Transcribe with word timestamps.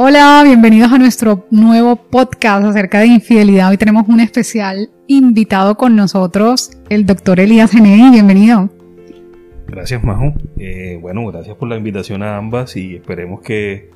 Hola, 0.00 0.42
bienvenidos 0.44 0.92
a 0.92 0.98
nuestro 0.98 1.44
nuevo 1.50 1.96
podcast 1.96 2.64
acerca 2.64 3.00
de 3.00 3.08
infidelidad. 3.08 3.70
Hoy 3.70 3.78
tenemos 3.78 4.08
un 4.08 4.20
especial 4.20 4.90
invitado 5.08 5.76
con 5.76 5.96
nosotros, 5.96 6.70
el 6.88 7.04
doctor 7.04 7.40
Elías 7.40 7.72
Genei. 7.72 8.08
Bienvenido. 8.08 8.70
Gracias, 9.66 10.04
Majo. 10.04 10.34
Eh, 10.56 11.00
bueno, 11.02 11.26
gracias 11.26 11.56
por 11.56 11.68
la 11.68 11.76
invitación 11.76 12.22
a 12.22 12.36
ambas 12.36 12.76
y 12.76 12.94
esperemos 12.94 13.40
que 13.40 13.90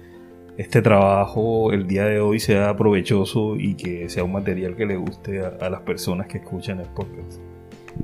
este 0.58 0.82
trabajo 0.82 1.72
el 1.72 1.86
día 1.86 2.04
de 2.06 2.18
hoy 2.18 2.40
sea 2.40 2.76
provechoso 2.76 3.54
y 3.54 3.74
que 3.74 4.08
sea 4.08 4.24
un 4.24 4.32
material 4.32 4.74
que 4.74 4.86
le 4.86 4.96
guste 4.96 5.40
a, 5.44 5.52
a 5.64 5.70
las 5.70 5.82
personas 5.82 6.26
que 6.26 6.38
escuchan 6.38 6.80
el 6.80 6.88
podcast. 6.88 7.40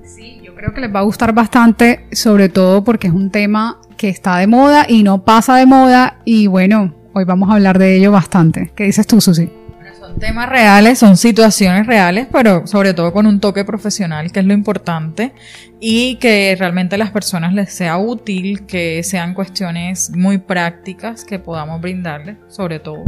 Sí, 0.05 0.41
yo 0.45 0.55
creo 0.55 0.73
que 0.73 0.83
les 0.83 0.95
va 0.95 1.01
a 1.01 1.03
gustar 1.03 1.33
bastante, 1.33 2.07
sobre 2.13 2.49
todo 2.49 2.85
porque 2.85 3.09
es 3.09 3.13
un 3.13 3.33
tema 3.33 3.81
que 3.97 4.09
está 4.09 4.39
de 4.39 4.47
moda 4.47 4.87
y 4.89 5.03
no 5.03 5.25
pasa 5.25 5.57
de 5.57 5.67
moda 5.67 6.21
y 6.25 6.47
bueno, 6.47 6.95
hoy 7.19 7.25
vamos 7.25 7.51
a 7.51 7.55
hablar 7.55 7.79
de 7.79 7.97
ello 7.97 8.13
bastante. 8.13 8.71
¿Qué 8.75 8.85
dices 8.85 9.07
tú, 9.07 9.21
Susi? 9.21 9.51
Son 9.99 10.19
temas 10.19 10.49
reales, 10.49 10.99
son 10.99 11.17
situaciones 11.17 11.87
reales, 11.87 12.29
pero 12.31 12.67
sobre 12.67 12.95
todo 12.95 13.13
con 13.13 13.27
un 13.27 13.41
toque 13.41 13.65
profesional, 13.65 14.31
que 14.31 14.41
es 14.41 14.47
lo 14.47 14.55
importante, 14.55 15.35
y 15.81 16.17
que 16.17 16.57
realmente 16.59 16.95
a 16.95 16.99
las 16.99 17.11
personas 17.11 17.53
les 17.53 17.73
sea 17.73 17.99
útil, 17.99 18.65
que 18.67 19.03
sean 19.03 19.35
cuestiones 19.35 20.11
muy 20.15 20.39
prácticas 20.39 21.25
que 21.25 21.39
podamos 21.39 21.81
brindarles, 21.81 22.37
sobre 22.49 22.79
todo. 22.79 23.05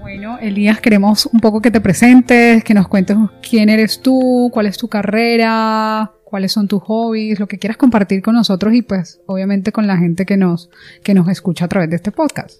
Bueno, 0.00 0.38
Elías, 0.40 0.80
queremos 0.80 1.26
un 1.26 1.40
poco 1.40 1.60
que 1.60 1.70
te 1.70 1.80
presentes, 1.80 2.62
que 2.62 2.74
nos 2.74 2.86
cuentes 2.86 3.16
quién 3.48 3.68
eres 3.68 4.00
tú, 4.00 4.48
cuál 4.52 4.66
es 4.66 4.78
tu 4.78 4.86
carrera, 4.86 6.13
cuáles 6.34 6.50
son 6.50 6.66
tus 6.66 6.82
hobbies, 6.82 7.38
lo 7.38 7.46
que 7.46 7.60
quieras 7.60 7.76
compartir 7.76 8.20
con 8.20 8.34
nosotros 8.34 8.74
y 8.74 8.82
pues 8.82 9.20
obviamente 9.26 9.70
con 9.70 9.86
la 9.86 9.96
gente 9.98 10.26
que 10.26 10.36
nos, 10.36 10.68
que 11.04 11.14
nos 11.14 11.28
escucha 11.28 11.66
a 11.66 11.68
través 11.68 11.88
de 11.90 11.94
este 11.94 12.10
podcast. 12.10 12.58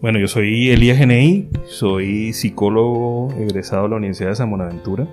Bueno, 0.00 0.18
yo 0.18 0.26
soy 0.26 0.70
Elías 0.70 0.96
Genei, 0.96 1.50
soy 1.66 2.32
psicólogo 2.32 3.30
egresado 3.38 3.82
de 3.82 3.88
la 3.90 3.96
Universidad 3.96 4.30
de 4.30 4.36
San 4.36 4.48
Buenaventura. 4.48 5.06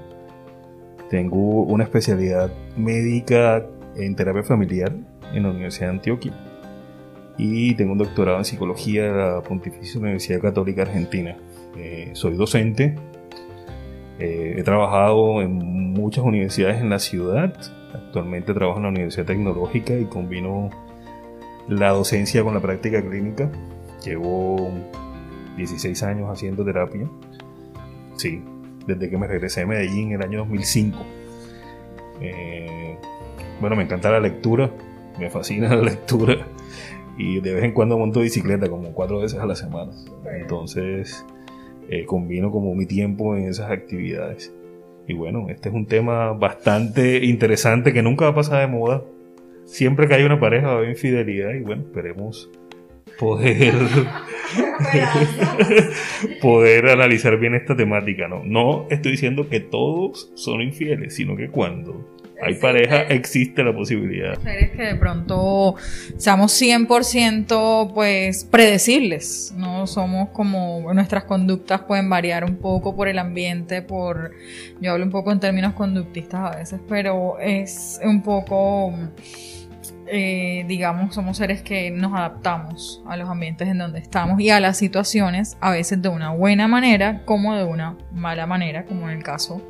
Tengo 1.10 1.64
una 1.64 1.84
especialidad 1.84 2.50
médica 2.78 3.66
en 3.98 4.16
terapia 4.16 4.44
familiar 4.44 4.96
en 5.34 5.44
la 5.44 5.50
Universidad 5.50 5.88
de 5.88 5.96
Antioquia 5.96 6.34
y 7.38 7.76
tengo 7.76 7.92
un 7.92 7.98
doctorado 7.98 8.38
en 8.38 8.46
psicología 8.46 9.04
de 9.04 9.12
la 9.12 9.42
Pontificia 9.42 10.00
Universidad 10.00 10.40
Católica 10.40 10.84
Argentina. 10.84 11.36
Eh, 11.78 12.12
soy 12.14 12.38
docente, 12.38 12.96
eh, 14.20 14.56
he 14.58 14.64
trabajado 14.64 15.42
en 15.42 15.94
muchas 15.94 16.24
universidades 16.24 16.82
en 16.82 16.90
la 16.90 17.00
ciudad, 17.00 17.54
actualmente 17.94 18.54
trabajo 18.54 18.78
en 18.78 18.84
la 18.84 18.90
Universidad 18.90 19.26
Tecnológica 19.26 19.94
y 19.94 20.06
combino 20.06 20.70
la 21.68 21.90
docencia 21.90 22.44
con 22.44 22.54
la 22.54 22.60
práctica 22.60 23.02
clínica. 23.02 23.52
Llevo 24.04 24.72
16 25.58 26.02
años 26.04 26.30
haciendo 26.32 26.66
terapia. 26.66 27.08
Sí, 28.16 28.42
desde 28.88 29.10
que 29.10 29.18
me 29.18 29.28
regresé 29.28 29.62
a 29.62 29.68
Medellín 29.68 30.10
en 30.10 30.22
el 30.22 30.24
año 30.24 30.40
2005. 30.40 30.98
Eh, 32.22 32.98
bueno, 33.60 33.76
me 33.76 33.84
encanta 33.84 34.10
la 34.10 34.20
lectura, 34.20 34.72
me 35.20 35.30
fascina 35.30 35.70
la 35.76 35.84
lectura 35.84 36.48
y 37.18 37.40
de 37.42 37.54
vez 37.54 37.64
en 37.64 37.74
cuando 37.74 37.98
monto 37.98 38.22
bicicleta 38.22 38.70
como 38.70 38.94
cuatro 38.94 39.20
veces 39.20 39.40
a 39.40 39.46
la 39.46 39.56
semana. 39.56 39.92
Entonces 40.40 41.26
eh, 41.90 42.06
combino 42.06 42.52
como 42.52 42.76
mi 42.76 42.86
tiempo 42.86 43.36
en 43.36 43.48
esas 43.48 43.72
actividades. 43.72 44.54
Y 45.08 45.14
bueno, 45.14 45.48
este 45.50 45.70
es 45.70 45.76
un 45.76 45.86
tema 45.86 46.34
bastante 46.34 47.26
interesante 47.26 47.94
que 47.94 48.02
nunca 48.02 48.26
va 48.26 48.32
a 48.32 48.36
pasar 48.36 48.62
de 48.62 48.68
moda. 48.68 49.04
Siempre 49.66 50.08
que 50.08 50.16
hay 50.16 50.24
una 50.24 50.40
pareja 50.40 50.68
va 50.68 50.74
a 50.74 50.78
haber 50.78 50.90
infidelidad 50.90 51.54
y 51.54 51.62
bueno, 51.62 51.84
esperemos 51.84 52.50
poder 53.18 53.74
poder 56.42 56.90
analizar 56.90 57.38
bien 57.40 57.56
esta 57.56 57.76
temática. 57.76 58.28
No, 58.28 58.44
no 58.44 58.86
estoy 58.90 59.14
diciendo 59.14 59.50
que 59.50 59.60
todos 59.60 60.32
son 60.36 60.62
infieles, 60.62 61.16
sino 61.16 61.36
que 61.36 61.50
cuando 61.50 62.17
hay 62.42 62.56
pareja, 62.56 63.02
existe 63.04 63.64
la 63.64 63.74
posibilidad. 63.74 64.38
que 64.38 64.84
de 64.84 64.96
pronto 64.96 65.76
seamos 66.18 66.60
100% 66.62 67.94
pues 67.94 68.46
predecibles, 68.46 69.54
no 69.56 69.88
somos 69.88 70.30
como 70.30 70.94
nuestras 70.94 71.24
conductas 71.24 71.82
pueden 71.82 72.10
variar 72.10 72.44
un 72.44 72.58
poco 72.58 72.96
por 72.96 73.08
el 73.08 73.20
ambiente, 73.20 73.82
por 73.82 74.32
yo 74.80 74.92
hablo 74.92 75.06
un 75.06 75.12
poco 75.12 75.32
en 75.32 75.40
términos 75.40 75.74
conductistas 75.74 76.54
a 76.54 76.58
veces, 76.58 76.80
pero 76.88 77.40
es 77.40 78.00
un 78.04 78.22
poco 78.22 78.94
eh, 80.10 80.64
digamos, 80.68 81.14
somos 81.16 81.38
seres 81.38 81.62
que 81.62 81.92
nos 81.92 82.14
adaptamos 82.14 83.04
a 83.08 83.18
los 83.18 83.30
ambientes 83.30 83.68
en 83.68 83.78
donde 83.78 84.00
estamos 84.00 84.40
y 84.40 84.50
a 84.50 84.60
las 84.62 84.78
situaciones, 84.78 85.58
a 85.60 85.72
veces 85.72 86.02
de 86.02 86.08
una 86.08 86.32
buena 86.32 86.68
manera 86.68 87.24
como 87.26 87.56
de 87.56 87.66
una 87.66 87.98
mala 88.14 88.46
manera, 88.46 88.86
como 88.86 89.10
en 89.10 89.18
el 89.18 89.24
caso 89.24 89.62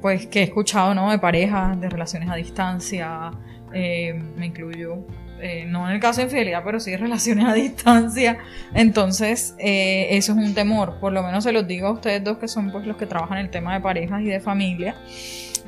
pues 0.00 0.26
que 0.26 0.40
he 0.40 0.42
escuchado, 0.44 0.94
¿no? 0.94 1.10
De 1.10 1.18
parejas, 1.18 1.80
de 1.80 1.88
relaciones 1.88 2.28
a 2.28 2.36
distancia, 2.36 3.32
eh, 3.72 4.14
me 4.36 4.46
incluyo, 4.46 5.06
eh, 5.40 5.64
no 5.66 5.88
en 5.88 5.94
el 5.94 6.00
caso 6.00 6.20
de 6.20 6.24
infidelidad, 6.24 6.62
pero 6.64 6.80
sí 6.80 6.90
de 6.92 6.96
relaciones 6.96 7.44
a 7.44 7.54
distancia. 7.54 8.38
Entonces, 8.74 9.54
eh, 9.58 10.08
eso 10.10 10.32
es 10.32 10.38
un 10.38 10.54
temor, 10.54 10.98
por 11.00 11.12
lo 11.12 11.22
menos 11.22 11.44
se 11.44 11.52
los 11.52 11.66
digo 11.66 11.88
a 11.88 11.92
ustedes 11.92 12.22
dos 12.22 12.38
que 12.38 12.48
son 12.48 12.70
pues 12.70 12.86
los 12.86 12.96
que 12.96 13.06
trabajan 13.06 13.38
el 13.38 13.50
tema 13.50 13.74
de 13.74 13.80
parejas 13.80 14.22
y 14.22 14.26
de 14.26 14.40
familia. 14.40 14.96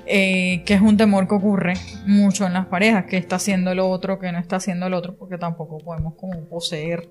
que 0.06 0.64
es 0.66 0.80
un 0.80 0.96
temor 0.96 1.28
que 1.28 1.34
ocurre 1.34 1.74
mucho 2.06 2.46
en 2.46 2.54
las 2.54 2.66
parejas, 2.66 3.04
que 3.04 3.18
está 3.18 3.36
haciendo 3.36 3.72
el 3.72 3.78
otro, 3.78 4.18
que 4.18 4.32
no 4.32 4.38
está 4.38 4.56
haciendo 4.56 4.86
el 4.86 4.94
otro, 4.94 5.16
porque 5.18 5.36
tampoco 5.36 5.76
podemos 5.78 6.14
como 6.14 6.48
poseer 6.48 7.10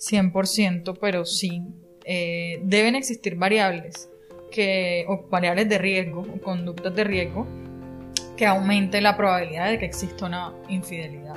100%, 0.00 0.98
pero 1.00 1.24
sí 1.24 1.62
deben 2.64 2.96
existir 2.96 3.36
variables 3.36 4.11
que, 4.52 5.04
o 5.08 5.24
variables 5.28 5.68
de 5.68 5.78
riesgo, 5.78 6.24
conductas 6.44 6.94
de 6.94 7.02
riesgo, 7.02 7.46
que 8.36 8.46
aumente 8.46 9.00
la 9.00 9.16
probabilidad 9.16 9.70
de 9.70 9.78
que 9.78 9.86
exista 9.86 10.26
una 10.26 10.52
infidelidad. 10.68 11.36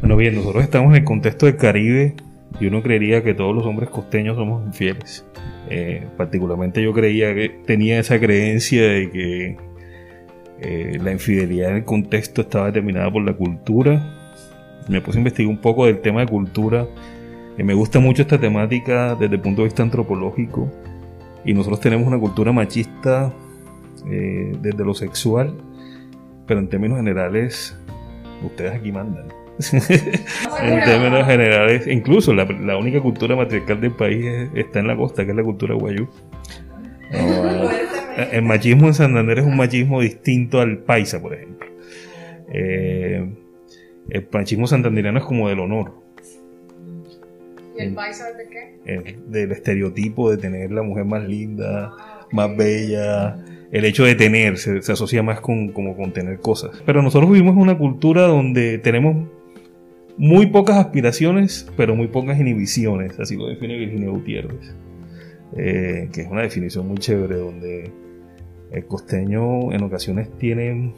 Bueno, 0.00 0.16
bien, 0.16 0.36
nosotros 0.36 0.62
estamos 0.62 0.90
en 0.90 0.98
el 0.98 1.04
contexto 1.04 1.46
del 1.46 1.56
Caribe 1.56 2.14
y 2.60 2.66
uno 2.66 2.82
creería 2.82 3.22
que 3.24 3.34
todos 3.34 3.54
los 3.54 3.66
hombres 3.66 3.90
costeños 3.90 4.36
somos 4.36 4.64
infieles. 4.64 5.24
Eh, 5.70 6.06
particularmente 6.16 6.82
yo 6.82 6.92
creía 6.92 7.34
que 7.34 7.48
tenía 7.66 7.98
esa 7.98 8.18
creencia 8.18 8.82
de 8.82 9.10
que 9.10 9.56
eh, 10.60 10.98
la 11.02 11.12
infidelidad 11.12 11.70
en 11.70 11.76
el 11.76 11.84
contexto 11.84 12.42
estaba 12.42 12.66
determinada 12.66 13.10
por 13.10 13.24
la 13.24 13.32
cultura. 13.32 14.14
Me 14.88 15.00
puse 15.00 15.18
a 15.18 15.20
investigar 15.20 15.50
un 15.50 15.58
poco 15.58 15.86
del 15.86 16.00
tema 16.00 16.20
de 16.20 16.26
cultura. 16.26 16.86
y 17.58 17.62
me 17.64 17.74
gusta 17.74 17.98
mucho 17.98 18.22
esta 18.22 18.38
temática 18.38 19.16
desde 19.16 19.34
el 19.34 19.40
punto 19.40 19.62
de 19.62 19.66
vista 19.66 19.82
antropológico 19.82 20.70
y 21.44 21.54
nosotros 21.54 21.80
tenemos 21.80 22.06
una 22.06 22.18
cultura 22.18 22.52
machista 22.52 23.32
eh, 24.10 24.56
desde 24.60 24.84
lo 24.84 24.94
sexual, 24.94 25.54
pero 26.46 26.60
en 26.60 26.68
términos 26.68 26.98
generales, 26.98 27.78
ustedes 28.44 28.74
aquí 28.74 28.92
mandan. 28.92 29.28
en 29.72 30.84
términos 30.84 31.26
generales, 31.26 31.86
incluso 31.88 32.32
la, 32.32 32.76
única 32.76 33.00
cultura 33.00 33.34
matriarcal 33.34 33.80
del 33.80 33.92
país 33.92 34.48
está 34.54 34.78
en 34.80 34.86
la 34.86 34.96
costa, 34.96 35.24
que 35.24 35.32
es 35.32 35.36
la 35.36 35.42
cultura 35.42 35.74
guayú. 35.74 36.08
el 38.32 38.42
machismo 38.42 38.86
en 38.86 38.94
Santander 38.94 39.40
es 39.40 39.46
un 39.46 39.56
machismo 39.56 40.00
distinto 40.00 40.60
al 40.60 40.78
paisa, 40.78 41.20
por 41.20 41.34
ejemplo. 41.34 41.66
Eh, 42.52 43.26
el 44.10 44.28
machismo 44.32 44.66
santandereano 44.66 45.18
es 45.18 45.24
como 45.24 45.48
del 45.48 45.60
honor. 45.60 45.92
¿Y 47.78 47.82
el 47.82 47.94
paisa 47.94 48.26
de 48.32 48.48
qué? 48.48 49.16
del 49.26 49.52
estereotipo 49.52 50.30
de 50.30 50.36
tener 50.36 50.70
la 50.70 50.82
mujer 50.82 51.04
más 51.04 51.26
linda, 51.26 51.92
más 52.32 52.56
bella. 52.56 53.44
El 53.70 53.84
hecho 53.84 54.04
de 54.04 54.14
tener 54.14 54.58
se, 54.58 54.78
asocia 54.78 55.22
más 55.22 55.40
con, 55.40 55.72
como 55.72 55.96
con 55.96 56.12
tener 56.12 56.38
cosas. 56.40 56.82
Pero 56.86 57.02
nosotros 57.02 57.30
vivimos 57.30 57.54
en 57.54 57.62
una 57.62 57.78
cultura 57.78 58.22
donde 58.22 58.78
tenemos 58.78 59.28
muy 60.16 60.46
pocas 60.46 60.78
aspiraciones, 60.78 61.70
pero 61.76 61.94
muy 61.94 62.08
pocas 62.08 62.38
inhibiciones. 62.40 63.18
Así 63.20 63.36
lo 63.36 63.46
define 63.46 63.76
Virginia 63.76 64.08
Gutiérrez. 64.08 64.74
Eh, 65.56 66.08
que 66.12 66.22
es 66.22 66.28
una 66.28 66.42
definición 66.42 66.86
muy 66.86 66.98
chévere 66.98 67.36
donde 67.36 67.90
el 68.70 68.84
costeño 68.84 69.72
en 69.72 69.82
ocasiones 69.82 70.28
tiene 70.36 70.92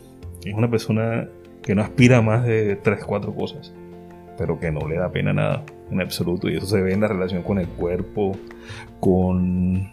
es 0.44 0.54
una 0.54 0.68
persona 0.68 1.28
que 1.62 1.74
no 1.74 1.82
aspira 1.82 2.20
más 2.22 2.44
de 2.44 2.76
tres, 2.76 3.04
cuatro 3.04 3.34
cosas, 3.34 3.72
pero 4.40 4.58
que 4.58 4.72
no 4.72 4.88
le 4.88 4.96
da 4.96 5.12
pena 5.12 5.34
nada 5.34 5.62
en 5.90 6.00
absoluto. 6.00 6.48
Y 6.48 6.56
eso 6.56 6.66
se 6.66 6.80
ve 6.80 6.94
en 6.94 7.02
la 7.02 7.08
relación 7.08 7.42
con 7.42 7.58
el 7.58 7.68
cuerpo, 7.68 8.32
con, 8.98 9.92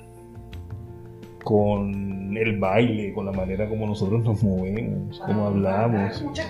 con 1.44 2.38
el 2.38 2.58
baile, 2.58 3.12
con 3.12 3.26
la 3.26 3.34
manera 3.34 3.68
como 3.68 3.86
nosotros 3.86 4.24
nos 4.24 4.42
movemos, 4.42 5.20
como 5.20 5.48
hablamos. 5.48 6.22
Muchas 6.22 6.48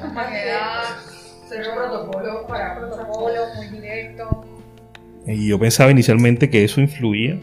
ser 1.49 1.65
protocolo 1.73 2.45
para 2.45 2.75
protocolo, 2.77 3.41
muy 3.55 3.79
directo. 3.79 4.45
Y 5.25 5.47
yo 5.47 5.57
pensaba 5.57 5.89
inicialmente 5.89 6.51
que 6.51 6.63
eso 6.63 6.79
influía, 6.79 7.39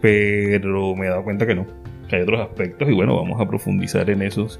pero 0.00 0.96
me 0.96 1.08
he 1.08 1.10
dado 1.10 1.24
cuenta 1.24 1.46
que 1.46 1.54
no, 1.54 1.66
que 2.08 2.16
hay 2.16 2.22
otros 2.22 2.40
aspectos 2.40 2.88
y 2.88 2.94
bueno, 2.94 3.16
vamos 3.16 3.38
a 3.38 3.46
profundizar 3.46 4.08
en 4.08 4.22
esos 4.22 4.58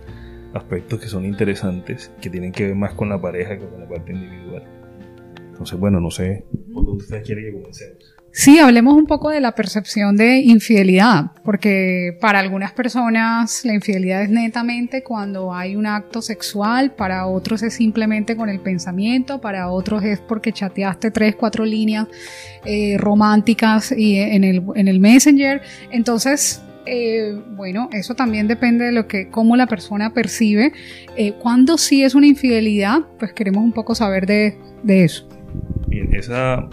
aspectos 0.54 1.00
que 1.00 1.08
son 1.08 1.24
interesantes, 1.24 2.10
que 2.20 2.30
tienen 2.30 2.52
que 2.52 2.66
ver 2.66 2.74
más 2.74 2.94
con 2.94 3.08
la 3.08 3.20
pareja 3.20 3.58
que 3.58 3.66
con 3.66 3.80
la 3.80 3.88
parte 3.88 4.12
individual. 4.12 4.64
Entonces, 5.50 5.78
bueno, 5.78 6.00
no 6.00 6.10
sé, 6.10 6.44
¿por 6.72 6.88
usted 6.90 7.22
quiere 7.24 7.42
que 7.42 7.52
comencemos? 7.52 8.18
Sí, 8.30 8.58
hablemos 8.58 8.94
un 8.94 9.06
poco 9.06 9.30
de 9.30 9.40
la 9.40 9.52
percepción 9.52 10.14
de 10.14 10.38
infidelidad, 10.38 11.32
porque 11.42 12.16
para 12.20 12.38
algunas 12.38 12.72
personas 12.72 13.64
la 13.64 13.74
infidelidad 13.74 14.22
es 14.22 14.30
netamente 14.30 15.02
cuando 15.02 15.52
hay 15.52 15.74
un 15.74 15.86
acto 15.86 16.22
sexual, 16.22 16.92
para 16.92 17.26
otros 17.26 17.62
es 17.62 17.74
simplemente 17.74 18.36
con 18.36 18.48
el 18.48 18.60
pensamiento, 18.60 19.40
para 19.40 19.70
otros 19.70 20.04
es 20.04 20.20
porque 20.20 20.52
chateaste 20.52 21.10
tres, 21.10 21.34
cuatro 21.34 21.64
líneas 21.64 22.06
eh, 22.64 22.96
románticas 22.98 23.90
y 23.90 24.18
en 24.18 24.44
el, 24.44 24.62
en 24.76 24.86
el 24.86 25.00
Messenger. 25.00 25.62
Entonces, 25.90 26.62
eh, 26.88 27.38
bueno, 27.50 27.88
eso 27.93 28.14
también 28.14 28.49
depende 28.49 28.87
de 28.87 28.93
lo 28.93 29.06
que, 29.06 29.29
cómo 29.29 29.56
la 29.56 29.67
persona 29.67 30.12
percibe. 30.12 30.73
Eh, 31.17 31.35
cuando 31.38 31.79
sí 31.79 32.02
es 32.02 32.14
una 32.14 32.26
infidelidad, 32.26 33.00
pues 33.19 33.32
queremos 33.32 33.62
un 33.62 33.73
poco 33.73 33.94
saber 33.94 34.26
de, 34.26 34.56
eso. 34.85 35.29
Bien, 35.88 36.14
esa 36.14 36.69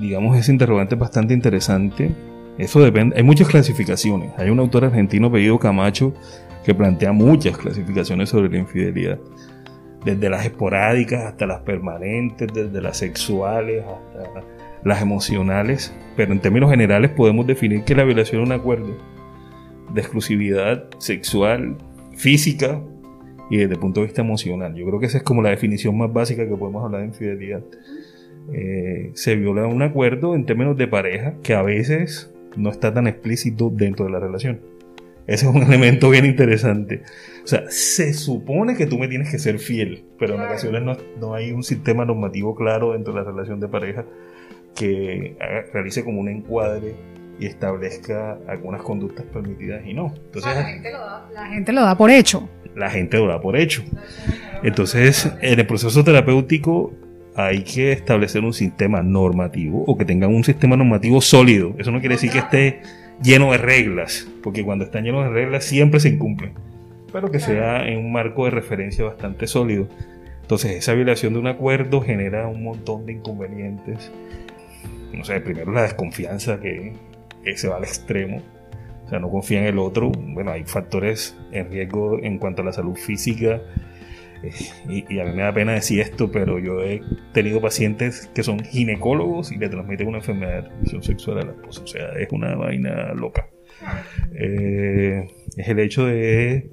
digamos, 0.00 0.36
ese 0.36 0.52
interrogante 0.52 0.96
es 0.96 1.00
bastante 1.00 1.32
interesante. 1.32 2.10
Eso 2.58 2.80
depende, 2.80 3.16
hay 3.16 3.22
muchas 3.22 3.48
clasificaciones. 3.48 4.32
Hay 4.36 4.50
un 4.50 4.58
autor 4.58 4.84
argentino 4.84 5.30
pedido 5.30 5.58
Camacho 5.58 6.12
que 6.64 6.74
plantea 6.74 7.12
muchas 7.12 7.56
clasificaciones 7.56 8.28
sobre 8.28 8.50
la 8.50 8.58
infidelidad. 8.58 9.18
Desde 10.04 10.28
las 10.28 10.44
esporádicas 10.44 11.24
hasta 11.24 11.46
las 11.46 11.60
permanentes, 11.60 12.48
desde 12.52 12.80
las 12.80 12.96
sexuales 12.96 13.84
hasta 13.84 14.42
las 14.84 15.02
emocionales. 15.02 15.94
Pero 16.16 16.32
en 16.32 16.40
términos 16.40 16.70
generales 16.70 17.10
podemos 17.10 17.46
definir 17.46 17.84
que 17.84 17.94
la 17.94 18.04
violación 18.04 18.42
es 18.42 18.46
un 18.48 18.52
acuerdo 18.52 18.96
de 19.92 20.00
exclusividad 20.00 20.88
sexual, 20.98 21.76
física 22.16 22.82
y 23.50 23.58
desde 23.58 23.74
el 23.74 23.80
punto 23.80 24.00
de 24.00 24.06
vista 24.06 24.22
emocional. 24.22 24.74
Yo 24.74 24.86
creo 24.86 24.98
que 24.98 25.06
esa 25.06 25.18
es 25.18 25.24
como 25.24 25.42
la 25.42 25.50
definición 25.50 25.96
más 25.96 26.12
básica 26.12 26.46
que 26.46 26.56
podemos 26.56 26.84
hablar 26.84 27.02
de 27.02 27.08
infidelidad. 27.08 27.62
Eh, 28.52 29.10
se 29.14 29.36
viola 29.36 29.66
un 29.66 29.82
acuerdo 29.82 30.34
en 30.34 30.46
términos 30.46 30.76
de 30.76 30.88
pareja 30.88 31.34
que 31.42 31.54
a 31.54 31.62
veces 31.62 32.32
no 32.56 32.70
está 32.70 32.92
tan 32.92 33.06
explícito 33.06 33.70
dentro 33.70 34.06
de 34.06 34.12
la 34.12 34.20
relación. 34.20 34.60
Ese 35.26 35.46
es 35.46 35.54
un 35.54 35.62
elemento 35.68 36.10
bien 36.10 36.24
interesante. 36.24 37.02
O 37.44 37.46
sea, 37.46 37.64
se 37.68 38.14
supone 38.14 38.76
que 38.76 38.86
tú 38.86 38.98
me 38.98 39.08
tienes 39.08 39.30
que 39.30 39.38
ser 39.38 39.58
fiel, 39.58 40.04
pero 40.18 40.34
en 40.34 40.40
ocasiones 40.40 40.82
no, 40.82 40.96
no 41.20 41.34
hay 41.34 41.52
un 41.52 41.62
sistema 41.62 42.04
normativo 42.04 42.54
claro 42.54 42.92
dentro 42.92 43.12
de 43.12 43.20
la 43.20 43.30
relación 43.30 43.60
de 43.60 43.68
pareja 43.68 44.04
que 44.74 45.36
realice 45.72 46.04
como 46.04 46.20
un 46.20 46.28
encuadre 46.28 46.94
y 47.38 47.46
establezca 47.46 48.38
algunas 48.46 48.82
conductas 48.82 49.24
permitidas 49.26 49.82
y 49.86 49.94
no. 49.94 50.12
Entonces, 50.26 50.54
la, 50.54 50.64
gente 50.64 50.92
lo 50.92 50.98
da, 50.98 51.28
la 51.32 51.46
gente 51.46 51.72
lo 51.72 51.80
da 51.82 51.96
por 51.96 52.10
hecho. 52.10 52.48
La 52.74 52.90
gente 52.90 53.16
lo 53.18 53.26
da 53.26 53.40
por 53.40 53.56
hecho. 53.56 53.82
Entonces, 54.62 55.30
en 55.40 55.58
el 55.58 55.66
proceso 55.66 56.04
terapéutico 56.04 56.92
hay 57.34 57.62
que 57.62 57.92
establecer 57.92 58.44
un 58.44 58.52
sistema 58.52 59.02
normativo 59.02 59.84
o 59.86 59.96
que 59.96 60.04
tengan 60.04 60.34
un 60.34 60.44
sistema 60.44 60.76
normativo 60.76 61.20
sólido. 61.20 61.74
Eso 61.78 61.90
no 61.90 62.00
quiere 62.00 62.16
decir 62.16 62.30
que 62.30 62.38
esté 62.38 62.80
lleno 63.22 63.52
de 63.52 63.58
reglas, 63.58 64.28
porque 64.42 64.64
cuando 64.64 64.84
están 64.84 65.04
llenos 65.04 65.24
de 65.24 65.30
reglas 65.30 65.64
siempre 65.64 66.00
se 66.00 66.10
incumplen, 66.10 66.52
pero 67.12 67.30
que 67.30 67.40
sea 67.40 67.88
en 67.88 67.98
un 67.98 68.12
marco 68.12 68.44
de 68.44 68.50
referencia 68.50 69.04
bastante 69.04 69.46
sólido. 69.46 69.88
Entonces 70.42 70.72
esa 70.72 70.92
violación 70.94 71.32
de 71.32 71.38
un 71.38 71.46
acuerdo 71.46 72.00
genera 72.00 72.46
un 72.48 72.62
montón 72.62 73.06
de 73.06 73.12
inconvenientes. 73.12 74.10
No 75.12 75.24
sé, 75.24 75.40
primero 75.40 75.72
la 75.72 75.82
desconfianza 75.82 76.60
que, 76.60 76.92
se 77.56 77.68
va 77.68 77.76
al 77.76 77.84
extremo. 77.84 78.42
O 79.04 79.08
sea, 79.08 79.18
no 79.18 79.30
confía 79.30 79.60
en 79.60 79.66
el 79.66 79.78
otro. 79.78 80.10
Bueno, 80.10 80.52
hay 80.52 80.64
factores 80.64 81.36
en 81.50 81.70
riesgo 81.70 82.18
en 82.22 82.38
cuanto 82.38 82.62
a 82.62 82.64
la 82.64 82.72
salud 82.72 82.96
física, 82.96 83.60
y, 84.88 85.20
a 85.20 85.24
mí 85.24 85.32
me 85.32 85.42
da 85.42 85.52
pena 85.52 85.72
decir 85.72 86.00
esto, 86.00 86.30
pero 86.30 86.58
yo 86.58 86.82
he 86.82 87.00
tenido 87.32 87.60
pacientes 87.60 88.28
que 88.34 88.42
son 88.42 88.60
ginecólogos 88.60 89.52
y 89.52 89.56
le 89.56 89.68
transmiten 89.68 90.08
una 90.08 90.18
enfermedad 90.18 90.56
de 90.56 90.62
transmisión 90.62 91.02
sexual 91.02 91.38
a 91.38 91.42
la 91.42 91.52
esposa. 91.52 91.82
O 91.82 91.86
sea, 91.86 92.08
es 92.18 92.28
una 92.32 92.56
vaina 92.56 93.12
loca. 93.14 93.48
Eh, 94.34 95.28
es 95.56 95.68
el 95.68 95.78
hecho 95.78 96.06
de, 96.06 96.70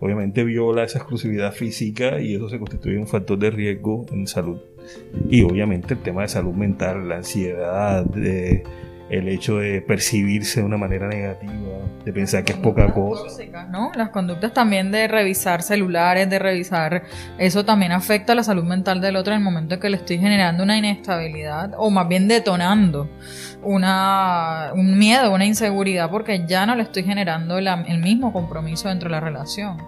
obviamente, 0.00 0.44
viola 0.44 0.84
esa 0.84 0.98
exclusividad 0.98 1.52
física 1.52 2.20
y 2.20 2.34
eso 2.34 2.48
se 2.48 2.58
constituye 2.58 2.98
un 2.98 3.06
factor 3.06 3.38
de 3.38 3.50
riesgo 3.50 4.06
en 4.12 4.26
salud. 4.26 4.60
Y 5.28 5.42
obviamente 5.42 5.94
el 5.94 6.00
tema 6.00 6.22
de 6.22 6.28
salud 6.28 6.54
mental, 6.54 7.08
la 7.08 7.16
ansiedad, 7.16 8.04
de 8.04 8.64
el 9.12 9.28
hecho 9.28 9.58
de 9.58 9.82
percibirse 9.82 10.60
de 10.60 10.66
una 10.66 10.78
manera 10.78 11.06
negativa, 11.06 11.52
de 12.02 12.12
pensar 12.14 12.44
que 12.44 12.52
es 12.52 12.58
poca 12.58 12.92
cosa. 12.94 13.44
¿no? 13.70 13.92
Las 13.94 14.08
conductas 14.08 14.54
también 14.54 14.90
de 14.90 15.06
revisar 15.06 15.62
celulares, 15.62 16.30
de 16.30 16.38
revisar, 16.38 17.02
eso 17.36 17.62
también 17.62 17.92
afecta 17.92 18.32
a 18.32 18.36
la 18.36 18.42
salud 18.42 18.64
mental 18.64 19.02
del 19.02 19.16
otro 19.16 19.34
en 19.34 19.40
el 19.40 19.44
momento 19.44 19.74
en 19.74 19.80
que 19.82 19.90
le 19.90 19.98
estoy 19.98 20.16
generando 20.16 20.62
una 20.62 20.78
inestabilidad 20.78 21.74
o 21.76 21.90
más 21.90 22.08
bien 22.08 22.26
detonando 22.26 23.10
una, 23.62 24.70
un 24.74 24.98
miedo, 24.98 25.32
una 25.32 25.46
inseguridad 25.46 26.10
porque 26.10 26.44
ya 26.46 26.66
no 26.66 26.74
le 26.74 26.82
estoy 26.82 27.04
generando 27.04 27.58
el 27.58 27.98
mismo 28.00 28.32
compromiso 28.32 28.88
dentro 28.88 29.08
de 29.08 29.12
la 29.12 29.20
relación. 29.20 29.78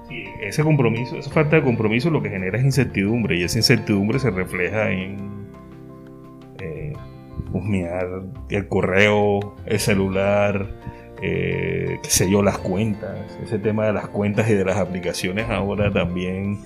Ese 0.41 0.62
compromiso, 0.62 1.17
esa 1.17 1.31
falta 1.31 1.56
de 1.56 1.62
compromiso 1.62 2.11
lo 2.11 2.23
que 2.23 2.31
genera 2.31 2.59
es 2.59 2.65
incertidumbre 2.65 3.38
y 3.38 3.44
esa 3.44 3.59
incertidumbre 3.59 4.19
se 4.19 4.31
refleja 4.31 4.91
en 4.91 5.44
husmear 7.55 8.23
el 8.50 8.69
correo, 8.69 9.55
el 9.65 9.79
celular, 9.79 10.69
eh, 11.23 11.99
qué 12.03 12.11
sé 12.11 12.31
yo, 12.31 12.43
las 12.43 12.59
cuentas. 12.59 13.17
Ese 13.43 13.59
tema 13.59 13.87
de 13.87 13.93
las 13.93 14.09
cuentas 14.09 14.50
y 14.50 14.55
de 14.55 14.65
las 14.65 14.76
aplicaciones 14.76 15.49
ahora 15.49 15.91
también 15.91 16.59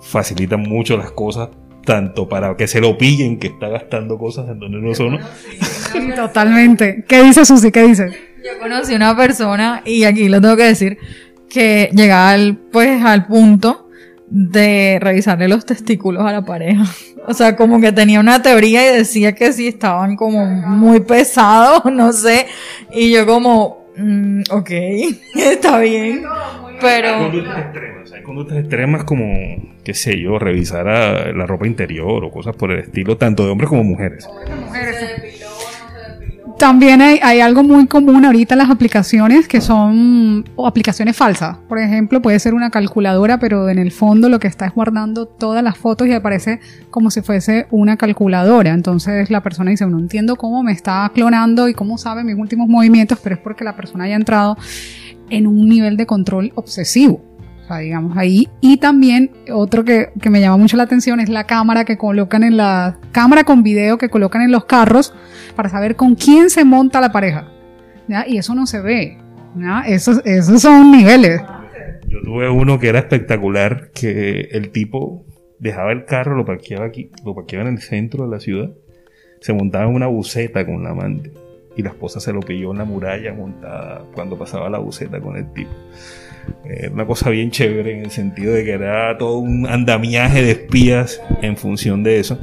facilitan 0.00 0.60
mucho 0.60 0.96
las 0.98 1.12
cosas, 1.12 1.48
tanto 1.84 2.28
para 2.28 2.56
que 2.56 2.66
se 2.66 2.80
lo 2.80 2.96
pillen 2.96 3.38
que 3.38 3.48
está 3.48 3.68
gastando 3.68 4.18
cosas 4.18 4.48
en 4.48 4.58
donde 4.58 4.78
no 4.80 4.94
son. 4.94 5.18
Totalmente. 6.16 7.04
¿Qué 7.06 7.22
dice 7.22 7.44
Susi? 7.44 7.70
¿Qué 7.70 7.82
dice? 7.82 8.08
Yo 8.44 8.58
conocí 8.60 8.94
una 8.94 9.16
persona, 9.16 9.82
y 9.84 10.04
aquí 10.04 10.28
lo 10.28 10.40
tengo 10.40 10.56
que 10.56 10.64
decir, 10.64 10.98
que 11.48 11.90
llegaba 11.94 12.30
al, 12.30 12.56
pues, 12.56 13.02
al 13.02 13.26
punto 13.26 13.88
de 14.26 14.98
revisarle 15.00 15.48
los 15.48 15.64
testículos 15.64 16.26
a 16.26 16.32
la 16.32 16.44
pareja. 16.44 16.84
O 17.26 17.32
sea, 17.32 17.56
como 17.56 17.80
que 17.80 17.92
tenía 17.92 18.20
una 18.20 18.42
teoría 18.42 18.90
y 18.90 18.96
decía 18.98 19.34
que 19.34 19.52
sí 19.52 19.68
estaban 19.68 20.16
como 20.16 20.44
muy 20.44 21.00
pesados, 21.00 21.84
no 21.92 22.12
sé. 22.12 22.46
Y 22.92 23.12
yo 23.12 23.26
como, 23.26 23.83
mm, 23.96 24.42
ok, 24.50 24.70
está 25.34 25.78
bien. 25.80 26.24
Pero... 26.80 27.08
Hay 27.08 27.22
conductas 27.22 27.58
extremas, 27.58 28.12
hay 28.12 28.22
conductas 28.22 28.58
extremas 28.58 29.04
como, 29.04 29.34
qué 29.84 29.94
sé 29.94 30.20
yo, 30.20 30.38
revisar 30.38 30.86
la 30.86 31.46
ropa 31.46 31.66
interior 31.66 32.24
o 32.24 32.30
cosas 32.30 32.56
por 32.56 32.72
el 32.72 32.80
estilo, 32.80 33.16
tanto 33.16 33.44
de 33.44 33.50
hombres 33.50 33.68
como 33.68 33.84
mujeres. 33.84 34.28
También 36.58 37.02
hay, 37.02 37.40
algo 37.40 37.62
muy 37.62 37.86
común 37.86 38.24
ahorita 38.24 38.54
en 38.54 38.58
las 38.58 38.70
aplicaciones 38.70 39.48
que 39.48 39.60
son 39.60 40.44
aplicaciones 40.64 41.16
falsas. 41.16 41.58
Por 41.68 41.78
ejemplo, 41.78 42.22
puede 42.22 42.38
ser 42.38 42.54
una 42.54 42.70
calculadora, 42.70 43.38
pero 43.38 43.68
en 43.68 43.78
el 43.78 43.90
fondo 43.90 44.28
lo 44.28 44.38
que 44.38 44.46
está 44.46 44.66
es 44.66 44.72
guardando 44.72 45.26
todas 45.26 45.62
las 45.62 45.76
fotos 45.76 46.06
y 46.06 46.12
aparece 46.12 46.60
como 46.90 47.10
si 47.10 47.22
fuese 47.22 47.66
una 47.70 47.96
calculadora. 47.96 48.72
Entonces 48.72 49.30
la 49.30 49.42
persona 49.42 49.70
dice, 49.70 49.86
no 49.86 49.98
entiendo 49.98 50.36
cómo 50.36 50.62
me 50.62 50.72
está 50.72 51.10
clonando 51.12 51.68
y 51.68 51.74
cómo 51.74 51.98
sabe 51.98 52.24
mis 52.24 52.36
últimos 52.36 52.68
movimientos, 52.68 53.18
pero 53.22 53.34
es 53.34 53.40
porque 53.40 53.64
la 53.64 53.76
persona 53.76 54.04
haya 54.04 54.16
entrado 54.16 54.56
en 55.30 55.46
un 55.46 55.68
nivel 55.68 55.96
de 55.96 56.06
control 56.06 56.52
obsesivo. 56.54 57.33
O 57.68 57.76
digamos 57.76 58.16
ahí. 58.16 58.48
Y 58.60 58.76
también 58.76 59.30
otro 59.52 59.84
que, 59.84 60.10
que, 60.20 60.30
me 60.30 60.40
llama 60.40 60.56
mucho 60.56 60.76
la 60.76 60.82
atención 60.82 61.20
es 61.20 61.28
la 61.28 61.44
cámara 61.44 61.84
que 61.84 61.96
colocan 61.96 62.42
en 62.42 62.56
la 62.56 62.98
cámara 63.12 63.44
con 63.44 63.62
video 63.62 63.96
que 63.96 64.10
colocan 64.10 64.42
en 64.42 64.52
los 64.52 64.66
carros 64.66 65.14
para 65.56 65.68
saber 65.68 65.96
con 65.96 66.14
quién 66.14 66.50
se 66.50 66.64
monta 66.64 67.00
la 67.00 67.12
pareja. 67.12 67.48
¿ya? 68.08 68.26
Y 68.26 68.38
eso 68.38 68.54
no 68.54 68.66
se 68.66 68.80
ve. 68.80 69.18
¿ya? 69.56 69.82
Esos, 69.86 70.20
esos 70.24 70.60
son 70.60 70.90
niveles. 70.90 71.40
Yo 72.08 72.20
tuve 72.22 72.48
uno 72.50 72.78
que 72.78 72.88
era 72.88 72.98
espectacular, 72.98 73.90
que 73.92 74.48
el 74.52 74.70
tipo 74.70 75.24
dejaba 75.58 75.92
el 75.92 76.04
carro, 76.04 76.36
lo 76.36 76.44
parqueaba 76.44 76.84
aquí, 76.84 77.10
lo 77.24 77.34
parqueaba 77.34 77.68
en 77.68 77.74
el 77.74 77.80
centro 77.80 78.24
de 78.24 78.30
la 78.30 78.40
ciudad, 78.40 78.70
se 79.40 79.52
montaba 79.52 79.86
en 79.86 79.94
una 79.94 80.06
buceta 80.06 80.64
con 80.66 80.82
la 80.82 80.90
amante 80.90 81.32
y 81.76 81.82
la 81.82 81.90
esposa 81.90 82.20
se 82.20 82.32
lo 82.32 82.40
pilló 82.40 82.70
en 82.72 82.78
la 82.78 82.84
muralla 82.84 83.32
montada 83.32 84.04
cuando 84.14 84.38
pasaba 84.38 84.70
la 84.70 84.78
buceta 84.78 85.20
con 85.20 85.36
el 85.36 85.52
tipo. 85.52 85.70
Era 86.64 86.90
una 86.90 87.06
cosa 87.06 87.30
bien 87.30 87.50
chévere 87.50 87.98
en 87.98 88.04
el 88.04 88.10
sentido 88.10 88.52
de 88.52 88.64
que 88.64 88.72
era 88.72 89.16
todo 89.18 89.38
un 89.38 89.66
andamiaje 89.66 90.42
de 90.42 90.52
espías 90.52 91.20
en 91.42 91.56
función 91.56 92.02
de 92.02 92.20
eso. 92.20 92.38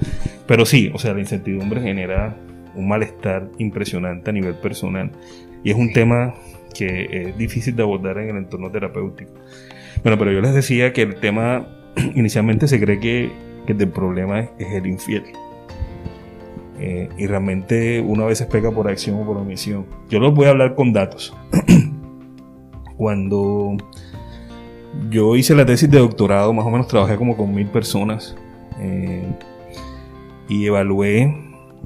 Pero 0.46 0.66
sí, 0.66 0.92
o 0.94 1.00
sea, 1.00 1.14
la 1.14 1.20
incertidumbre 1.20 1.82
genera 1.82 2.36
un 2.76 2.88
malestar 2.88 3.50
impresionante 3.58 4.30
a 4.30 4.34
nivel 4.34 4.56
personal 4.56 5.12
y 5.64 5.72
es 5.72 5.76
un 5.76 5.92
tema 5.94 6.34
que 6.74 7.28
es 7.28 7.38
difícil 7.38 7.76
de 7.76 7.84
abordar 7.84 8.18
en 8.20 8.30
el 8.30 8.38
entorno 8.38 8.72
terapéutico. 8.72 9.34
Bueno, 10.04 10.18
pero 10.18 10.32
yo 10.32 10.42
les 10.42 10.54
decía 10.54 10.94
que 10.94 11.04
el 11.04 11.16
tema 11.16 11.68
inicialmente 12.16 12.68
se 12.68 12.80
cree 12.80 13.00
que, 13.00 13.32
que 13.66 13.74
el 13.74 13.90
problema 13.90 14.40
es, 14.40 14.68
el 14.74 14.88
infiel. 14.88 15.24
Eh, 16.80 17.10
y 17.18 17.28
realmente 17.28 18.02
uno 18.02 18.24
a 18.24 18.28
veces 18.28 18.48
pega 18.48 18.72
por 18.72 18.88
acción 18.88 19.20
o 19.20 19.26
por 19.26 19.38
omisión. 19.38 19.86
Yo 20.10 20.20
los 20.20 20.34
voy 20.34 20.48
a 20.48 20.50
hablar 20.50 20.76
con 20.76 20.94
datos. 20.94 21.36
Cuando 23.02 23.78
yo 25.10 25.36
hice 25.36 25.56
la 25.56 25.66
tesis 25.66 25.90
de 25.90 25.98
doctorado, 25.98 26.54
más 26.54 26.68
o 26.68 26.70
menos 26.70 26.88
trabajé 26.88 27.16
como 27.16 27.36
con 27.36 27.52
mil 27.52 27.66
personas. 27.66 28.36
Eh, 28.80 29.26
y 30.48 30.68
evalué 30.68 31.36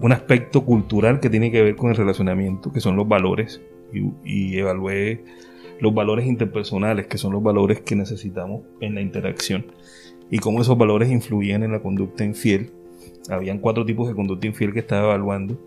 un 0.02 0.12
aspecto 0.12 0.66
cultural 0.66 1.22
que 1.22 1.30
tiene 1.30 1.52
que 1.52 1.62
ver 1.62 1.78
con 1.78 1.90
el 1.90 1.96
relacionamiento, 1.96 2.70
que 2.74 2.82
son 2.82 2.98
los 2.98 3.08
valores, 3.08 3.62
y, 3.94 4.12
y 4.26 4.58
evalué 4.58 5.24
los 5.80 5.94
valores 5.94 6.26
interpersonales, 6.26 7.08
que 7.08 7.18
son 7.18 7.32
los 7.32 7.42
valores 7.42 7.80
que 7.80 7.96
necesitamos 7.96 8.64
en 8.82 8.96
la 8.96 9.00
interacción, 9.00 9.68
y 10.30 10.40
cómo 10.40 10.60
esos 10.60 10.78
valores 10.78 11.10
influían 11.10 11.64
en 11.64 11.72
la 11.72 11.80
conducta 11.80 12.26
infiel. 12.26 12.72
Habían 13.30 13.60
cuatro 13.60 13.86
tipos 13.86 14.10
de 14.10 14.16
conducta 14.16 14.48
infiel 14.48 14.74
que 14.74 14.80
estaba 14.80 15.06
evaluando. 15.06 15.58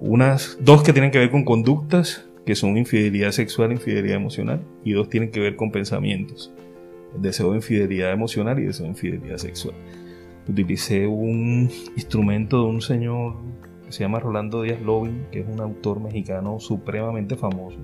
Unas, 0.00 0.56
dos 0.58 0.82
que 0.82 0.94
tienen 0.94 1.10
que 1.10 1.18
ver 1.18 1.30
con 1.30 1.44
conductas, 1.44 2.27
que 2.48 2.54
son 2.54 2.78
infidelidad 2.78 3.32
sexual, 3.32 3.72
infidelidad 3.72 4.16
emocional, 4.16 4.62
y 4.82 4.92
dos 4.92 5.10
tienen 5.10 5.30
que 5.30 5.38
ver 5.38 5.54
con 5.54 5.70
pensamientos, 5.70 6.50
deseo 7.14 7.50
de 7.50 7.56
infidelidad 7.56 8.10
emocional 8.10 8.58
y 8.58 8.64
deseo 8.64 8.84
de 8.84 8.92
infidelidad 8.92 9.36
sexual. 9.36 9.74
Utilicé 10.48 11.06
un 11.06 11.68
instrumento 11.94 12.62
de 12.62 12.70
un 12.70 12.80
señor 12.80 13.34
que 13.84 13.92
se 13.92 14.02
llama 14.02 14.18
Rolando 14.18 14.62
Díaz 14.62 14.80
Lobin, 14.80 15.26
que 15.30 15.40
es 15.40 15.46
un 15.46 15.60
autor 15.60 16.00
mexicano 16.00 16.58
supremamente 16.58 17.36
famoso. 17.36 17.76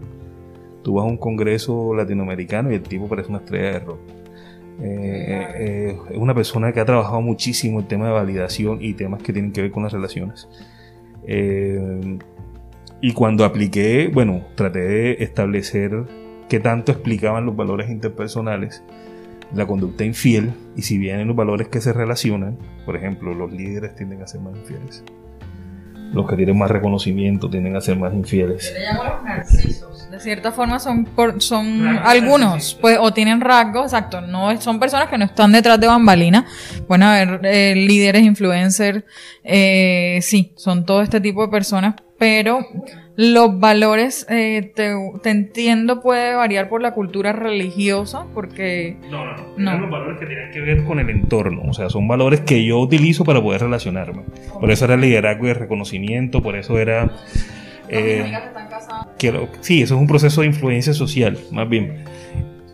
Tú 0.82 0.94
vas 0.94 1.04
a 1.04 1.08
un 1.08 1.18
congreso 1.18 1.92
latinoamericano 1.94 2.72
y 2.72 2.76
el 2.76 2.82
tipo 2.82 3.06
parece 3.06 3.28
una 3.28 3.40
estrella 3.40 3.72
de 3.72 3.78
rock. 3.80 4.00
Eh, 4.80 5.46
eh, 5.56 5.98
es 6.10 6.16
una 6.16 6.34
persona 6.34 6.72
que 6.72 6.80
ha 6.80 6.86
trabajado 6.86 7.20
muchísimo 7.20 7.80
el 7.80 7.86
tema 7.86 8.06
de 8.06 8.12
validación 8.12 8.78
y 8.80 8.94
temas 8.94 9.22
que 9.22 9.34
tienen 9.34 9.52
que 9.52 9.60
ver 9.60 9.70
con 9.70 9.82
las 9.82 9.92
relaciones. 9.92 10.48
Eh, 11.26 12.18
y 13.06 13.12
cuando 13.12 13.44
apliqué, 13.44 14.08
bueno, 14.12 14.46
traté 14.54 14.78
de 14.80 15.12
establecer 15.20 15.90
qué 16.48 16.58
tanto 16.58 16.90
explicaban 16.92 17.44
los 17.44 17.54
valores 17.54 17.90
interpersonales, 17.90 18.82
la 19.54 19.66
conducta 19.66 20.04
infiel, 20.04 20.52
y 20.74 20.82
si 20.82 20.96
bien 20.96 21.20
en 21.20 21.28
los 21.28 21.36
valores 21.36 21.68
que 21.68 21.80
se 21.82 21.92
relacionan, 21.92 22.56
por 22.86 22.96
ejemplo, 22.96 23.34
los 23.34 23.52
líderes 23.52 23.94
tienden 23.94 24.22
a 24.22 24.26
ser 24.26 24.40
más 24.40 24.56
infieles. 24.56 25.04
Los 26.14 26.28
que 26.28 26.36
tienen 26.36 26.56
más 26.56 26.70
reconocimiento 26.70 27.50
tienden 27.50 27.76
a 27.76 27.80
ser 27.80 27.98
más 27.98 28.14
infieles. 28.14 28.72
Yo 28.72 28.78
le 28.78 28.84
llamo 28.86 29.04
los 29.04 29.22
narcisos. 29.24 30.10
De 30.10 30.20
cierta 30.20 30.52
forma 30.52 30.78
son 30.78 31.04
por- 31.06 31.42
son 31.42 31.86
algunos, 31.86 32.78
pues, 32.80 32.96
o 33.00 33.12
tienen 33.12 33.40
rasgos, 33.40 33.84
exacto. 33.86 34.20
No 34.20 34.58
son 34.60 34.78
personas 34.78 35.08
que 35.10 35.18
no 35.18 35.24
están 35.24 35.50
detrás 35.52 35.80
de 35.80 35.88
bambalina. 35.88 36.46
Pueden 36.86 37.02
haber 37.02 37.40
eh, 37.44 37.74
líderes, 37.74 38.22
influencers, 38.22 39.02
eh, 39.42 40.20
sí, 40.22 40.52
son 40.56 40.86
todo 40.86 41.02
este 41.02 41.20
tipo 41.20 41.42
de 41.42 41.48
personas, 41.48 41.94
pero 42.24 42.66
los 43.16 43.60
valores, 43.60 44.26
eh, 44.30 44.72
te, 44.74 44.92
te 45.22 45.30
entiendo, 45.30 46.00
puede 46.00 46.34
variar 46.34 46.68
por 46.70 46.80
la 46.80 46.92
cultura 46.94 47.32
religiosa, 47.32 48.24
porque 48.32 48.96
No, 49.10 49.24
no, 49.26 49.36
no. 49.36 49.44
No. 49.58 49.70
Eran 49.70 49.82
los 49.82 49.90
valores 49.90 50.18
que 50.18 50.26
tienen 50.26 50.50
que 50.50 50.60
ver 50.60 50.84
con 50.84 50.98
el 51.00 51.10
entorno. 51.10 51.62
O 51.68 51.74
sea, 51.74 51.90
son 51.90 52.08
valores 52.08 52.40
que 52.40 52.64
yo 52.64 52.78
utilizo 52.80 53.24
para 53.24 53.42
poder 53.42 53.60
relacionarme. 53.60 54.22
Por 54.58 54.70
eso 54.70 54.86
era 54.86 54.94
el 54.94 55.02
liderazgo 55.02 55.46
y 55.46 55.50
el 55.50 55.56
reconocimiento, 55.56 56.42
por 56.42 56.56
eso 56.56 56.78
era... 56.78 57.10
eh, 57.88 58.24
están 58.46 58.68
casadas. 58.68 59.08
quiero- 59.18 59.48
sí, 59.60 59.82
eso 59.82 59.94
es 59.94 60.00
un 60.00 60.06
proceso 60.06 60.40
de 60.40 60.46
influencia 60.48 60.94
social, 60.94 61.38
más 61.52 61.68
bien. 61.68 62.04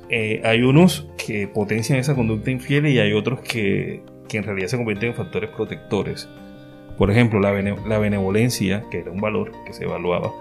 Eh, 0.09 0.41
hay 0.45 0.63
unos 0.63 1.09
que 1.25 1.49
potencian 1.49 1.99
esa 1.99 2.15
conducta 2.15 2.51
infiel 2.51 2.87
y 2.87 2.99
hay 2.99 3.13
otros 3.13 3.41
que, 3.41 4.03
que 4.29 4.39
en 4.39 4.45
realidad 4.45 4.69
se 4.69 4.77
convierten 4.77 5.11
en 5.11 5.15
factores 5.17 5.51
protectores. 5.51 6.29
Por 7.01 7.11
ejemplo, 7.11 7.41
la, 7.41 7.51
bene- 7.51 7.77
la 7.89 7.99
benevolencia, 7.99 8.85
que 8.91 8.99
era 8.99 9.11
un 9.11 9.23
valor 9.23 9.53
que 9.65 9.73
se 9.73 9.85
evaluaba, 9.85 10.33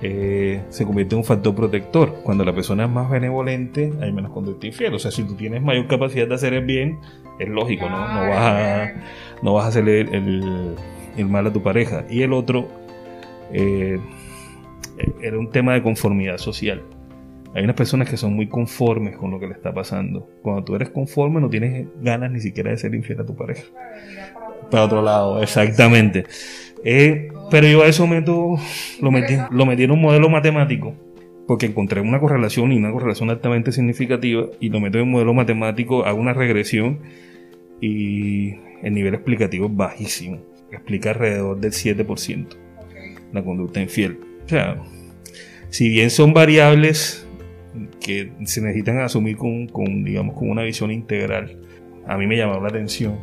eh, 0.00 0.62
se 0.70 0.86
convierte 0.86 1.14
en 1.14 1.18
un 1.18 1.24
factor 1.24 1.54
protector. 1.54 2.14
Cuando 2.24 2.46
la 2.46 2.54
persona 2.54 2.84
es 2.86 2.90
más 2.90 3.10
benevolente, 3.10 3.92
hay 4.00 4.10
menos 4.10 4.32
conducta 4.32 4.66
infiel. 4.66 4.94
O 4.94 4.98
sea, 4.98 5.10
si 5.10 5.22
tú 5.22 5.34
tienes 5.34 5.60
mayor 5.62 5.86
capacidad 5.88 6.26
de 6.26 6.34
hacer 6.34 6.54
el 6.54 6.64
bien, 6.64 6.98
es 7.38 7.48
lógico, 7.48 7.90
¿no? 7.90 7.98
No 7.98 8.28
vas 8.30 8.38
a, 8.38 8.92
no 9.42 9.60
el 11.18 11.26
mal 11.28 11.46
a 11.46 11.52
tu 11.52 11.62
pareja. 11.62 12.06
Y 12.08 12.22
el 12.22 12.32
otro 12.32 12.68
eh, 13.52 14.00
era 15.20 15.38
un 15.38 15.50
tema 15.50 15.74
de 15.74 15.82
conformidad 15.82 16.38
social. 16.38 16.82
Hay 17.54 17.64
unas 17.64 17.76
personas 17.76 18.08
que 18.08 18.16
son 18.16 18.32
muy 18.34 18.48
conformes 18.48 19.14
con 19.18 19.30
lo 19.30 19.38
que 19.38 19.46
le 19.46 19.52
está 19.52 19.74
pasando. 19.74 20.26
Cuando 20.40 20.64
tú 20.64 20.74
eres 20.74 20.88
conforme, 20.88 21.38
no 21.38 21.50
tienes 21.50 21.86
ganas 22.00 22.30
ni 22.30 22.40
siquiera 22.40 22.70
de 22.70 22.78
ser 22.78 22.94
infiel 22.94 23.20
a 23.20 23.26
tu 23.26 23.36
pareja. 23.36 23.64
Para 24.72 24.84
otro 24.84 25.02
lado, 25.02 25.42
exactamente. 25.42 26.24
Eh, 26.82 27.28
pero 27.50 27.68
yo 27.68 27.82
a 27.82 27.88
eso 27.88 28.06
meto, 28.06 28.56
lo 29.02 29.10
metí, 29.10 29.34
lo 29.50 29.66
metí 29.66 29.82
en 29.82 29.90
un 29.90 30.00
modelo 30.00 30.30
matemático, 30.30 30.94
porque 31.46 31.66
encontré 31.66 32.00
una 32.00 32.18
correlación 32.18 32.72
y 32.72 32.78
una 32.78 32.90
correlación 32.90 33.28
altamente 33.28 33.70
significativa, 33.70 34.46
y 34.60 34.70
lo 34.70 34.80
meto 34.80 34.96
en 34.96 35.04
un 35.04 35.10
modelo 35.10 35.34
matemático, 35.34 36.06
hago 36.06 36.18
una 36.18 36.32
regresión 36.32 37.00
y 37.82 38.54
el 38.82 38.94
nivel 38.94 39.12
explicativo 39.12 39.66
es 39.66 39.76
bajísimo. 39.76 40.38
Explica 40.72 41.10
alrededor 41.10 41.60
del 41.60 41.72
7% 41.72 42.46
la 43.30 43.44
conducta 43.44 43.78
infiel. 43.78 44.20
O 44.46 44.48
sea, 44.48 44.80
si 45.68 45.90
bien 45.90 46.08
son 46.08 46.32
variables 46.32 47.26
que 48.00 48.32
se 48.46 48.62
necesitan 48.62 49.00
asumir 49.00 49.36
con, 49.36 49.66
con, 49.66 50.02
digamos, 50.02 50.34
con 50.34 50.48
una 50.48 50.62
visión 50.62 50.90
integral, 50.90 51.58
a 52.06 52.16
mí 52.16 52.26
me 52.26 52.38
llamó 52.38 52.58
la 52.58 52.68
atención 52.68 53.18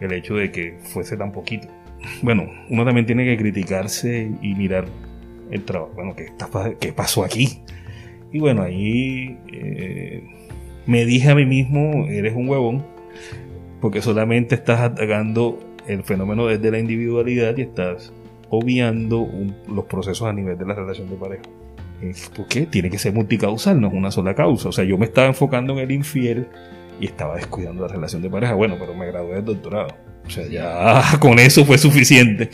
el 0.00 0.12
hecho 0.12 0.34
de 0.36 0.50
que 0.50 0.78
fuese 0.82 1.16
tan 1.16 1.32
poquito. 1.32 1.68
Bueno, 2.22 2.48
uno 2.70 2.84
también 2.84 3.06
tiene 3.06 3.24
que 3.24 3.36
criticarse 3.36 4.30
y 4.40 4.54
mirar 4.54 4.86
el 5.50 5.64
trabajo. 5.64 5.92
Bueno, 5.94 6.14
¿qué, 6.16 6.24
está 6.24 6.48
qué 6.78 6.92
pasó 6.92 7.24
aquí? 7.24 7.60
Y 8.32 8.38
bueno, 8.38 8.62
ahí 8.62 9.36
eh, 9.52 10.22
me 10.86 11.04
dije 11.04 11.30
a 11.30 11.34
mí 11.34 11.44
mismo, 11.44 12.06
eres 12.08 12.34
un 12.34 12.48
huevón, 12.48 12.84
porque 13.80 14.00
solamente 14.02 14.54
estás 14.54 14.80
atacando 14.80 15.58
el 15.86 16.02
fenómeno 16.04 16.46
desde 16.46 16.70
la 16.70 16.78
individualidad 16.78 17.56
y 17.58 17.62
estás 17.62 18.12
obviando 18.48 19.20
un- 19.20 19.54
los 19.74 19.84
procesos 19.86 20.26
a 20.28 20.32
nivel 20.32 20.56
de 20.56 20.64
la 20.66 20.74
relación 20.74 21.08
de 21.10 21.16
pareja. 21.16 21.42
Eh, 22.02 22.12
¿Por 22.34 22.46
qué? 22.46 22.62
Tiene 22.66 22.88
que 22.90 22.98
ser 22.98 23.12
multicausal, 23.12 23.80
no 23.80 23.88
es 23.88 23.94
una 23.94 24.10
sola 24.10 24.34
causa. 24.34 24.68
O 24.68 24.72
sea, 24.72 24.84
yo 24.84 24.96
me 24.96 25.04
estaba 25.06 25.26
enfocando 25.26 25.72
en 25.74 25.80
el 25.80 25.90
infiel 25.90 26.46
y 27.00 27.06
estaba 27.06 27.36
descuidando 27.36 27.86
la 27.86 27.92
relación 27.92 28.22
de 28.22 28.30
pareja. 28.30 28.54
Bueno, 28.54 28.76
pero 28.78 28.94
me 28.94 29.06
gradué 29.06 29.36
del 29.36 29.46
doctorado. 29.46 29.88
O 30.26 30.30
sea, 30.30 30.46
ya 30.46 31.02
con 31.20 31.38
eso 31.38 31.64
fue 31.64 31.78
suficiente. 31.78 32.50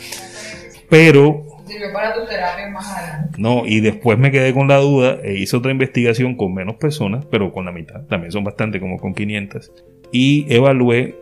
Pero 0.89 1.45
Sirvió 1.67 1.93
para 1.93 2.15
tu 2.15 2.25
terapia 2.25 2.69
más 2.71 2.97
adelante. 2.97 3.35
no, 3.39 3.67
y 3.67 3.81
después 3.81 4.17
me 4.19 4.31
quedé 4.31 4.55
con 4.55 4.69
la 4.69 4.77
duda 4.77 5.19
e 5.25 5.35
hice 5.35 5.57
otra 5.57 5.73
investigación 5.73 6.37
con 6.37 6.55
menos 6.55 6.77
personas, 6.77 7.27
pero 7.29 7.53
con 7.53 7.65
la 7.65 7.73
mitad, 7.73 8.03
también 8.03 8.31
son 8.31 8.45
bastante, 8.45 8.79
como 8.79 8.99
con 8.99 9.15
500. 9.15 9.73
Y 10.13 10.47
evalué 10.49 11.17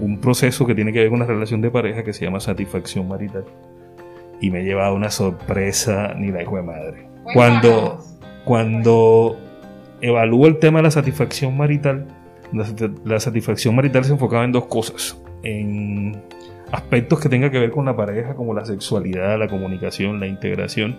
un 0.00 0.20
proceso 0.20 0.66
que 0.66 0.74
tiene 0.74 0.92
que 0.92 0.98
ver 0.98 1.10
con 1.10 1.20
la 1.20 1.26
relación 1.26 1.60
de 1.60 1.70
pareja 1.70 2.02
que 2.02 2.12
se 2.12 2.24
llama 2.24 2.40
satisfacción 2.40 3.06
marital. 3.06 3.44
Y 4.40 4.50
me 4.50 4.62
he 4.62 4.64
llevado 4.64 4.96
una 4.96 5.10
sorpresa 5.10 6.14
ni 6.18 6.32
la 6.32 6.42
hijo 6.42 6.56
de 6.56 6.62
madre. 6.62 7.06
Cuando, 7.32 8.04
cuando 8.44 9.38
evalúo 10.00 10.48
el 10.48 10.58
tema 10.58 10.80
de 10.80 10.82
la 10.82 10.90
satisfacción 10.90 11.56
marital, 11.56 12.08
la, 12.52 12.64
sat- 12.64 12.98
la 13.04 13.20
satisfacción 13.20 13.74
marital 13.74 14.04
se 14.04 14.12
enfocaba 14.12 14.44
en 14.44 14.52
dos 14.52 14.66
cosas. 14.66 15.16
En 15.42 16.22
aspectos 16.70 17.20
que 17.20 17.28
tengan 17.28 17.50
que 17.50 17.58
ver 17.58 17.70
con 17.70 17.84
la 17.84 17.96
pareja, 17.96 18.34
como 18.34 18.54
la 18.54 18.64
sexualidad, 18.64 19.38
la 19.38 19.48
comunicación, 19.48 20.20
la 20.20 20.26
integración, 20.26 20.96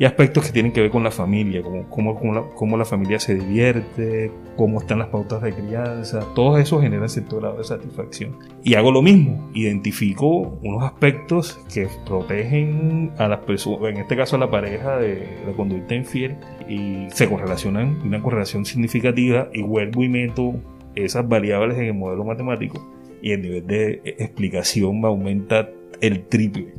y 0.00 0.06
aspectos 0.06 0.46
que 0.46 0.52
tienen 0.52 0.72
que 0.72 0.80
ver 0.80 0.90
con 0.90 1.04
la 1.04 1.10
familia, 1.10 1.62
como 1.62 1.86
cómo, 1.90 2.18
cómo 2.18 2.32
la, 2.32 2.42
cómo 2.54 2.76
la 2.78 2.86
familia 2.86 3.20
se 3.20 3.34
divierte, 3.34 4.32
cómo 4.56 4.80
están 4.80 4.98
las 4.98 5.08
pautas 5.08 5.42
de 5.42 5.52
crianza, 5.52 6.26
todo 6.34 6.56
eso 6.56 6.80
genera 6.80 7.06
cierto 7.06 7.36
grado 7.36 7.58
de 7.58 7.64
satisfacción. 7.64 8.38
Y 8.64 8.76
hago 8.76 8.92
lo 8.92 9.02
mismo, 9.02 9.50
identifico 9.52 10.58
unos 10.62 10.84
aspectos 10.84 11.60
que 11.74 11.86
protegen 12.06 13.12
a 13.18 13.28
las 13.28 13.40
personas, 13.40 13.90
en 13.90 13.98
este 13.98 14.16
caso 14.16 14.36
a 14.36 14.38
la 14.38 14.50
pareja 14.50 14.96
de 14.96 15.42
la 15.46 15.52
conducta 15.52 15.94
infiel, 15.94 16.38
y 16.66 17.06
se 17.10 17.28
correlacionan, 17.28 18.00
una 18.02 18.22
correlación 18.22 18.64
significativa, 18.64 19.50
y 19.52 19.60
vuelvo 19.60 20.02
y 20.02 20.08
meto 20.08 20.54
esas 20.94 21.28
variables 21.28 21.76
en 21.76 21.84
el 21.84 21.94
modelo 21.94 22.24
matemático, 22.24 22.90
y 23.20 23.32
el 23.32 23.42
nivel 23.42 23.66
de 23.66 24.00
explicación 24.18 25.04
aumenta 25.04 25.68
el 26.00 26.24
triple 26.24 26.72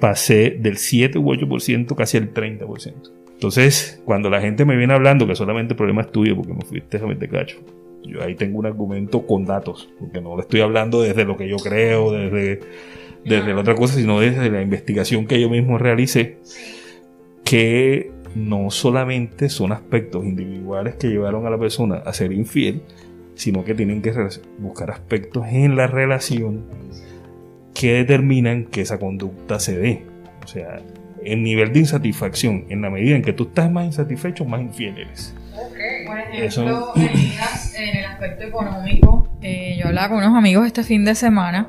pasé 0.00 0.56
del 0.58 0.76
7 0.76 1.18
u 1.18 1.24
8% 1.32 1.94
casi 1.94 2.16
al 2.18 2.32
30%. 2.32 2.94
Entonces, 3.32 4.00
cuando 4.04 4.30
la 4.30 4.40
gente 4.40 4.64
me 4.64 4.76
viene 4.76 4.94
hablando 4.94 5.26
que 5.26 5.34
solamente 5.34 5.72
el 5.72 5.76
problema 5.76 6.02
es 6.02 6.12
tuyo 6.12 6.36
porque 6.36 6.52
me 6.52 6.62
fuiste 6.62 6.98
a 6.98 7.06
meter 7.06 7.28
cacho, 7.28 7.58
yo 8.04 8.22
ahí 8.22 8.34
tengo 8.34 8.58
un 8.58 8.66
argumento 8.66 9.26
con 9.26 9.44
datos, 9.44 9.88
porque 9.98 10.20
no 10.20 10.36
le 10.36 10.42
estoy 10.42 10.60
hablando 10.60 11.02
desde 11.02 11.24
lo 11.24 11.36
que 11.36 11.48
yo 11.48 11.56
creo, 11.56 12.12
desde, 12.12 12.60
desde 13.24 13.54
la 13.54 13.60
otra 13.60 13.74
cosa, 13.74 13.94
sino 13.94 14.20
desde 14.20 14.50
la 14.50 14.62
investigación 14.62 15.26
que 15.26 15.40
yo 15.40 15.48
mismo 15.48 15.78
realicé, 15.78 16.38
que 17.44 18.10
no 18.34 18.70
solamente 18.70 19.48
son 19.48 19.72
aspectos 19.72 20.24
individuales 20.24 20.96
que 20.96 21.08
llevaron 21.08 21.46
a 21.46 21.50
la 21.50 21.58
persona 21.58 21.96
a 21.96 22.12
ser 22.12 22.32
infiel, 22.32 22.82
sino 23.34 23.64
que 23.64 23.74
tienen 23.74 24.02
que 24.02 24.12
buscar 24.58 24.90
aspectos 24.90 25.46
en 25.48 25.76
la 25.76 25.86
relación 25.86 26.64
que 27.74 27.92
determinan 27.94 28.64
que 28.64 28.82
esa 28.82 28.98
conducta 28.98 29.58
se 29.60 29.76
dé. 29.78 30.04
O 30.44 30.46
sea, 30.46 30.80
el 31.24 31.42
nivel 31.42 31.72
de 31.72 31.80
insatisfacción, 31.80 32.66
en 32.68 32.82
la 32.82 32.90
medida 32.90 33.14
en 33.16 33.22
que 33.22 33.32
tú 33.32 33.44
estás 33.44 33.70
más 33.70 33.84
insatisfecho, 33.86 34.44
más 34.44 34.60
infiel 34.60 34.98
eres. 34.98 35.34
Por 36.06 36.18
ejemplo, 36.18 36.44
Eso- 36.44 36.92
en 36.96 37.96
el 37.98 38.04
aspecto 38.04 38.44
económico, 38.44 39.28
eh, 39.40 39.76
yo 39.80 39.86
hablaba 39.88 40.08
con 40.10 40.18
unos 40.18 40.36
amigos 40.36 40.66
este 40.66 40.82
fin 40.82 41.04
de 41.04 41.14
semana. 41.14 41.68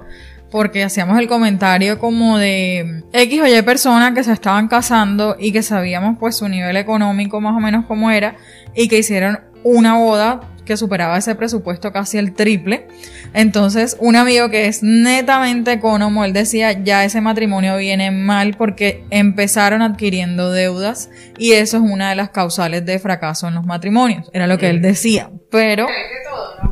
porque 0.52 0.84
hacíamos 0.84 1.18
el 1.18 1.28
comentario 1.28 1.98
como 1.98 2.38
de 2.38 3.02
X 3.12 3.42
o 3.42 3.48
Y 3.48 3.60
personas 3.64 4.14
que 4.14 4.24
se 4.24 4.32
estaban 4.34 4.68
casando 4.68 5.36
y 5.40 5.52
que 5.52 5.64
sabíamos 5.64 6.20
pues 6.20 6.36
su 6.36 6.48
nivel 6.48 6.78
económico 6.78 7.42
más 7.42 7.58
o 7.58 7.60
menos 7.60 7.86
cómo 7.88 8.12
era 8.12 8.36
y 8.76 8.88
que 8.88 9.00
hicieron 9.00 9.40
una 9.64 9.98
boda 9.98 10.42
que 10.64 10.78
superaba 10.78 11.18
ese 11.18 11.34
presupuesto 11.34 11.92
casi 11.92 12.20
el 12.20 12.34
triple. 12.34 12.88
Entonces, 13.34 13.98
un 14.00 14.16
amigo 14.16 14.50
que 14.50 14.68
es 14.68 14.84
netamente 14.84 15.72
económico, 15.72 16.26
él 16.26 16.34
decía, 16.34 16.84
ya 16.84 17.04
ese 17.04 17.22
matrimonio 17.22 17.78
viene 17.78 18.12
mal 18.12 18.56
porque 18.58 19.04
empezaron 19.10 19.82
adquiriendo 19.82 20.52
deudas 20.52 21.10
y 21.38 21.54
eso 21.54 21.78
es 21.78 21.84
una 21.84 22.10
de 22.10 22.16
las 22.16 22.30
causales 22.30 22.86
de 22.86 23.00
fracaso 23.00 23.48
en 23.48 23.56
los 23.56 23.66
matrimonios. 23.66 24.30
Era 24.34 24.48
lo 24.48 24.58
que 24.58 24.70
él 24.70 24.82
decía. 24.82 25.30
Pero... 25.50 25.88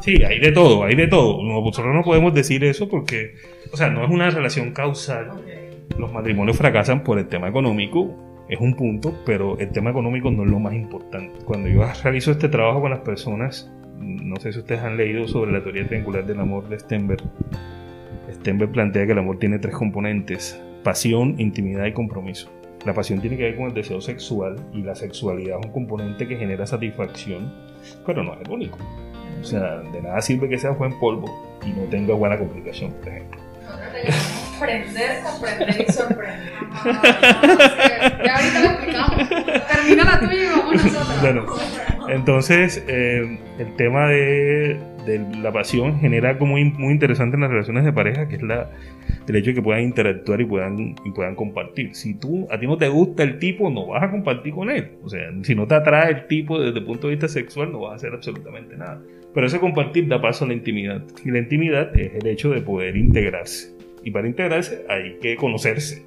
Sí, 0.01 0.23
hay 0.23 0.39
de 0.39 0.51
todo, 0.51 0.83
hay 0.83 0.95
de 0.95 1.07
todo. 1.07 1.43
Nosotros 1.43 1.93
no 1.93 2.03
podemos 2.03 2.33
decir 2.33 2.63
eso 2.63 2.87
porque, 2.87 3.35
o 3.71 3.77
sea, 3.77 3.89
no 3.89 4.03
es 4.03 4.09
una 4.09 4.29
relación 4.29 4.71
causal. 4.71 5.29
Los 5.97 6.11
matrimonios 6.11 6.57
fracasan 6.57 7.03
por 7.03 7.19
el 7.19 7.27
tema 7.27 7.49
económico 7.49 8.31
es 8.51 8.59
un 8.59 8.75
punto, 8.75 9.17
pero 9.25 9.57
el 9.59 9.71
tema 9.71 9.91
económico 9.91 10.29
no 10.29 10.43
es 10.43 10.51
lo 10.51 10.59
más 10.59 10.73
importante. 10.73 11.39
Cuando 11.45 11.69
yo 11.69 11.83
realizo 12.03 12.31
este 12.31 12.49
trabajo 12.49 12.81
con 12.81 12.91
las 12.91 12.99
personas, 12.99 13.71
no 14.01 14.35
sé 14.37 14.51
si 14.51 14.59
ustedes 14.59 14.81
han 14.81 14.97
leído 14.97 15.27
sobre 15.27 15.51
la 15.51 15.63
teoría 15.63 15.87
triangular 15.87 16.25
del 16.25 16.39
amor 16.39 16.67
de 16.69 16.79
Stenberg. 16.79 17.21
Stenberg 18.31 18.71
plantea 18.71 19.05
que 19.05 19.11
el 19.11 19.19
amor 19.19 19.39
tiene 19.39 19.59
tres 19.59 19.75
componentes, 19.75 20.59
pasión, 20.83 21.35
intimidad 21.39 21.85
y 21.85 21.93
compromiso. 21.93 22.51
La 22.85 22.93
pasión 22.93 23.21
tiene 23.21 23.37
que 23.37 23.43
ver 23.43 23.55
con 23.55 23.67
el 23.67 23.73
deseo 23.73 24.01
sexual 24.01 24.55
y 24.73 24.81
la 24.81 24.95
sexualidad 24.95 25.59
es 25.59 25.65
un 25.67 25.71
componente 25.71 26.27
que 26.27 26.35
genera 26.35 26.65
satisfacción, 26.65 27.53
pero 28.05 28.23
no 28.23 28.33
es 28.33 28.41
el 28.41 28.51
único. 28.51 28.79
O 29.39 29.43
sea, 29.43 29.77
de 29.77 30.01
nada 30.01 30.21
sirve 30.21 30.49
que 30.49 30.57
sea 30.57 30.71
buen 30.71 30.97
polvo 30.99 31.59
y 31.65 31.69
no 31.71 31.83
tenga 31.89 32.15
buena 32.15 32.37
comunicación, 32.37 32.91
por 32.93 33.09
ejemplo. 33.09 33.39
Comprender, 34.57 35.23
comprender 35.23 35.85
y 35.87 35.91
sorprender. 35.91 36.53
ya 38.23 38.35
ahorita 38.35 38.59
lo 38.59 38.69
explicamos. 38.69 39.29
Termina 39.29 40.03
la 40.03 40.19
tuya 40.19 40.43
y 40.43 40.45
vamos 40.47 40.73
nosotros. 40.73 41.21
Bueno, 41.21 41.45
entonces 42.09 42.83
eh, 42.87 43.39
el 43.61 43.75
tema 43.75 44.09
de, 44.09 44.79
la 45.41 45.51
pasión 45.51 45.99
genera 45.99 46.29
algo 46.29 46.45
muy, 46.45 46.65
muy 46.65 46.93
interesante 46.93 47.35
en 47.35 47.41
las 47.41 47.51
relaciones 47.51 47.85
de 47.85 47.93
pareja, 47.93 48.27
que 48.27 48.35
es 48.35 48.41
la, 48.41 48.69
el 49.27 49.35
hecho 49.35 49.51
de 49.51 49.55
que 49.55 49.61
puedan 49.61 49.83
interactuar 49.83 50.41
y 50.41 50.45
puedan, 50.45 50.95
y 51.05 51.11
puedan 51.11 51.35
compartir. 51.35 51.93
Si 51.93 52.15
tú, 52.15 52.47
a 52.49 52.59
ti 52.59 52.65
no 52.65 52.77
te 52.77 52.87
gusta 52.87 53.23
el 53.23 53.37
tipo, 53.37 53.69
no 53.69 53.87
vas 53.87 54.03
a 54.03 54.11
compartir 54.11 54.53
con 54.53 54.69
él. 54.69 54.93
O 55.03 55.09
sea, 55.09 55.29
si 55.43 55.53
no 55.53 55.67
te 55.67 55.75
atrae 55.75 56.11
el 56.11 56.27
tipo 56.27 56.59
desde 56.59 56.79
el 56.79 56.85
punto 56.85 57.07
de 57.07 57.13
vista 57.13 57.27
sexual, 57.27 57.71
no 57.71 57.81
vas 57.81 57.93
a 57.93 57.95
hacer 57.95 58.13
absolutamente 58.13 58.75
nada. 58.75 59.01
Pero 59.33 59.47
ese 59.47 59.59
compartir 59.59 60.07
da 60.07 60.21
paso 60.21 60.45
a 60.45 60.47
la 60.47 60.53
intimidad. 60.53 61.03
Y 61.23 61.31
la 61.31 61.39
intimidad 61.39 61.97
es 61.97 62.15
el 62.15 62.27
hecho 62.27 62.49
de 62.49 62.61
poder 62.61 62.97
integrarse. 62.97 63.75
Y 64.03 64.11
para 64.11 64.27
integrarse 64.27 64.85
hay 64.89 65.17
que 65.21 65.35
conocerse. 65.35 66.05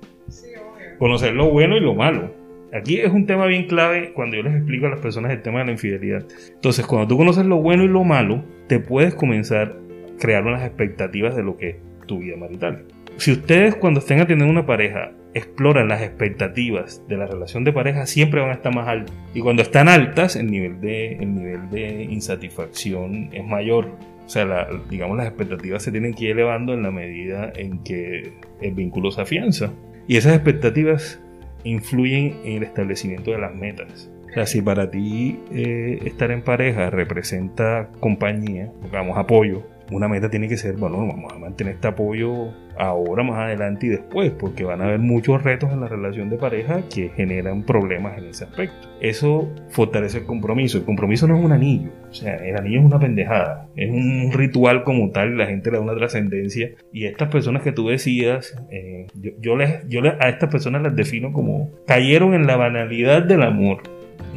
Conocer 0.98 1.34
lo 1.34 1.50
bueno 1.50 1.76
y 1.76 1.80
lo 1.80 1.94
malo. 1.94 2.43
Aquí 2.74 2.98
es 2.98 3.12
un 3.12 3.24
tema 3.24 3.46
bien 3.46 3.68
clave 3.68 4.12
cuando 4.14 4.36
yo 4.36 4.42
les 4.42 4.56
explico 4.56 4.86
a 4.86 4.90
las 4.90 4.98
personas 4.98 5.30
el 5.30 5.42
tema 5.42 5.60
de 5.60 5.66
la 5.66 5.72
infidelidad. 5.72 6.26
Entonces, 6.54 6.84
cuando 6.84 7.06
tú 7.06 7.16
conoces 7.16 7.46
lo 7.46 7.58
bueno 7.58 7.84
y 7.84 7.88
lo 7.88 8.02
malo, 8.02 8.44
te 8.66 8.80
puedes 8.80 9.14
comenzar 9.14 9.76
a 9.76 10.18
crear 10.18 10.44
unas 10.44 10.64
expectativas 10.64 11.36
de 11.36 11.44
lo 11.44 11.56
que 11.56 11.68
es 11.68 11.76
tu 12.06 12.18
vida 12.18 12.36
marital. 12.36 12.84
Si 13.16 13.30
ustedes 13.30 13.76
cuando 13.76 14.00
estén 14.00 14.18
atendiendo 14.18 14.50
una 14.50 14.66
pareja 14.66 15.12
exploran 15.34 15.86
las 15.86 16.02
expectativas 16.02 17.00
de 17.06 17.16
la 17.16 17.26
relación 17.26 17.62
de 17.62 17.72
pareja, 17.72 18.06
siempre 18.06 18.40
van 18.40 18.50
a 18.50 18.54
estar 18.54 18.74
más 18.74 18.88
altas. 18.88 19.14
Y 19.34 19.40
cuando 19.40 19.62
están 19.62 19.88
altas, 19.88 20.34
el 20.34 20.50
nivel 20.50 20.80
de, 20.80 21.12
el 21.12 21.32
nivel 21.32 21.70
de 21.70 22.02
insatisfacción 22.02 23.30
es 23.32 23.44
mayor. 23.44 23.86
O 24.26 24.28
sea, 24.28 24.66
digamos, 24.90 25.16
las 25.16 25.28
expectativas 25.28 25.80
se 25.80 25.92
tienen 25.92 26.12
que 26.12 26.24
ir 26.24 26.30
elevando 26.32 26.74
en 26.74 26.82
la 26.82 26.90
medida 26.90 27.52
en 27.54 27.84
que 27.84 28.32
el 28.60 28.74
vínculo 28.74 29.12
se 29.12 29.20
afianza. 29.20 29.70
Y 30.08 30.16
esas 30.16 30.34
expectativas 30.34 31.23
influyen 31.64 32.36
en 32.44 32.58
el 32.58 32.62
establecimiento 32.62 33.30
de 33.30 33.38
las 33.38 33.54
metas. 33.54 34.10
O 34.30 34.32
sea, 34.34 34.46
si 34.46 34.62
para 34.62 34.90
ti 34.90 35.38
eh, 35.52 36.00
estar 36.04 36.30
en 36.30 36.42
pareja 36.42 36.90
representa 36.90 37.90
compañía, 38.00 38.72
digamos 38.82 39.16
apoyo, 39.16 39.62
una 39.90 40.08
meta 40.08 40.30
tiene 40.30 40.48
que 40.48 40.56
ser, 40.56 40.76
bueno, 40.76 40.98
vamos 40.98 41.32
a 41.32 41.38
mantener 41.38 41.74
este 41.74 41.88
apoyo 41.88 42.52
ahora, 42.76 43.22
más 43.22 43.38
adelante 43.38 43.86
y 43.86 43.90
después, 43.90 44.32
porque 44.32 44.64
van 44.64 44.80
a 44.80 44.84
haber 44.84 44.98
muchos 44.98 45.42
retos 45.42 45.72
en 45.72 45.80
la 45.80 45.88
relación 45.88 46.30
de 46.30 46.38
pareja 46.38 46.82
que 46.92 47.10
generan 47.10 47.62
problemas 47.62 48.18
en 48.18 48.26
ese 48.26 48.44
aspecto. 48.44 48.88
Eso 49.00 49.52
fortalece 49.68 50.18
el 50.18 50.26
compromiso. 50.26 50.78
El 50.78 50.84
compromiso 50.84 51.28
no 51.28 51.36
es 51.36 51.44
un 51.44 51.52
anillo, 51.52 51.90
o 52.10 52.14
sea, 52.14 52.36
el 52.36 52.56
anillo 52.56 52.80
es 52.80 52.84
una 52.86 52.98
pendejada, 52.98 53.68
es 53.76 53.90
un 53.90 54.32
ritual 54.32 54.84
como 54.84 55.10
tal, 55.10 55.36
la 55.36 55.46
gente 55.46 55.70
le 55.70 55.76
da 55.76 55.82
una 55.82 55.94
trascendencia 55.94 56.70
y 56.92 57.04
estas 57.06 57.28
personas 57.28 57.62
que 57.62 57.72
tú 57.72 57.88
decías, 57.88 58.56
eh, 58.70 59.06
yo, 59.40 59.56
les, 59.56 59.86
yo 59.88 60.00
a 60.04 60.28
estas 60.28 60.50
personas 60.50 60.82
las 60.82 60.96
defino 60.96 61.32
como 61.32 61.70
cayeron 61.86 62.34
en 62.34 62.46
la 62.46 62.56
banalidad 62.56 63.22
del 63.22 63.42
amor. 63.42 63.82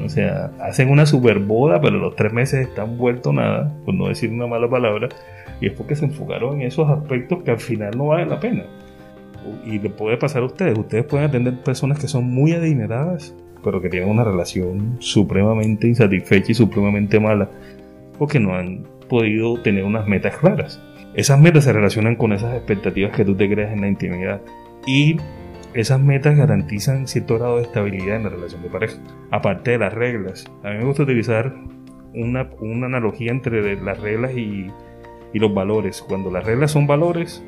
O 0.04 0.10
sea, 0.10 0.52
hacen 0.62 0.90
una 0.90 1.06
super 1.06 1.40
boda, 1.40 1.82
pero 1.82 1.98
los 1.98 2.16
tres 2.16 2.34
meses 2.34 2.68
están 2.68 2.98
vueltos 2.98 3.34
nada, 3.34 3.74
por 3.86 3.94
no 3.94 4.08
decir 4.08 4.32
una 4.32 4.48
mala 4.48 4.70
palabra 4.70 5.10
y 5.60 5.68
es 5.68 5.74
porque 5.74 5.96
se 5.96 6.06
enfocaron 6.06 6.62
en 6.62 6.68
esos 6.68 6.90
aspectos 6.90 7.44
que 7.44 7.52
al 7.52 7.60
final 7.60 7.98
no 7.98 8.08
valen 8.08 8.30
la 8.30 8.40
pena. 8.40 8.66
Y 9.66 9.80
le 9.80 9.90
puede 9.90 10.18
pasar 10.18 10.44
a 10.44 10.46
ustedes. 10.46 10.78
Ustedes 10.78 11.06
pueden 11.06 11.28
atender 11.28 11.56
personas 11.62 12.00
que 12.00 12.08
son 12.08 12.26
muy 12.26 12.54
adineradas, 12.54 13.34
pero 13.64 13.82
que 13.82 13.90
tienen 13.90 14.10
una 14.10 14.24
relación 14.24 14.98
supremamente 15.00 15.88
insatisfecha 15.88 16.52
y 16.52 16.56
supremamente 16.56 17.20
mala, 17.20 17.50
porque 18.18 18.40
no 18.40 18.56
han 18.56 18.86
podido 19.10 19.60
tener 19.62 19.84
unas 19.84 20.08
metas 20.08 20.38
claras. 20.38 20.82
Esas 21.14 21.40
metas 21.40 21.64
se 21.64 21.74
relacionan 21.74 22.16
con 22.16 22.34
esas 22.34 22.56
expectativas 22.56 23.16
que 23.16 23.26
tú 23.26 23.36
te 23.36 23.50
creas 23.50 23.74
en 23.74 23.82
la 23.82 23.88
intimidad. 23.88 24.42
Y 24.86 25.18
esas 25.82 26.00
metas 26.00 26.36
garantizan 26.38 27.08
cierto 27.08 27.38
grado 27.38 27.58
de 27.58 27.64
estabilidad 27.64 28.18
en 28.18 28.24
la 28.24 28.30
relación 28.30 28.62
de 28.64 28.70
pareja. 28.70 28.98
Aparte 29.32 29.72
de 29.72 29.78
las 29.78 29.94
reglas. 29.94 30.46
A 30.64 30.70
mí 30.70 30.78
me 30.78 30.86
gusta 30.86 31.04
utilizar 31.04 31.56
una, 32.14 32.50
una 32.60 32.88
analogía 32.88 33.32
entre 33.32 33.76
las 33.82 34.00
reglas 34.00 34.36
y 34.36 34.68
y 35.34 35.40
los 35.40 35.54
valores. 35.54 36.02
Cuando 36.02 36.32
las 36.32 36.46
reglas 36.46 36.72
son 36.72 36.88
valores, 36.88 37.44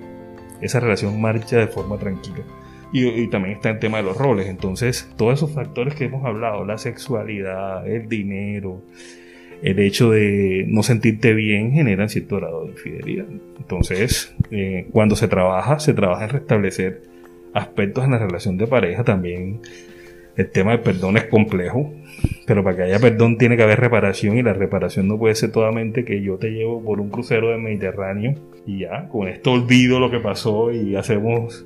esa 0.62 0.80
relación 0.80 1.20
marcha 1.22 1.58
de 1.58 1.68
forma 1.68 1.98
tranquila. 1.98 2.44
Y, 2.92 3.28
también 3.28 3.56
está 3.56 3.70
el 3.70 3.80
tema 3.80 3.98
de 3.98 4.04
los 4.04 4.18
roles. 4.18 4.48
Entonces, 4.48 5.12
todos 5.16 5.36
esos 5.36 5.52
factores 5.54 5.94
que 5.94 6.06
hemos 6.06 6.26
hablado, 6.26 6.66
la 6.66 6.80
sexualidad, 6.80 7.88
el 7.88 8.10
dinero, 8.10 8.82
el 9.62 9.78
hecho 9.80 10.10
de 10.10 10.66
no 10.68 10.82
sentirte 10.82 11.34
bien, 11.34 11.72
generan 11.72 12.10
cierto 12.10 12.38
grado 12.38 12.64
de 12.64 12.72
infidelidad. 12.72 13.28
Entonces, 13.60 14.36
eh, 14.50 14.88
cuando 14.92 15.16
se 15.16 15.28
trabaja, 15.28 15.80
se 15.80 15.94
trabaja 15.94 16.24
en 16.26 16.30
restablecer 16.32 17.04
aspectos 17.54 18.06
en 18.06 18.12
la 18.12 18.18
relación 18.18 18.58
de 18.58 18.68
pareja. 18.68 19.04
También 19.04 19.62
el 20.36 20.50
tema 20.50 20.72
del 20.72 20.82
perdón 20.82 21.18
es 21.18 21.26
complejo. 21.26 21.94
Pero 22.46 22.64
para 22.64 22.76
que 22.76 22.84
haya 22.84 23.00
perdón 23.00 23.38
tiene 23.38 23.56
que 23.56 23.64
haber 23.64 23.80
reparación 23.80 24.38
y 24.38 24.44
la 24.44 24.54
reparación 24.54 25.08
no 25.08 25.18
puede 25.18 25.36
ser 25.36 25.52
totalmente 25.52 26.04
que 26.04 26.22
yo 26.22 26.38
te 26.38 26.50
llevo 26.50 26.84
por 26.84 27.00
un 27.00 27.10
crucero 27.10 27.50
del 27.50 27.60
Mediterráneo 27.60 28.36
y 28.66 28.80
ya, 28.80 29.08
con 29.10 29.28
esto 29.28 29.54
olvido 29.54 30.00
lo 30.00 30.12
que 30.12 30.20
pasó 30.20 30.72
y 30.72 30.96
hacemos, 30.96 31.66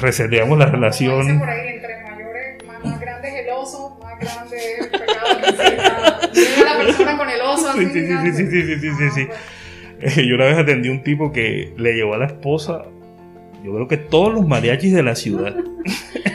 reseteamos 0.00 0.58
la 0.58 0.66
relación. 0.66 1.38
Por 1.38 1.48
ahí, 1.48 1.68
entre 1.74 2.02
mayores, 2.02 2.64
más, 2.66 3.00
grande 3.00 3.28
es 3.28 3.46
el 3.46 3.52
oso, 3.52 3.98
más 4.02 4.20
grande 4.20 4.56
es 4.56 4.78
el 4.80 4.90
pecado 4.90 6.32
que 6.32 6.64
la 6.64 6.76
persona 6.78 7.18
con 7.18 7.30
el 7.30 7.40
oso. 7.40 7.72
Sí, 7.72 7.86
sí, 7.86 8.06
sí, 8.06 8.32
sí, 8.32 8.46
sí, 8.46 8.78
sí, 8.78 8.90
sí, 8.90 9.10
sí. 9.10 9.28
Eh, 10.00 10.26
yo 10.26 10.34
una 10.34 10.44
vez 10.44 10.58
atendí 10.58 10.88
a 10.88 10.92
un 10.92 11.02
tipo 11.02 11.32
que 11.32 11.72
le 11.76 11.94
llevó 11.94 12.14
a 12.14 12.18
la 12.18 12.26
esposa, 12.26 12.84
yo 13.66 13.74
creo 13.74 13.88
que 13.88 13.96
todos 13.96 14.32
los 14.32 14.46
mariachis 14.46 14.92
de 14.92 15.02
la 15.02 15.16
ciudad. 15.16 15.56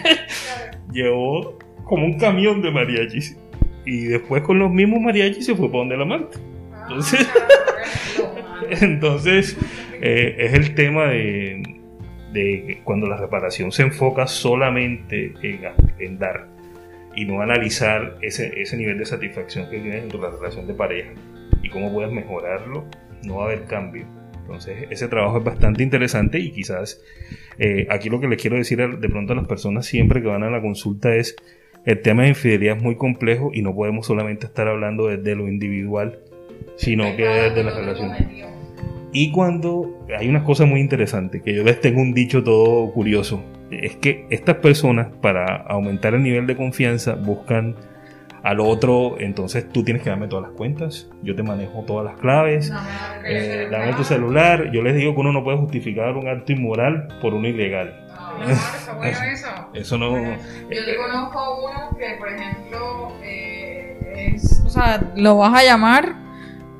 llevó 0.91 1.57
como 1.85 2.05
un 2.05 2.17
camión 2.17 2.61
de 2.61 2.71
mariachis. 2.71 3.37
Y 3.85 4.05
después 4.05 4.43
con 4.43 4.59
los 4.59 4.69
mismos 4.69 4.99
mariachis 4.99 5.45
se 5.45 5.55
fue 5.55 5.67
para 5.67 5.79
donde 5.79 5.97
la 5.97 6.03
amante. 6.03 6.37
Entonces, 6.83 7.29
entonces 8.81 9.57
eh, 10.01 10.35
es 10.37 10.53
el 10.53 10.75
tema 10.75 11.05
de, 11.05 11.79
de, 12.33 12.81
cuando 12.83 13.07
la 13.07 13.15
reparación 13.15 13.71
se 13.71 13.83
enfoca 13.83 14.27
solamente 14.27 15.33
en, 15.41 15.61
en 15.99 16.19
dar 16.19 16.47
y 17.15 17.25
no 17.25 17.41
analizar 17.41 18.17
ese, 18.21 18.61
ese 18.61 18.77
nivel 18.77 18.97
de 18.97 19.05
satisfacción 19.05 19.69
que 19.69 19.79
tienes 19.79 20.13
en 20.13 20.21
la 20.21 20.29
relación 20.29 20.67
de 20.67 20.73
pareja 20.73 21.11
y 21.63 21.69
cómo 21.69 21.91
puedes 21.93 22.11
mejorarlo, 22.11 22.85
no 23.23 23.37
va 23.37 23.43
a 23.43 23.45
haber 23.47 23.65
cambio. 23.65 24.05
Entonces, 24.41 24.87
ese 24.89 25.07
trabajo 25.07 25.37
es 25.37 25.43
bastante 25.43 25.83
interesante 25.83 26.39
y 26.39 26.51
quizás 26.51 27.01
eh, 27.57 27.87
aquí 27.89 28.09
lo 28.09 28.19
que 28.19 28.27
les 28.27 28.41
quiero 28.41 28.57
decir 28.57 28.79
de 28.99 29.09
pronto 29.09 29.33
a 29.33 29.35
las 29.35 29.47
personas 29.47 29.85
siempre 29.85 30.21
que 30.21 30.27
van 30.27 30.43
a 30.43 30.49
la 30.49 30.61
consulta 30.61 31.15
es 31.15 31.35
el 31.85 32.01
tema 32.01 32.23
de 32.23 32.29
infidelidad 32.29 32.77
es 32.77 32.83
muy 32.83 32.95
complejo 32.95 33.51
y 33.53 33.61
no 33.61 33.73
podemos 33.73 34.05
solamente 34.05 34.45
estar 34.45 34.67
hablando 34.67 35.07
desde 35.07 35.35
lo 35.35 35.47
individual, 35.47 36.19
sino 36.75 37.15
que 37.15 37.25
desde 37.25 37.63
la 37.63 37.71
relación. 37.71 38.11
Y 39.13 39.31
cuando 39.31 40.05
hay 40.17 40.29
una 40.29 40.43
cosa 40.43 40.65
muy 40.65 40.79
interesante, 40.79 41.41
que 41.41 41.53
yo 41.53 41.63
les 41.63 41.81
tengo 41.81 42.01
un 42.01 42.13
dicho 42.13 42.43
todo 42.43 42.91
curioso, 42.93 43.43
es 43.71 43.95
que 43.95 44.25
estas 44.29 44.57
personas 44.57 45.07
para 45.21 45.55
aumentar 45.55 46.13
el 46.13 46.23
nivel 46.23 46.45
de 46.47 46.55
confianza 46.55 47.15
buscan 47.15 47.75
al 48.43 48.59
otro, 48.59 49.19
entonces 49.19 49.69
tú 49.69 49.83
tienes 49.83 50.01
que 50.01 50.09
darme 50.09 50.27
todas 50.27 50.49
las 50.49 50.57
cuentas, 50.57 51.09
yo 51.21 51.35
te 51.35 51.43
manejo 51.43 51.83
todas 51.85 52.05
las 52.05 52.19
claves, 52.19 52.71
eh, 53.23 53.67
dame 53.69 53.93
tu 53.93 54.03
celular. 54.03 54.71
Yo 54.71 54.81
les 54.81 54.95
digo 54.95 55.13
que 55.13 55.21
uno 55.21 55.31
no 55.31 55.43
puede 55.43 55.57
justificar 55.57 56.15
un 56.17 56.27
acto 56.27 56.51
inmoral 56.51 57.07
por 57.21 57.33
uno 57.33 57.47
ilegal. 57.47 58.07
eso. 59.73 59.97
no. 59.97 60.17
Yo 60.17 60.85
te 60.85 60.95
conozco 60.95 61.39
a 61.39 61.59
uno 61.59 61.97
que, 61.97 62.15
por 62.17 62.29
ejemplo, 62.29 63.13
eh, 63.23 64.31
es, 64.33 64.63
o 64.65 64.69
sea, 64.69 65.11
lo 65.15 65.37
vas 65.37 65.53
a 65.53 65.63
llamar 65.63 66.15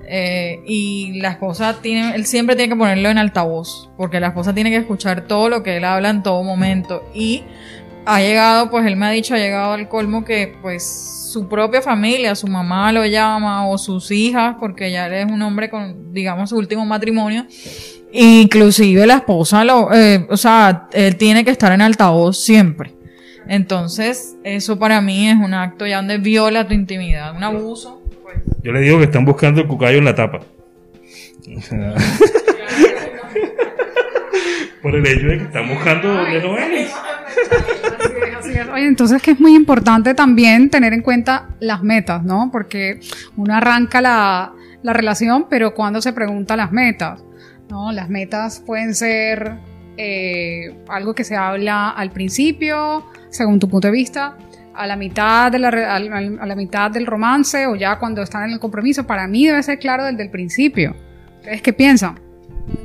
eh, 0.08 0.62
y 0.66 1.20
la 1.22 1.30
esposa 1.30 1.82
tiene, 1.82 2.16
él 2.16 2.26
siempre 2.26 2.56
tiene 2.56 2.74
que 2.74 2.78
ponerlo 2.78 3.10
en 3.10 3.18
altavoz, 3.18 3.92
porque 3.98 4.20
la 4.20 4.28
esposa 4.28 4.54
tiene 4.54 4.70
que 4.70 4.78
escuchar 4.78 5.22
todo 5.22 5.50
lo 5.50 5.64
que 5.64 5.78
él 5.78 5.86
habla 5.86 6.10
en 6.10 6.24
todo 6.24 6.44
momento. 6.44 7.10
Y 7.14 7.44
ha 8.06 8.20
llegado, 8.20 8.70
pues 8.70 8.86
él 8.86 8.96
me 8.96 9.06
ha 9.06 9.12
dicho, 9.12 9.36
ha 9.36 9.38
llegado 9.38 9.74
al 9.74 9.88
colmo 9.88 10.26
que, 10.26 10.58
pues, 10.62 11.21
su 11.32 11.48
propia 11.48 11.82
familia, 11.82 12.36
su 12.36 12.48
mamá 12.48 12.92
lo 12.92 13.06
llama 13.06 13.68
o 13.68 13.78
sus 13.78 14.12
hijas, 14.12 14.58
porque 14.60 14.92
ya 14.92 15.08
él 15.08 15.14
es 15.14 15.26
un 15.32 15.42
hombre 15.42 15.70
con, 15.70 16.14
digamos, 16.14 16.50
su 16.50 16.58
último 16.58 16.86
matrimonio. 16.86 17.46
Inclusive 18.12 19.08
la 19.08 19.16
esposa, 19.16 19.64
lo, 19.64 19.94
eh, 19.94 20.28
o 20.30 20.36
sea, 20.36 20.90
él 20.92 21.16
tiene 21.16 21.46
que 21.46 21.52
estar 21.52 21.72
en 21.72 21.82
altavoz 21.82 22.38
siempre. 22.38 22.92
Entonces, 23.48 24.36
eso 24.44 24.78
para 24.78 25.00
mí 25.02 25.30
es 25.30 25.38
un 25.38 25.54
acto 25.54 25.88
ya 25.88 25.98
donde 25.98 26.18
viola 26.18 26.68
tu 26.68 26.74
intimidad, 26.74 27.36
un 27.36 27.44
abuso. 27.44 28.02
Pues. 28.22 28.38
Yo 28.64 28.72
le 28.72 28.82
digo 28.82 28.98
que 28.98 29.06
están 29.06 29.26
buscando 29.26 29.62
el 29.62 29.68
cucayo 29.68 29.98
en 29.98 30.06
la 30.06 30.16
tapa. 30.16 30.42
Por 34.82 34.96
el 34.96 35.06
hecho 35.06 35.28
de 35.28 35.38
que 35.38 35.44
están 35.44 35.70
buscando 35.70 36.14
donde 36.14 36.42
no 36.42 36.58
es. 36.58 36.92
Oye, 38.74 38.86
entonces 38.86 39.22
que 39.22 39.32
es 39.32 39.40
muy 39.40 39.56
importante 39.56 40.14
también 40.14 40.70
tener 40.70 40.94
en 40.94 41.02
cuenta 41.02 41.50
las 41.60 41.84
metas, 41.84 42.24
¿no? 42.24 42.50
Porque 42.52 43.00
uno 43.38 43.56
arranca 43.56 44.02
la, 44.02 44.54
relación, 44.84 45.48
pero 45.50 45.74
cuando 45.74 46.02
se 46.02 46.12
pregunta 46.12 46.56
las 46.56 46.72
metas, 46.72 47.24
¿no? 47.70 47.92
Las 47.92 48.10
metas 48.10 48.60
pueden 48.60 48.96
ser 48.96 49.58
eh, 49.98 50.76
algo 50.90 51.14
que 51.14 51.24
se 51.24 51.36
habla 51.36 51.90
al 51.90 52.12
principio, 52.12 53.06
según 53.30 53.60
tu 53.60 53.70
punto 53.70 53.88
de 53.88 53.94
vista, 53.94 54.38
a 54.74 54.88
la 54.88 54.96
mitad 54.96 55.52
de 55.52 55.60
la, 55.60 55.70
a 55.70 56.00
la 56.00 56.56
mitad 56.56 56.90
del 56.92 57.06
romance 57.06 57.68
o 57.68 57.76
ya 57.76 58.00
cuando 58.00 58.22
están 58.22 58.46
en 58.46 58.52
el 58.52 58.60
compromiso. 58.60 59.06
Para 59.06 59.28
mí 59.28 59.46
debe 59.46 59.62
ser 59.64 59.80
claro 59.80 60.06
desde 60.06 60.24
el 60.24 60.30
principio. 60.30 60.96
¿Ustedes 61.38 61.62
qué 61.62 61.74
piensan? 61.74 62.20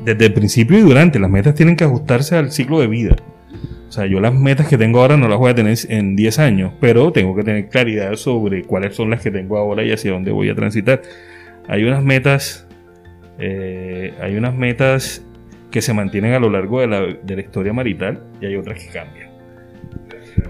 Desde 0.05 0.27
el 0.27 0.35
principio 0.35 0.79
y 0.79 0.83
durante, 0.83 1.19
las 1.19 1.31
metas 1.31 1.55
tienen 1.55 1.77
que 1.77 1.85
ajustarse 1.85 2.37
al 2.37 2.53
ciclo 2.53 2.81
de 2.81 2.87
vida. 2.87 3.17
O 3.89 3.93
sea, 3.93 4.07
yo 4.07 4.21
las 4.21 4.35
metas 4.35 4.67
que 4.67 4.77
tengo 4.77 5.01
ahora 5.01 5.17
no 5.17 5.29
las 5.29 5.39
voy 5.39 5.51
a 5.51 5.55
tener 5.55 5.79
en 5.89 6.17
10 6.17 6.39
años, 6.39 6.73
pero 6.81 7.13
tengo 7.13 7.37
que 7.37 7.45
tener 7.45 7.69
claridad 7.69 8.15
sobre 8.17 8.65
cuáles 8.65 8.97
son 8.97 9.11
las 9.11 9.23
que 9.23 9.31
tengo 9.31 9.57
ahora 9.57 9.85
y 9.85 9.93
hacia 9.93 10.13
dónde 10.13 10.33
voy 10.33 10.49
a 10.49 10.55
transitar. 10.55 11.03
Hay 11.69 11.85
unas 11.85 12.03
metas, 12.03 12.67
eh, 13.39 14.13
hay 14.21 14.37
unas 14.37 14.55
metas 14.55 15.25
que 15.71 15.83
se 15.83 15.93
mantienen 15.93 16.33
a 16.33 16.41
lo 16.41 16.51
largo 16.51 16.81
de 16.81 16.87
la, 16.89 17.01
de 17.01 17.37
la 17.37 17.41
historia 17.43 17.73
marital 17.73 18.23
y 18.41 18.47
hay 18.47 18.57
otras 18.57 18.83
que 18.83 18.89
cambian. 18.89 19.27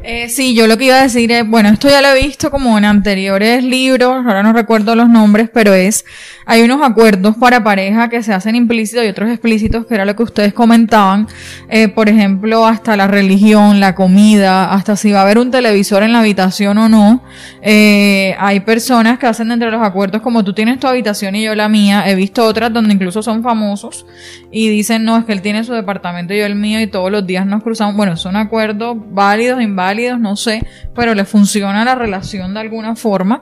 Eh, 0.02 0.28
sí, 0.28 0.54
yo 0.54 0.66
lo 0.66 0.76
que 0.78 0.84
iba 0.84 1.00
a 1.00 1.02
decir 1.02 1.30
es, 1.32 1.46
bueno, 1.46 1.68
esto 1.68 1.88
ya 1.88 2.00
lo 2.00 2.08
he 2.08 2.22
visto 2.22 2.50
como 2.50 2.78
en 2.78 2.84
anteriores 2.84 3.64
libros, 3.64 4.24
ahora 4.24 4.42
no 4.42 4.52
recuerdo 4.52 4.94
los 4.94 5.08
nombres, 5.08 5.50
pero 5.52 5.74
es, 5.74 6.04
hay 6.48 6.62
unos 6.62 6.80
acuerdos 6.80 7.36
para 7.36 7.64
pareja 7.64 8.08
que 8.08 8.22
se 8.22 8.32
hacen 8.32 8.54
implícitos 8.54 9.04
y 9.04 9.08
otros 9.08 9.28
explícitos, 9.30 9.84
que 9.84 9.94
era 9.94 10.04
lo 10.04 10.14
que 10.14 10.22
ustedes 10.22 10.54
comentaban, 10.54 11.26
eh, 11.68 11.88
por 11.88 12.08
ejemplo, 12.08 12.64
hasta 12.64 12.96
la 12.96 13.08
religión, 13.08 13.80
la 13.80 13.96
comida, 13.96 14.72
hasta 14.72 14.94
si 14.94 15.10
va 15.10 15.18
a 15.18 15.22
haber 15.22 15.38
un 15.38 15.50
televisor 15.50 16.04
en 16.04 16.12
la 16.12 16.20
habitación 16.20 16.78
o 16.78 16.88
no. 16.88 17.24
Eh, 17.62 18.36
hay 18.38 18.60
personas 18.60 19.18
que 19.18 19.26
hacen 19.26 19.50
entre 19.50 19.72
los 19.72 19.82
acuerdos 19.82 20.22
como 20.22 20.44
tú 20.44 20.54
tienes 20.54 20.78
tu 20.78 20.86
habitación 20.86 21.34
y 21.34 21.42
yo 21.42 21.56
la 21.56 21.68
mía, 21.68 22.08
he 22.08 22.14
visto 22.14 22.44
otras 22.44 22.72
donde 22.72 22.94
incluso 22.94 23.24
son 23.24 23.42
famosos 23.42 24.06
y 24.52 24.68
dicen, 24.68 25.04
no, 25.04 25.18
es 25.18 25.24
que 25.24 25.32
él 25.32 25.42
tiene 25.42 25.64
su 25.64 25.72
departamento 25.72 26.32
y 26.32 26.38
yo 26.38 26.46
el 26.46 26.54
mío 26.54 26.80
y 26.80 26.86
todos 26.86 27.10
los 27.10 27.26
días 27.26 27.44
nos 27.44 27.64
cruzamos. 27.64 27.96
Bueno, 27.96 28.16
son 28.16 28.36
acuerdos 28.36 28.96
válidos, 29.10 29.60
inválidos, 29.60 30.20
no 30.20 30.36
sé, 30.36 30.64
pero 30.94 31.12
le 31.12 31.24
funciona 31.24 31.84
la 31.84 31.96
relación 31.96 32.54
de 32.54 32.60
alguna 32.60 32.94
forma. 32.94 33.40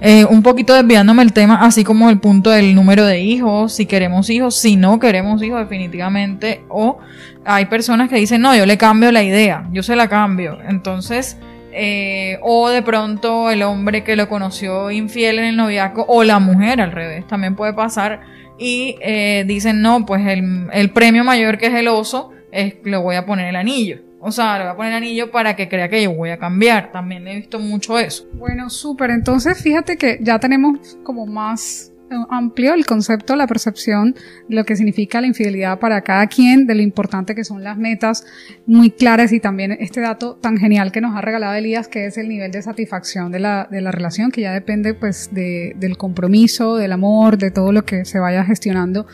Eh, 0.00 0.24
un 0.24 0.42
poquito 0.42 0.74
desviándome 0.74 1.24
el 1.24 1.32
tema, 1.32 1.56
así 1.60 1.82
como 1.82 2.08
el 2.08 2.20
punto 2.20 2.37
del 2.42 2.74
número 2.74 3.04
de 3.04 3.20
hijos, 3.20 3.74
si 3.74 3.86
queremos 3.86 4.30
hijos, 4.30 4.56
si 4.56 4.76
no 4.76 4.98
queremos 4.98 5.42
hijos 5.42 5.60
definitivamente, 5.60 6.62
o 6.68 6.98
hay 7.44 7.66
personas 7.66 8.08
que 8.08 8.16
dicen, 8.16 8.40
no, 8.40 8.54
yo 8.56 8.66
le 8.66 8.78
cambio 8.78 9.12
la 9.12 9.22
idea, 9.22 9.68
yo 9.72 9.82
se 9.82 9.96
la 9.96 10.08
cambio. 10.08 10.58
Entonces, 10.68 11.38
eh, 11.72 12.38
o 12.42 12.68
de 12.68 12.82
pronto 12.82 13.50
el 13.50 13.62
hombre 13.62 14.04
que 14.04 14.16
lo 14.16 14.28
conoció 14.28 14.90
infiel 14.90 15.38
en 15.38 15.44
el 15.46 15.56
noviazgo, 15.56 16.04
o 16.08 16.24
la 16.24 16.38
mujer 16.38 16.80
al 16.80 16.92
revés, 16.92 17.26
también 17.26 17.56
puede 17.56 17.72
pasar, 17.72 18.20
y 18.58 18.96
eh, 19.00 19.44
dicen, 19.46 19.82
no, 19.82 20.04
pues 20.04 20.26
el, 20.26 20.68
el 20.72 20.90
premio 20.90 21.24
mayor 21.24 21.58
que 21.58 21.66
es 21.66 21.74
el 21.74 21.88
oso, 21.88 22.32
es, 22.50 22.74
le 22.84 22.96
voy 22.96 23.16
a 23.16 23.26
poner 23.26 23.48
el 23.48 23.56
anillo. 23.56 24.00
O 24.20 24.32
sea, 24.32 24.58
le 24.58 24.64
voy 24.64 24.72
a 24.72 24.76
poner 24.76 24.92
anillo 24.94 25.30
para 25.30 25.54
que 25.54 25.68
crea 25.68 25.88
que 25.88 26.02
yo 26.02 26.12
voy 26.12 26.30
a 26.30 26.38
cambiar. 26.38 26.90
También 26.90 27.26
he 27.28 27.36
visto 27.36 27.58
mucho 27.58 27.98
eso. 27.98 28.26
Bueno, 28.34 28.68
súper. 28.68 29.10
Entonces, 29.10 29.62
fíjate 29.62 29.96
que 29.96 30.18
ya 30.20 30.38
tenemos 30.40 30.98
como 31.04 31.26
más 31.26 31.92
amplio 32.30 32.74
el 32.74 32.86
concepto, 32.86 33.36
la 33.36 33.46
percepción 33.46 34.14
lo 34.48 34.64
que 34.64 34.76
significa 34.76 35.20
la 35.20 35.26
infidelidad 35.26 35.78
para 35.78 36.00
cada 36.02 36.26
quien, 36.26 36.66
de 36.66 36.74
lo 36.74 36.82
importante 36.82 37.34
que 37.34 37.44
son 37.44 37.62
las 37.62 37.76
metas 37.76 38.24
muy 38.66 38.90
claras 38.90 39.32
y 39.32 39.40
también 39.40 39.72
este 39.72 40.00
dato 40.00 40.36
tan 40.36 40.56
genial 40.56 40.92
que 40.92 41.00
nos 41.00 41.16
ha 41.16 41.20
regalado 41.20 41.54
Elías, 41.54 41.88
que 41.88 42.06
es 42.06 42.18
el 42.18 42.28
nivel 42.28 42.50
de 42.50 42.62
satisfacción 42.62 43.32
de 43.32 43.40
la, 43.40 43.68
de 43.70 43.80
la 43.80 43.90
relación, 43.90 44.30
que 44.30 44.42
ya 44.42 44.52
depende 44.52 44.94
pues 44.94 45.30
de, 45.32 45.74
del 45.76 45.96
compromiso, 45.96 46.76
del 46.76 46.92
amor, 46.92 47.38
de 47.38 47.50
todo 47.50 47.72
lo 47.72 47.84
que 47.84 48.04
se 48.04 48.18
vaya 48.18 48.44
gestionando 48.44 49.06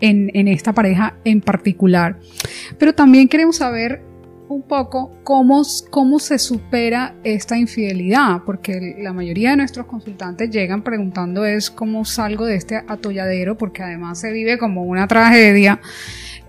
en, 0.00 0.30
en 0.34 0.48
esta 0.48 0.72
pareja 0.72 1.16
en 1.24 1.40
particular. 1.40 2.18
Pero 2.78 2.94
también 2.94 3.28
queremos 3.28 3.56
saber 3.56 4.07
un 4.48 4.62
poco 4.62 5.12
cómo, 5.24 5.62
cómo 5.90 6.18
se 6.18 6.38
supera 6.38 7.14
esta 7.24 7.56
infidelidad, 7.58 8.42
porque 8.44 8.96
la 8.98 9.12
mayoría 9.12 9.50
de 9.50 9.56
nuestros 9.58 9.86
consultantes 9.86 10.50
llegan 10.50 10.82
preguntando 10.82 11.44
es 11.44 11.70
cómo 11.70 12.04
salgo 12.04 12.46
de 12.46 12.56
este 12.56 12.76
atolladero, 12.88 13.56
porque 13.56 13.82
además 13.82 14.20
se 14.20 14.32
vive 14.32 14.58
como 14.58 14.84
una 14.84 15.06
tragedia, 15.06 15.80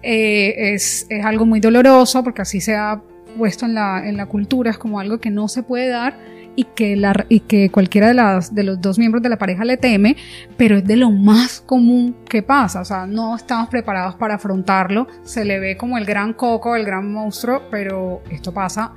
eh, 0.02 0.74
es, 0.74 1.06
es, 1.10 1.26
algo 1.26 1.46
muy 1.46 1.60
doloroso, 1.60 2.24
porque 2.24 2.42
así 2.42 2.62
se 2.62 2.76
ha 2.76 3.02
puesto 3.38 3.66
en 3.66 3.74
la, 3.74 4.08
en 4.08 4.18
la 4.18 4.26
cultura, 4.26 4.72
es 4.72 4.78
como 4.78 5.00
algo 5.00 5.20
que 5.20 5.30
no 5.30 5.48
se 5.48 5.64
puede 5.64 5.90
dar 5.90 6.18
y 6.60 6.66
que, 6.76 6.98
la, 6.98 7.26
y 7.30 7.40
que 7.40 7.70
cualquiera 7.70 8.10
de, 8.10 8.16
las, 8.16 8.54
de 8.54 8.64
los 8.64 8.82
dos 8.82 9.00
miembros 9.00 9.24
de 9.24 9.30
la 9.30 9.38
pareja 9.38 9.64
le 9.64 9.78
teme, 9.78 10.18
pero 10.58 10.76
es 10.76 10.84
de 10.84 10.98
lo 10.98 11.10
más 11.10 11.62
común 11.62 12.18
que 12.28 12.44
pasa, 12.44 12.82
o 12.82 12.86
sea, 12.86 13.06
no 13.06 13.34
estamos 13.34 13.70
preparados 13.70 14.16
para 14.16 14.36
afrontarlo, 14.36 15.08
se 15.24 15.46
le 15.46 15.58
ve 15.62 15.78
como 15.78 15.98
el 15.98 16.04
gran 16.04 16.34
coco, 16.34 16.76
el 16.76 16.84
gran 16.84 17.14
monstruo, 17.14 17.62
pero 17.72 18.22
esto 18.30 18.54
pasa 18.54 18.92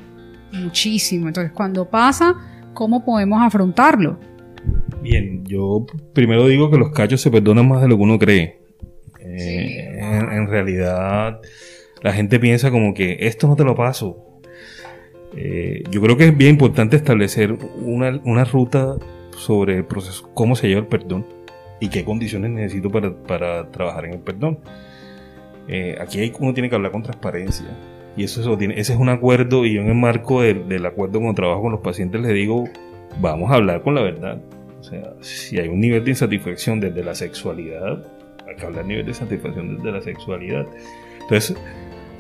muchísimo, 0.53 1.29
entonces 1.29 1.53
cuando 1.53 1.89
pasa, 1.89 2.35
¿cómo 2.75 3.05
podemos 3.05 3.41
afrontarlo? 3.41 4.19
Bien, 5.01 5.45
yo 5.45 5.87
primero 6.13 6.49
digo 6.49 6.69
que 6.69 6.79
los 6.79 6.91
cachos 6.91 7.21
se 7.21 7.31
perdonan 7.31 7.69
más 7.69 7.81
de 7.81 7.87
lo 7.87 7.97
que 7.97 8.03
uno 8.03 8.19
cree. 8.19 8.59
Eh, 9.21 9.99
en 10.01 10.49
realidad, 10.49 11.39
la 12.03 12.13
gente 12.13 12.41
piensa 12.41 12.73
como 12.73 12.93
que 12.93 13.19
esto 13.21 13.47
no 13.47 13.55
te 13.55 13.63
lo 13.63 13.77
paso, 13.77 14.32
eh, 15.37 15.83
yo 15.91 16.01
creo 16.01 16.17
que 16.17 16.29
es 16.29 16.37
bien 16.37 16.51
importante 16.51 16.97
establecer 16.97 17.57
una, 17.81 18.45
ruta 18.45 18.97
sobre 19.37 19.79
el 19.79 19.85
proceso, 19.85 20.31
cómo 20.35 20.57
se 20.57 20.69
lleva 20.69 20.81
el 20.81 20.87
perdón 20.87 21.27
y 21.81 21.89
qué 21.89 22.05
condiciones 22.05 22.51
necesito 22.51 22.91
para, 22.91 23.71
trabajar 23.71 24.05
en 24.07 24.15
el 24.15 24.21
perdón. 24.21 24.59
Eh, 25.69 25.97
aquí 26.01 26.33
uno 26.39 26.53
tiene 26.53 26.69
que 26.69 26.75
hablar 26.75 26.93
con 26.93 27.03
transparencia 27.03 27.67
y 28.17 28.25
eso, 28.25 28.41
eso 28.41 28.59
tiene, 28.59 28.79
ese 28.79 28.93
es 28.93 28.99
un 28.99 29.09
acuerdo 29.09 29.65
y 29.65 29.75
yo 29.75 29.81
en 29.81 29.89
el 29.89 29.95
marco 29.95 30.43
del, 30.43 30.85
acuerdo 30.85 31.21
cuando 31.21 31.35
trabajo 31.35 31.63
con 31.63 31.73
los 31.73 31.81
pacientes 31.81 32.21
les 32.21 32.35
digo, 32.35 32.65
vamos 33.21 33.51
a 33.51 33.55
hablar 33.55 33.83
con 33.83 33.95
la 33.95 34.03
verdad. 34.03 34.41
O 34.81 34.85
sea, 34.85 35.15
si 35.21 35.59
hay 35.59 35.69
un 35.69 35.81
nivel 35.81 36.05
de 36.05 36.11
insatisfacción 36.11 36.81
desde 36.81 37.05
la 37.05 37.15
sexualidad, 37.15 38.05
hay 38.49 38.57
que 38.57 38.67
hablar 38.67 38.85
nivel 38.85 39.05
de 39.05 39.13
insatisfacción 39.13 39.77
desde 39.77 39.93
la 39.93 40.03
sexualidad. 40.03 40.67
Entonces, 41.21 41.57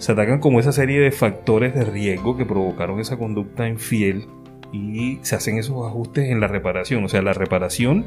se 0.03 0.11
atacan 0.11 0.41
como 0.41 0.59
esa 0.59 0.73
serie 0.73 0.99
de 0.99 1.13
factores 1.13 1.77
de 1.77 1.85
riesgo 1.85 2.37
que 2.37 2.45
provocaron 2.45 2.99
esa 2.99 3.19
conducta 3.19 3.69
infiel 3.69 4.27
y 4.73 5.21
se 5.23 5.37
hacen 5.37 5.59
esos 5.59 5.87
ajustes 5.87 6.29
en 6.29 6.41
la 6.41 6.49
reparación. 6.49 7.05
O 7.05 7.09
sea, 7.09 7.23
la 7.23 7.35
reparación 7.35 8.07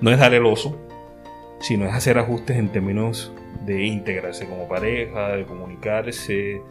no 0.00 0.10
es 0.10 0.18
dar 0.18 0.32
el 0.32 0.46
oso, 0.46 0.80
sino 1.60 1.84
es 1.84 1.92
hacer 1.92 2.16
ajustes 2.16 2.56
en 2.56 2.70
términos 2.70 3.34
de 3.66 3.84
integrarse 3.84 4.46
como 4.46 4.66
pareja, 4.66 5.36
de 5.36 5.44
comunicarse, 5.44 6.62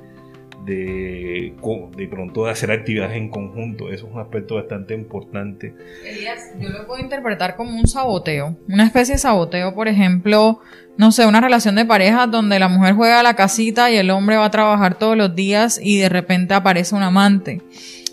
de, 0.65 1.54
de 1.95 2.08
pronto 2.08 2.45
de 2.45 2.51
hacer 2.51 2.71
actividades 2.71 3.15
en 3.15 3.30
conjunto. 3.30 3.91
Eso 3.91 4.08
es 4.08 4.13
un 4.13 4.19
aspecto 4.19 4.56
bastante 4.56 4.93
importante. 4.93 5.73
Elías, 6.06 6.51
yo 6.60 6.69
lo 6.69 6.86
puedo 6.88 7.01
interpretar 7.01 7.56
como 7.56 7.80
un 7.80 7.88
saboteo, 7.88 8.58
una 8.67 8.86
especie 8.86 9.15
de 9.15 9.19
saboteo, 9.19 9.73
por 9.73 9.88
ejemplo, 9.88 10.60
no 10.97 11.12
sé, 11.12 11.25
una 11.25 11.41
relación 11.41 11.75
de 11.75 11.86
pareja 11.86 12.28
donde 12.28 12.60
la 12.60 12.67
mujer 12.67 12.95
juega 12.95 13.19
a 13.19 13.23
la 13.23 13.36
casita 13.36 13.91
y 13.91 13.97
el 13.97 14.10
hombre 14.10 14.38
va 14.38 14.45
a 14.45 14.51
trabajar 14.51 14.97
todos 14.97 15.15
los 15.15 15.36
días 15.36 15.80
y 15.82 15.99
de 15.99 16.10
repente 16.10 16.54
aparece 16.54 16.95
un 16.95 17.04
amante. 17.04 17.62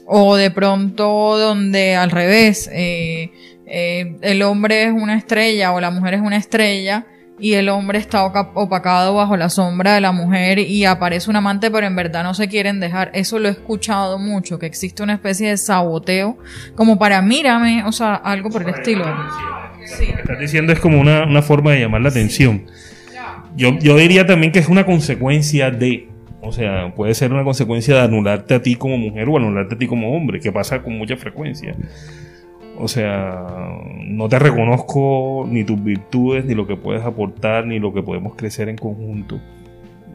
o 0.05 0.37
de 0.37 0.51
pronto 0.51 1.39
donde 1.39 1.95
al 1.95 2.11
revés, 2.11 2.69
eh, 2.73 3.31
eh, 3.67 4.17
el 4.21 4.43
hombre 4.43 4.85
es 4.85 4.93
una 4.93 5.17
estrella 5.17 5.73
o 5.73 5.81
la 5.81 5.91
mujer 5.91 6.15
es 6.15 6.21
una 6.21 6.37
estrella 6.37 7.07
y 7.43 7.55
el 7.55 7.69
hombre 7.71 7.99
está 7.99 8.25
opacado 8.25 9.17
bajo 9.17 9.37
la 9.37 9.49
sombra 9.49 9.95
de 9.95 10.01
la 10.01 10.13
mujer 10.13 10.61
y 10.61 10.85
aparece 10.85 11.29
un 11.29 11.35
amante 11.35 11.73
pero 11.73 11.89
en 11.89 11.97
verdad 11.97 12.23
no 12.23 12.35
se 12.35 12.47
quieren 12.47 12.79
dejar. 12.79 13.11
Eso 13.15 13.41
lo 13.41 13.49
he 13.49 13.51
escuchado 13.51 14.17
mucho, 14.21 14.61
que 14.61 14.67
existe 14.67 15.03
una 15.03 15.15
especie 15.15 15.49
de 15.49 15.57
saboteo 15.57 16.39
como 16.77 17.01
para 17.01 17.21
mírame, 17.21 17.83
o 17.85 17.91
sea, 17.91 18.15
algo 18.15 18.49
por 18.49 18.63
el 18.63 18.69
estilo. 18.69 19.05
Lo 19.05 19.79
que 19.81 20.21
estás 20.21 20.39
diciendo 20.39 20.73
es 20.73 20.79
como 20.79 21.01
una, 21.01 21.25
una 21.25 21.43
forma 21.43 21.73
de 21.73 21.81
llamar 21.81 22.03
la 22.03 22.11
atención. 22.11 22.67
Yo, 23.57 23.77
yo 23.81 23.97
diría 23.97 24.25
también 24.25 24.53
que 24.53 24.61
es 24.61 24.69
una 24.69 24.87
consecuencia 24.87 25.73
de, 25.73 26.09
o 26.41 26.53
sea, 26.53 26.95
puede 26.95 27.13
ser 27.15 27.33
una 27.33 27.43
consecuencia 27.43 27.97
de 27.97 28.03
anularte 28.03 28.55
a 28.55 28.63
ti 28.63 28.77
como 28.77 28.97
mujer 28.99 29.29
o 29.29 29.37
anularte 29.37 29.75
a 29.75 29.79
ti 29.79 29.89
como 29.89 30.17
hombre, 30.17 30.39
que 30.39 30.53
pasa 30.53 30.81
con 30.81 30.97
mucha 30.97 31.17
frecuencia. 31.17 31.75
O 32.79 32.89
sea, 32.89 33.47
no 34.05 34.29
te 34.29 34.39
reconozco 34.39 35.47
ni 35.49 35.65
tus 35.65 35.83
virtudes, 35.83 36.45
ni 36.45 36.55
lo 36.55 36.67
que 36.67 36.77
puedes 36.77 37.03
aportar, 37.03 37.67
ni 37.67 37.79
lo 37.79 37.93
que 37.93 38.03
podemos 38.03 38.35
crecer 38.35 38.69
en 38.69 38.77
conjunto. 38.77 39.41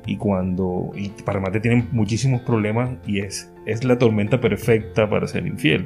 Y 0.05 0.17
cuando, 0.17 0.91
y 0.95 1.09
para 1.09 1.39
más 1.39 1.51
te 1.51 1.59
tienen 1.59 1.87
muchísimos 1.91 2.41
problemas 2.41 2.91
y 3.05 3.19
es, 3.19 3.53
es 3.65 3.83
la 3.83 3.97
tormenta 3.97 4.39
perfecta 4.39 5.09
para 5.09 5.27
ser 5.27 5.45
infiel. 5.45 5.85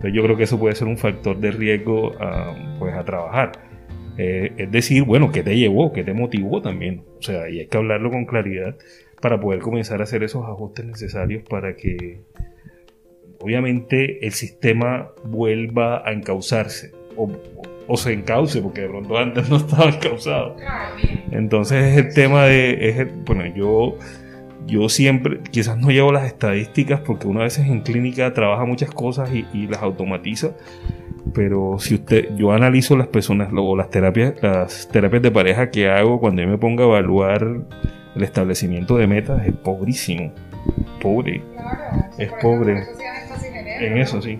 Entonces 0.00 0.12
yo 0.12 0.22
creo 0.22 0.36
que 0.36 0.44
eso 0.44 0.58
puede 0.58 0.74
ser 0.74 0.88
un 0.88 0.96
factor 0.96 1.38
de 1.38 1.52
riesgo 1.52 2.12
a, 2.20 2.54
pues, 2.78 2.94
a 2.94 3.04
trabajar. 3.04 3.52
Eh, 4.18 4.52
es 4.56 4.70
decir, 4.70 5.04
bueno, 5.04 5.30
¿qué 5.30 5.42
te 5.42 5.56
llevó? 5.56 5.92
¿Qué 5.92 6.02
te 6.04 6.12
motivó 6.12 6.60
también? 6.60 7.04
O 7.18 7.22
sea, 7.22 7.48
y 7.48 7.60
hay 7.60 7.66
que 7.66 7.76
hablarlo 7.76 8.10
con 8.10 8.26
claridad 8.26 8.76
para 9.20 9.40
poder 9.40 9.60
comenzar 9.60 10.00
a 10.00 10.04
hacer 10.04 10.22
esos 10.22 10.44
ajustes 10.44 10.84
necesarios 10.84 11.42
para 11.48 11.76
que 11.76 12.22
obviamente 13.40 14.24
el 14.24 14.32
sistema 14.32 15.10
vuelva 15.24 16.06
a 16.06 16.12
encauzarse 16.12 16.92
o, 17.16 17.96
se 17.96 18.12
encauce 18.12 18.62
porque 18.62 18.82
de 18.82 18.88
pronto 18.88 19.18
antes 19.18 19.48
no 19.50 19.56
estaba 19.56 19.90
encauzado. 19.90 20.56
Entonces 21.32 21.92
es 21.92 22.06
el 22.06 22.14
tema 22.14 22.44
de, 22.44 23.10
bueno, 23.26 23.44
yo, 23.54 23.96
yo 24.66 24.88
siempre, 24.88 25.40
quizás 25.50 25.76
no 25.76 25.90
llevo 25.90 26.12
las 26.12 26.26
estadísticas 26.26 27.00
porque 27.00 27.26
una 27.26 27.42
vez 27.42 27.58
en 27.58 27.80
clínica 27.80 28.32
trabaja 28.32 28.64
muchas 28.64 28.90
cosas 28.90 29.30
y, 29.32 29.66
las 29.66 29.82
automatiza, 29.82 30.52
pero 31.34 31.78
si 31.80 31.96
usted, 31.96 32.28
yo 32.36 32.52
analizo 32.52 32.96
las 32.96 33.08
personas 33.08 33.50
o 33.52 33.76
las 33.76 33.90
terapias, 33.90 34.34
las 34.40 34.88
terapias 34.88 35.22
de 35.22 35.30
pareja 35.32 35.70
que 35.70 35.88
hago 35.88 36.20
cuando 36.20 36.42
yo 36.42 36.48
me 36.48 36.58
pongo 36.58 36.82
a 36.82 36.86
evaluar 36.86 37.44
el 38.14 38.22
establecimiento 38.22 38.96
de 38.96 39.08
metas, 39.08 39.44
es 39.46 39.52
pobrísimo, 39.52 40.32
pobre, 41.00 41.42
es 42.18 42.30
pobre 42.40 42.84
en 43.86 43.98
eso, 43.98 44.20
sí. 44.20 44.38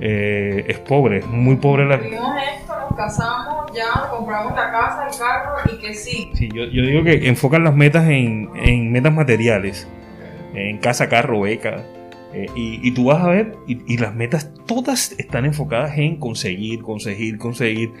Eh, 0.00 0.64
es 0.68 0.78
pobre, 0.80 1.18
es 1.18 1.26
muy 1.26 1.56
pobre 1.56 1.86
la... 1.86 1.94
esto, 1.94 2.78
nos 2.78 2.96
casamos, 2.96 3.72
ya 3.74 4.08
compramos 4.10 4.54
la 4.54 4.70
casa, 4.70 5.08
el 5.10 5.18
carro 5.18 5.56
y 5.72 5.80
que 5.80 5.94
sí. 5.94 6.30
Sí, 6.34 6.48
yo, 6.54 6.64
yo 6.64 6.82
digo 6.82 7.02
que 7.02 7.28
enfocan 7.28 7.64
las 7.64 7.74
metas 7.74 8.08
en, 8.08 8.50
en 8.56 8.92
metas 8.92 9.12
materiales, 9.12 9.88
en 10.54 10.78
casa, 10.78 11.08
carro, 11.08 11.40
beca. 11.40 11.84
Eh, 12.34 12.46
y, 12.54 12.86
y, 12.86 12.92
tú 12.92 13.06
vas 13.06 13.22
a 13.22 13.28
ver, 13.28 13.54
y, 13.66 13.80
y, 13.90 13.96
las 13.96 14.14
metas 14.14 14.52
todas 14.66 15.12
están 15.18 15.46
enfocadas 15.46 15.96
en 15.96 16.16
conseguir, 16.16 16.82
conseguir, 16.82 17.38
conseguir, 17.38 17.92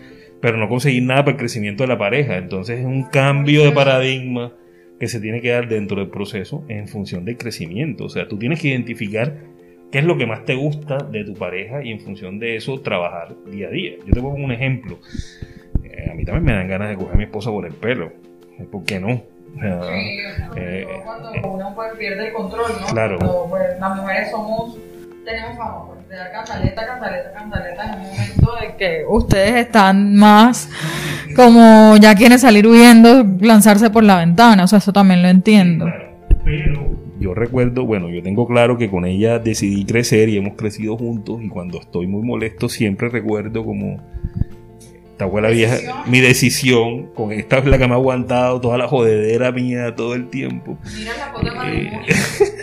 pero 0.42 0.58
no 0.58 0.68
conseguir 0.68 1.02
nada 1.04 1.24
para 1.24 1.32
el 1.32 1.38
crecimiento 1.38 1.84
de 1.84 1.88
la 1.88 1.96
pareja. 1.96 2.36
Entonces 2.36 2.80
es 2.80 2.84
un 2.84 3.04
cambio 3.04 3.64
de 3.64 3.72
paradigma 3.72 4.52
que 4.98 5.08
se 5.08 5.20
tiene 5.20 5.40
que 5.40 5.50
dar 5.50 5.68
dentro 5.68 6.00
del 6.00 6.08
proceso 6.08 6.64
en 6.68 6.88
función 6.88 7.24
del 7.24 7.36
crecimiento. 7.36 8.04
O 8.04 8.08
sea, 8.08 8.28
tú 8.28 8.38
tienes 8.38 8.60
que 8.60 8.68
identificar 8.68 9.36
qué 9.90 9.98
es 9.98 10.04
lo 10.04 10.16
que 10.16 10.26
más 10.26 10.44
te 10.44 10.54
gusta 10.54 10.98
de 10.98 11.24
tu 11.24 11.34
pareja 11.34 11.82
y 11.82 11.92
en 11.92 12.00
función 12.00 12.38
de 12.38 12.56
eso 12.56 12.80
trabajar 12.80 13.34
día 13.46 13.68
a 13.68 13.70
día. 13.70 13.92
Yo 14.04 14.12
te 14.12 14.20
pongo 14.20 14.36
un 14.36 14.52
ejemplo. 14.52 14.98
Eh, 15.84 16.10
a 16.10 16.14
mí 16.14 16.24
también 16.24 16.44
me 16.44 16.52
dan 16.52 16.68
ganas 16.68 16.88
de 16.90 16.96
coger 16.96 17.14
a 17.14 17.16
mi 17.18 17.24
esposa 17.24 17.50
por 17.50 17.66
el 17.66 17.74
pelo. 17.74 18.12
¿Por 18.70 18.84
qué 18.84 18.98
no? 18.98 19.22
Eh, 19.62 20.86
cuando 21.04 21.34
eh, 21.34 21.42
uno 21.44 21.72
pues, 21.74 21.92
pierde 21.98 22.28
el 22.28 22.32
control, 22.32 22.72
¿no? 22.80 22.86
Claro. 22.88 23.18
Cuando, 23.18 23.46
pues, 23.48 23.62
las 23.80 23.96
mujeres 23.96 24.30
somos, 24.30 24.78
tenemos 25.24 25.56
fama 25.56 25.86
pues, 25.86 26.08
de 26.08 26.16
dar 26.16 26.32
cantaleta, 26.32 26.86
cantaleta, 26.86 27.32
cantaleta 27.32 27.84
en 27.84 28.00
un 28.00 28.06
momento 28.06 28.52
de 28.60 28.76
que 28.76 29.04
ustedes 29.08 29.54
están 29.66 30.14
más 30.16 30.70
como 31.34 31.96
ya 31.96 32.14
quieren 32.14 32.38
salir 32.38 32.66
huyendo, 32.66 33.24
lanzarse 33.40 33.90
por 33.90 34.04
la 34.04 34.18
ventana. 34.18 34.64
O 34.64 34.66
sea, 34.66 34.78
eso 34.78 34.92
también 34.92 35.22
lo 35.22 35.28
entiendo. 35.28 35.86
Pero 36.44 36.95
yo 37.26 37.34
recuerdo, 37.34 37.84
bueno, 37.84 38.08
yo 38.08 38.22
tengo 38.22 38.46
claro 38.46 38.78
que 38.78 38.88
con 38.88 39.04
ella 39.04 39.40
decidí 39.40 39.84
crecer 39.84 40.28
y 40.28 40.36
hemos 40.36 40.54
crecido 40.54 40.96
juntos 40.96 41.42
y 41.42 41.48
cuando 41.48 41.80
estoy 41.80 42.06
muy 42.06 42.22
molesto 42.22 42.68
siempre 42.68 43.08
recuerdo 43.08 43.64
como 43.64 44.00
esta 45.10 45.24
abuela 45.24 45.48
vieja, 45.48 46.04
mi 46.06 46.20
decisión, 46.20 47.06
con 47.14 47.32
esta 47.32 47.58
es 47.58 47.66
la 47.66 47.78
que 47.78 47.88
me 47.88 47.94
ha 47.94 47.96
aguantado 47.96 48.60
toda 48.60 48.78
la 48.78 48.86
jodedera 48.86 49.50
mía 49.50 49.96
todo 49.96 50.14
el 50.14 50.28
tiempo. 50.28 50.78
Mira 50.96 51.32
la 51.42 51.72
eh, 51.72 51.90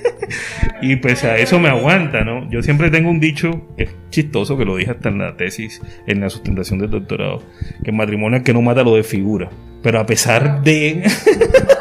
y 0.82 0.96
pues 0.96 1.26
a 1.26 1.38
eso 1.38 1.60
me 1.60 1.68
aguanta, 1.68 2.24
¿no? 2.24 2.50
Yo 2.50 2.64
siempre 2.64 2.90
tengo 2.90 3.10
un 3.10 3.20
dicho, 3.20 3.68
que 3.76 3.84
es 3.84 3.96
chistoso, 4.12 4.58
que 4.58 4.64
lo 4.64 4.78
dije 4.78 4.92
hasta 4.92 5.10
en 5.10 5.18
la 5.18 5.36
tesis, 5.36 5.82
en 6.08 6.22
la 6.22 6.30
sustentación 6.30 6.80
del 6.80 6.92
doctorado, 6.92 7.44
que 7.84 7.90
el 7.90 7.98
matrimonio 7.98 8.38
es 8.38 8.44
que 8.44 8.54
no 8.54 8.62
mata 8.62 8.82
lo 8.84 8.96
de 8.96 9.04
figura. 9.04 9.50
Pero 9.82 10.00
a 10.00 10.06
pesar 10.06 10.64
de... 10.64 11.04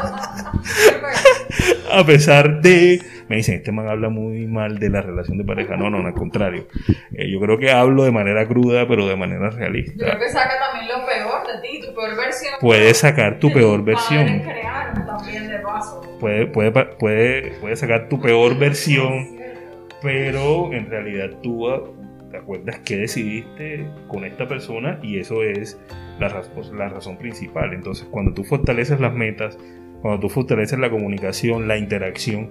a 1.93 2.05
pesar 2.05 2.61
de... 2.61 3.01
Me 3.29 3.37
dicen, 3.37 3.55
este 3.55 3.71
man 3.71 3.87
habla 3.87 4.09
muy 4.09 4.47
mal 4.47 4.79
de 4.79 4.89
la 4.89 5.01
relación 5.01 5.37
de 5.37 5.45
pareja. 5.45 5.77
No, 5.77 5.89
no, 5.89 6.05
al 6.05 6.13
contrario. 6.13 6.67
Eh, 7.13 7.29
yo 7.31 7.39
creo 7.39 7.57
que 7.57 7.71
hablo 7.71 8.03
de 8.03 8.11
manera 8.11 8.47
cruda, 8.47 8.87
pero 8.87 9.07
de 9.07 9.15
manera 9.15 9.49
realista. 9.49 9.93
Yo 9.97 10.05
creo 10.05 10.19
que 10.19 10.29
saca 10.29 10.53
también 10.59 10.87
lo 10.87 11.05
peor 11.05 11.47
de 11.47 11.67
ti, 11.67 11.79
tu 11.85 11.93
peor 11.93 12.15
versión. 12.15 12.53
Puede 12.59 12.93
sacar 12.93 13.39
tu 13.39 13.51
peor 13.51 13.83
versión. 13.83 14.43
Puede, 16.19 16.47
puede, 16.47 16.71
puede, 16.71 17.51
puede 17.59 17.75
sacar 17.75 18.09
tu 18.09 18.19
peor 18.19 18.57
versión, 18.57 19.37
pero 20.01 20.73
en 20.73 20.89
realidad 20.89 21.31
tú 21.41 21.69
ah, 21.69 21.83
te 22.31 22.37
acuerdas 22.37 22.79
que 22.79 22.97
decidiste 22.97 23.87
con 24.07 24.25
esta 24.25 24.47
persona 24.47 24.99
y 25.01 25.19
eso 25.19 25.43
es 25.43 25.79
la, 26.19 26.43
la 26.73 26.89
razón 26.89 27.17
principal. 27.17 27.73
Entonces, 27.73 28.07
cuando 28.09 28.33
tú 28.33 28.43
fortaleces 28.43 28.99
las 28.99 29.13
metas, 29.13 29.57
cuando 30.03 30.19
tú 30.19 30.29
fortaleces 30.29 30.77
la 30.77 30.89
comunicación, 30.89 31.69
la 31.69 31.77
interacción, 31.77 32.49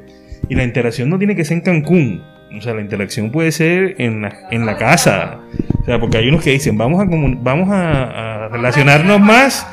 y 0.48 0.54
la 0.54 0.64
interacción 0.64 1.10
no 1.10 1.18
tiene 1.18 1.36
que 1.36 1.44
ser 1.44 1.58
en 1.58 1.60
Cancún, 1.62 2.22
o 2.56 2.62
sea, 2.62 2.72
la 2.72 2.80
interacción 2.80 3.30
puede 3.30 3.52
ser 3.52 3.96
en 3.98 4.22
la, 4.22 4.48
en 4.50 4.64
la 4.64 4.78
casa, 4.78 5.38
o 5.82 5.84
sea, 5.84 6.00
porque 6.00 6.16
hay 6.16 6.28
unos 6.28 6.42
que 6.42 6.50
dicen, 6.50 6.78
vamos 6.78 7.02
a, 7.02 7.04
vamos 7.04 7.68
a, 7.70 8.48
relacionarnos 8.50 9.20
más, 9.20 9.66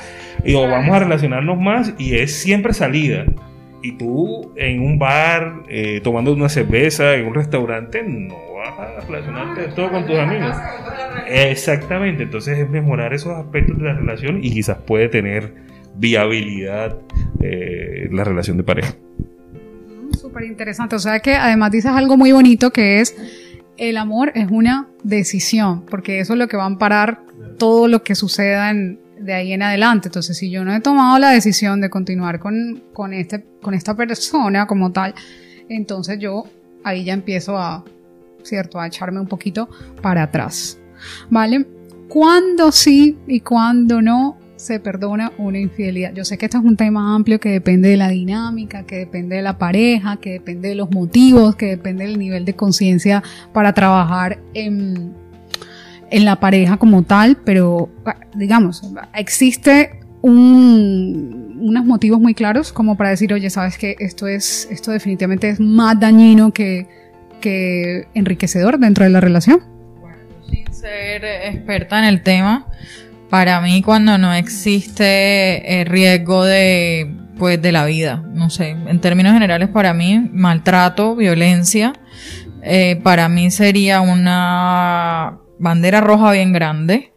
y, 0.44 0.56
o 0.56 0.68
vamos 0.68 0.94
a 0.94 1.00
relacionarnos 1.00 1.58
más, 1.58 1.94
y 1.98 2.16
es 2.16 2.36
siempre 2.36 2.74
salida. 2.74 3.24
Y 3.82 3.94
tú 3.94 4.52
en 4.58 4.82
un 4.82 5.00
bar, 5.00 5.64
eh, 5.70 6.02
tomando 6.04 6.34
una 6.34 6.50
cerveza, 6.50 7.16
en 7.16 7.28
un 7.28 7.34
restaurante, 7.34 8.04
no 8.04 8.36
vas 8.58 8.78
a 8.78 9.00
relacionarte 9.08 9.70
todo 9.74 9.90
con 9.90 10.06
tus 10.06 10.18
amigos. 10.18 10.54
Exactamente, 11.30 12.24
entonces 12.24 12.60
es 12.60 12.70
mejorar 12.70 13.14
esos 13.14 13.38
aspectos 13.38 13.78
de 13.78 13.86
la 13.86 13.94
relación 13.94 14.44
y 14.44 14.52
quizás 14.52 14.80
puede 14.80 15.08
tener 15.08 15.69
viabilidad 16.00 16.98
eh, 17.42 18.08
la 18.12 18.24
relación 18.24 18.58
de 18.58 18.64
pareja. 18.64 18.96
Súper 20.20 20.44
interesante. 20.44 20.96
O 20.96 21.00
sea 21.00 21.20
que 21.20 21.36
además 21.36 21.72
dices 21.72 21.92
algo 21.92 22.18
muy 22.18 22.32
bonito 22.32 22.72
que 22.72 23.02
es 23.02 23.16
el 23.78 23.98
amor 23.98 24.32
es 24.36 24.50
una 24.52 24.88
decisión, 25.04 25.86
porque 25.86 26.20
eso 26.20 26.34
es 26.34 26.40
lo 26.40 26.48
que 26.48 26.58
va 26.58 26.64
a 26.64 26.68
amparar 26.68 27.22
todo 27.58 27.88
lo 27.88 28.04
que 28.04 28.14
suceda 28.14 28.74
de 28.74 29.34
ahí 29.34 29.54
en 29.54 29.64
adelante. 29.64 30.10
Entonces, 30.10 30.38
si 30.38 30.50
yo 30.50 30.66
no 30.66 30.76
he 30.76 30.82
tomado 30.82 31.18
la 31.18 31.30
decisión 31.30 31.80
de 31.80 31.90
continuar 31.90 32.40
con, 32.40 32.84
con, 32.94 33.14
este, 33.14 33.46
con 33.62 33.74
esta 33.74 33.96
persona 33.96 34.68
como 34.68 34.92
tal, 34.92 35.14
entonces 35.70 36.20
yo 36.20 36.46
ahí 36.84 37.06
ya 37.06 37.14
empiezo 37.14 37.58
a, 37.58 37.86
¿cierto?, 38.44 38.80
a 38.80 38.88
echarme 38.88 39.20
un 39.20 39.28
poquito 39.28 39.70
para 40.02 40.24
atrás. 40.24 40.78
¿Vale? 41.30 41.66
¿Cuándo 42.10 42.72
sí 42.72 43.18
y 43.28 43.40
cuándo 43.40 44.02
no 44.02 44.38
se 44.60 44.80
perdona 44.82 45.32
una 45.38 45.58
infidelidad? 45.58 46.14
Yo 46.14 46.26
sé 46.26 46.38
que 46.38 46.46
esto 46.46 46.58
es 46.58 46.66
un 46.66 46.76
tema 46.76 47.16
amplio 47.16 47.40
que 47.40 47.50
depende 47.50 47.88
de 47.90 47.98
la 47.98 48.10
dinámica, 48.10 48.84
que 48.84 48.98
depende 48.98 49.38
de 49.38 49.42
la 49.42 49.58
pareja, 49.58 50.18
que 50.18 50.32
depende 50.32 50.68
de 50.68 50.76
los 50.76 50.92
motivos, 50.92 51.56
que 51.56 51.68
depende 51.68 52.06
del 52.06 52.20
nivel 52.20 52.44
de 52.44 52.54
conciencia 52.56 53.24
para 53.54 53.74
trabajar 53.74 54.38
en, 54.54 55.14
en 56.12 56.26
la 56.26 56.42
pareja 56.42 56.76
como 56.76 57.04
tal, 57.04 57.38
pero 57.38 57.90
digamos, 58.36 58.84
existe 59.16 60.02
un, 60.22 61.58
unos 61.62 61.86
motivos 61.86 62.20
muy 62.20 62.34
claros 62.34 62.74
como 62.74 62.98
para 62.98 63.12
decir, 63.12 63.34
oye, 63.34 63.50
sabes 63.50 63.78
que 63.78 63.96
esto 64.00 64.28
es, 64.28 64.68
esto 64.70 64.92
definitivamente 64.92 65.50
es 65.50 65.62
más 65.62 65.98
dañino 65.98 66.52
que, 66.52 66.86
que 67.40 68.10
enriquecedor 68.14 68.78
dentro 68.78 69.06
de 69.06 69.10
la 69.10 69.22
relación. 69.22 69.62
Bueno, 70.02 70.18
sin 70.50 70.74
ser 70.74 71.24
experta 71.24 72.00
en 72.00 72.06
el 72.06 72.24
tema, 72.24 72.68
para 73.30 73.62
mí 73.62 73.82
cuando 73.82 74.18
no 74.18 74.34
existe 74.34 75.82
el 75.82 75.86
riesgo 75.86 76.44
de 76.44 77.16
pues 77.38 77.62
de 77.62 77.72
la 77.72 77.86
vida, 77.86 78.22
no 78.34 78.50
sé, 78.50 78.72
en 78.72 79.00
términos 79.00 79.34
generales 79.34 79.70
para 79.70 79.94
mí 79.94 80.30
maltrato, 80.34 81.16
violencia, 81.16 81.94
eh, 82.62 83.00
para 83.02 83.30
mí 83.30 83.50
sería 83.50 84.02
una 84.02 85.40
bandera 85.58 86.02
roja 86.02 86.34
bien 86.34 86.52
grande. 86.52 87.14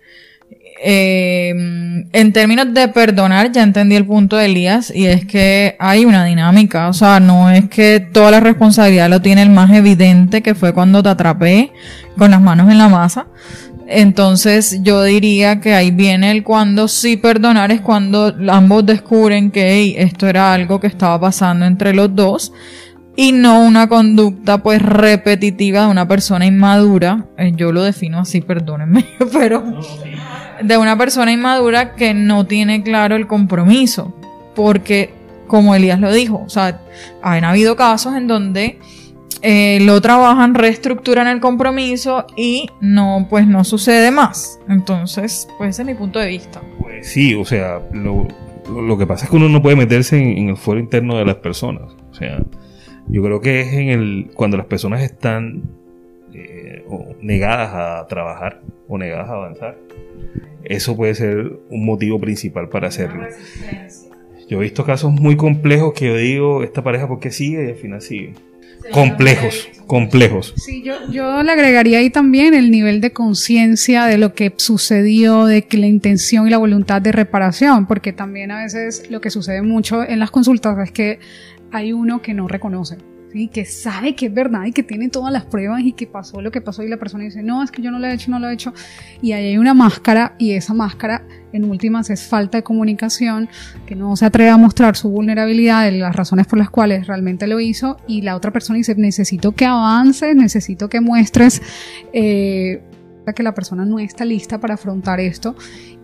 Eh, 0.85 1.51
en 1.51 2.33
términos 2.33 2.75
de 2.75 2.88
perdonar, 2.88 3.53
ya 3.53 3.62
entendí 3.62 3.94
el 3.94 4.05
punto 4.05 4.37
de 4.37 4.46
Elías 4.46 4.92
y 4.94 5.07
es 5.07 5.25
que 5.25 5.77
hay 5.79 6.05
una 6.05 6.25
dinámica, 6.25 6.88
o 6.88 6.92
sea, 6.92 7.20
no 7.20 7.51
es 7.51 7.68
que 7.68 8.01
toda 8.01 8.33
la 8.33 8.40
responsabilidad 8.40 9.09
lo 9.09 9.22
tiene 9.22 9.42
el 9.42 9.51
más 9.51 9.70
evidente 9.72 10.42
que 10.42 10.57
fue 10.57 10.72
cuando 10.72 11.03
te 11.03 11.09
atrapé 11.09 11.72
con 12.16 12.33
las 12.33 12.40
manos 12.40 12.70
en 12.70 12.79
la 12.79 12.88
masa. 12.88 13.27
Entonces 13.94 14.83
yo 14.83 15.02
diría 15.02 15.61
que 15.61 15.74
ahí 15.74 15.90
viene 15.90 16.31
el 16.31 16.42
cuando 16.42 16.88
sí 16.88 17.16
perdonar 17.16 17.70
es 17.72 17.81
cuando 17.81 18.35
ambos 18.48 18.87
descubren 18.87 19.50
que 19.50 20.00
esto 20.02 20.26
era 20.26 20.55
algo 20.55 20.81
que 20.81 20.87
estaba 20.87 21.20
pasando 21.20 21.66
entre 21.66 21.92
los 21.94 22.14
dos 22.14 22.52
y 23.16 23.33
no 23.33 23.61
una 23.61 23.88
conducta 23.88 24.62
pues 24.62 24.81
repetitiva 24.81 25.83
de 25.83 25.87
una 25.88 26.09
persona 26.09 26.46
inmadura, 26.46 27.26
eh, 27.37 27.52
yo 27.55 27.72
lo 27.72 27.83
defino 27.83 28.20
así, 28.20 28.40
perdónenme, 28.40 29.05
pero 29.33 29.62
de 30.62 30.76
una 30.78 30.96
persona 30.96 31.33
inmadura 31.33 31.94
que 31.94 32.14
no 32.14 32.46
tiene 32.46 32.83
claro 32.83 33.16
el 33.16 33.26
compromiso, 33.26 34.16
porque 34.55 35.12
como 35.46 35.74
Elías 35.74 36.00
lo 36.00 36.11
dijo, 36.11 36.42
o 36.46 36.48
sea, 36.48 36.81
han 37.22 37.44
habido 37.44 37.76
casos 37.76 38.16
en 38.16 38.26
donde 38.26 38.78
eh, 39.42 39.81
lo 39.83 40.00
trabajan, 40.00 40.55
reestructuran 40.55 41.26
el 41.26 41.40
compromiso 41.40 42.26
y 42.37 42.68
no, 42.81 43.26
pues 43.28 43.46
no 43.46 43.64
sucede 43.64 44.11
más. 44.11 44.59
Entonces, 44.68 45.48
pues 45.59 45.70
ese 45.70 45.83
es 45.83 45.87
mi 45.87 45.94
punto 45.94 46.18
de 46.18 46.28
vista. 46.28 46.61
Pues 46.81 47.09
sí, 47.09 47.35
o 47.35 47.44
sea, 47.44 47.81
lo, 47.92 48.26
lo 48.70 48.98
que 48.98 49.07
pasa 49.07 49.24
es 49.24 49.31
que 49.31 49.37
uno 49.37 49.48
no 49.48 49.62
puede 49.62 49.76
meterse 49.76 50.16
en, 50.16 50.38
en 50.38 50.48
el 50.50 50.57
foro 50.57 50.81
interno 50.81 51.16
de 51.16 51.24
las 51.24 51.37
personas, 51.37 51.92
o 52.11 52.14
sea, 52.14 52.42
yo 53.09 53.22
creo 53.22 53.40
que 53.40 53.61
es 53.61 53.72
en 53.72 53.88
el 53.88 54.31
cuando 54.35 54.57
las 54.57 54.66
personas 54.66 55.02
están 55.02 55.62
eh, 56.33 56.85
negadas 57.20 57.70
a 57.74 58.07
trabajar 58.07 58.62
o 58.88 58.98
negadas 58.98 59.28
a 59.28 59.33
avanzar. 59.33 59.78
Eso 60.64 60.96
puede 60.96 61.14
ser 61.14 61.59
un 61.68 61.85
motivo 61.85 62.20
principal 62.20 62.68
para 62.68 62.88
hacerlo. 62.88 63.26
Yo 64.48 64.59
he 64.59 64.62
visto 64.62 64.85
casos 64.85 65.12
muy 65.12 65.37
complejos 65.37 65.92
que 65.94 66.07
yo 66.07 66.16
digo, 66.16 66.62
esta 66.62 66.83
pareja, 66.83 67.09
¿por 67.09 67.18
qué 67.18 67.31
sigue? 67.31 67.66
Y 67.66 67.70
al 67.70 67.76
final 67.76 68.00
sigue. 68.00 68.35
Complejos, 68.90 69.68
complejos. 69.87 70.55
Sí, 70.57 70.83
yo, 70.83 70.95
yo 71.11 71.42
le 71.42 71.53
agregaría 71.53 71.99
ahí 71.99 72.11
también 72.11 72.55
el 72.55 72.71
nivel 72.71 73.01
de 73.01 73.12
conciencia 73.12 74.07
de 74.07 74.18
lo 74.18 74.35
que 74.35 74.53
sucedió, 74.57 75.47
de 75.47 75.62
que 75.62 75.79
la 75.79 75.87
intención 75.87 76.47
y 76.47 76.51
la 76.51 76.59
voluntad 76.59 77.01
de 77.03 77.12
reparación, 77.12 77.87
porque 77.87 78.12
también 78.12 78.51
a 78.51 78.62
veces 78.62 79.11
lo 79.11 79.21
que 79.21 79.31
sucede 79.31 79.62
mucho 79.62 80.03
en 80.03 80.18
las 80.18 80.31
consultas 80.31 80.79
es 80.79 80.92
que 80.92 81.21
hay 81.71 81.92
uno 81.92 82.21
que 82.23 82.35
no 82.35 82.49
reconoce, 82.49 82.99
¿sí? 83.33 83.49
que 83.49 83.64
sabe 83.64 84.14
que 84.14 84.27
es 84.27 84.35
verdad 84.35 84.64
y 84.66 84.73
que 84.73 84.83
tiene 84.83 85.09
todas 85.09 85.33
las 85.33 85.45
pruebas 85.45 85.83
y 85.83 85.92
que 85.92 86.07
pasó 86.07 86.40
lo 86.40 86.51
que 86.51 86.61
pasó 86.61 86.83
y 86.83 86.88
la 86.88 86.97
persona 86.97 87.25
dice, 87.25 87.42
no, 87.42 87.62
es 87.62 87.71
que 87.71 87.83
yo 87.83 87.90
no 87.90 87.99
lo 87.99 88.07
he 88.07 88.14
hecho, 88.14 88.31
no 88.31 88.38
lo 88.38 88.49
he 88.49 88.55
hecho. 88.55 88.73
Y 89.21 89.33
ahí 89.33 89.47
hay 89.47 89.59
una 89.59 89.75
máscara 89.75 90.35
y 90.38 90.53
esa 90.53 90.75
máscara 90.75 91.25
en 91.53 91.64
últimas 91.64 92.11
es 92.11 92.27
falta 92.27 92.59
de 92.59 92.62
comunicación, 92.62 93.49
que 93.87 93.95
no 93.95 94.16
se 94.16 94.27
atreve 94.27 94.51
a 94.51 94.57
mostrar 94.57 94.97
su 94.97 95.11
vulnerabilidad, 95.11 95.90
las 95.92 96.16
razones 96.16 96.47
por 96.47 96.59
las 96.59 96.71
cuales 96.71 97.07
realmente 97.07 97.47
lo 97.47 97.61
hizo 97.61 97.99
y 98.07 98.23
la 98.23 98.37
otra 98.37 98.53
persona 98.53 98.79
dice, 98.79 98.95
necesito 98.95 99.53
que 99.53 99.66
avances, 99.66 100.35
necesito 100.35 100.88
que 100.88 101.01
muestres. 101.01 101.61
Eh, 102.12 102.83
que 103.32 103.42
la 103.44 103.54
persona 103.54 103.85
no 103.85 104.00
está 104.00 104.24
lista 104.24 104.58
para 104.58 104.74
afrontar 104.74 105.20
esto 105.20 105.54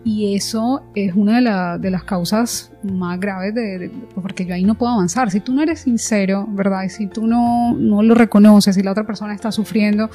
y 0.05 0.35
eso 0.35 0.83
es 0.95 1.13
una 1.13 1.77
de, 1.77 1.91
las 1.91 2.03
causas 2.05 2.71
más 2.83 3.19
graves 3.19 3.53
de, 3.53 3.91
porque 4.15 4.45
yo 4.45 4.53
ahí 4.53 4.63
no 4.63 4.75
puedo 4.75 4.93
avanzar. 4.93 5.29
Si 5.29 5.41
tú 5.41 5.53
no 5.53 5.61
eres 5.61 5.81
sincero, 5.81 6.47
¿verdad? 6.49 6.83
Y 6.83 6.89
si 6.89 7.07
tú 7.07 7.27
no, 7.27 7.75
no 7.75 8.01
lo 8.01 8.15
reconoces, 8.15 8.75
si 8.75 8.83
la 8.83 8.91
otra 8.91 9.05
persona 9.05 9.33
está 9.33 9.51
sufriendo, 9.51 10.09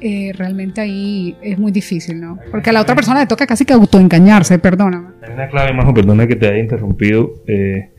eh, 0.00 0.32
realmente 0.36 0.80
ahí 0.80 1.36
es 1.42 1.58
muy 1.58 1.72
difícil, 1.72 2.20
¿no? 2.20 2.38
Porque 2.50 2.70
a 2.70 2.72
la 2.72 2.80
otra 2.80 2.94
persona 2.94 3.20
le 3.20 3.26
toca 3.26 3.46
casi 3.46 3.64
que 3.64 3.72
autoengañarse, 3.72 4.58
perdóname. 4.60 5.08
Hay 5.22 5.34
una 5.34 5.48
clave, 5.48 5.72
Majo, 5.72 5.92
perdona 5.92 6.28
que 6.28 6.36
te 6.36 6.46
haya 6.46 6.58
interrumpido, 6.58 7.34
eh, 7.48 7.93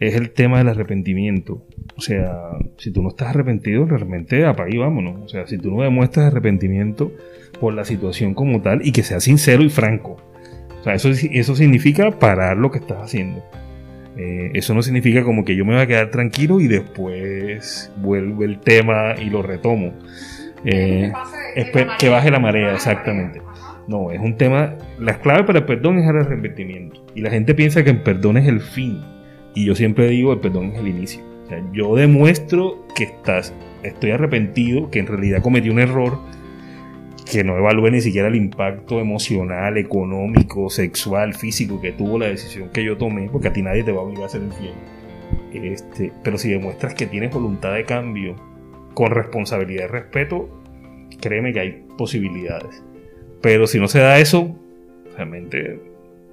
es 0.00 0.14
el 0.14 0.30
tema 0.30 0.58
del 0.58 0.68
arrepentimiento. 0.68 1.64
O 1.96 2.00
sea, 2.00 2.52
si 2.76 2.92
tú 2.92 3.02
no 3.02 3.08
estás 3.08 3.28
arrepentido, 3.28 3.84
realmente 3.86 4.44
apague 4.44 4.76
y 4.76 4.78
vámonos. 4.78 5.22
O 5.24 5.28
sea, 5.28 5.46
si 5.46 5.58
tú 5.58 5.70
no 5.70 5.82
demuestras 5.82 6.26
arrepentimiento 6.26 7.12
por 7.60 7.74
la 7.74 7.84
situación 7.84 8.34
como 8.34 8.62
tal 8.62 8.86
y 8.86 8.92
que 8.92 9.02
seas 9.02 9.24
sincero 9.24 9.62
y 9.62 9.70
franco 9.70 10.16
o 10.80 10.84
sea, 10.84 10.94
eso, 10.94 11.10
eso 11.10 11.56
significa 11.56 12.10
parar 12.12 12.56
lo 12.56 12.70
que 12.70 12.78
estás 12.78 12.98
haciendo. 12.98 13.42
Eh, 14.16 14.50
eso 14.54 14.74
no 14.74 14.82
significa 14.82 15.22
como 15.22 15.44
que 15.44 15.54
yo 15.56 15.64
me 15.64 15.74
voy 15.74 15.82
a 15.82 15.86
quedar 15.86 16.10
tranquilo 16.10 16.60
y 16.60 16.68
después 16.68 17.92
vuelve 17.96 18.44
el 18.44 18.60
tema 18.60 19.14
y 19.20 19.30
lo 19.30 19.42
retomo. 19.42 19.92
Eh, 20.64 21.12
que, 21.98 22.08
baje 22.08 22.30
la 22.30 22.38
marea, 22.38 22.74
exactamente. 22.74 23.40
No, 23.86 24.10
es 24.10 24.20
un 24.20 24.36
tema. 24.36 24.74
La 24.98 25.20
clave 25.20 25.44
para 25.44 25.60
el 25.60 25.64
perdón 25.64 25.98
es 25.98 26.08
el 26.08 26.16
arrepentimiento. 26.16 27.04
Y 27.14 27.22
la 27.22 27.30
gente 27.30 27.54
piensa 27.54 27.82
que 27.82 27.90
el 27.90 28.02
perdón 28.02 28.36
es 28.36 28.46
el 28.46 28.60
fin. 28.60 29.00
Y 29.54 29.64
yo 29.64 29.74
siempre 29.74 30.08
digo, 30.08 30.32
el 30.32 30.40
perdón 30.40 30.72
es 30.72 30.78
el 30.78 30.88
inicio. 30.88 31.22
O 31.44 31.48
sea, 31.48 31.62
yo 31.72 31.94
demuestro 31.96 32.86
que 32.94 33.04
estás, 33.04 33.54
estoy 33.82 34.10
arrepentido, 34.10 34.90
que 34.90 34.98
en 34.98 35.06
realidad 35.06 35.42
cometí 35.42 35.70
un 35.70 35.80
error 35.80 36.18
que 37.30 37.44
no 37.44 37.58
evalúe 37.58 37.90
ni 37.90 38.00
siquiera 38.00 38.28
el 38.28 38.36
impacto 38.36 39.00
emocional, 39.00 39.76
económico, 39.76 40.70
sexual, 40.70 41.34
físico 41.34 41.80
que 41.80 41.92
tuvo 41.92 42.18
la 42.18 42.26
decisión 42.26 42.70
que 42.70 42.84
yo 42.84 42.96
tomé, 42.96 43.28
porque 43.30 43.48
a 43.48 43.52
ti 43.52 43.62
nadie 43.62 43.84
te 43.84 43.92
va 43.92 44.00
a 44.00 44.04
obligar 44.04 44.26
a 44.26 44.28
ser 44.28 44.42
infiel. 44.42 44.74
Este, 45.52 46.12
pero 46.22 46.38
si 46.38 46.50
demuestras 46.50 46.94
que 46.94 47.06
tienes 47.06 47.32
voluntad 47.32 47.74
de 47.74 47.84
cambio, 47.84 48.36
con 48.94 49.10
responsabilidad 49.10 49.84
y 49.84 49.88
respeto, 49.88 50.48
créeme 51.20 51.52
que 51.52 51.60
hay 51.60 51.84
posibilidades. 51.96 52.82
Pero 53.40 53.66
si 53.66 53.78
no 53.78 53.88
se 53.88 54.00
da 54.00 54.18
eso, 54.18 54.56
realmente 55.16 55.80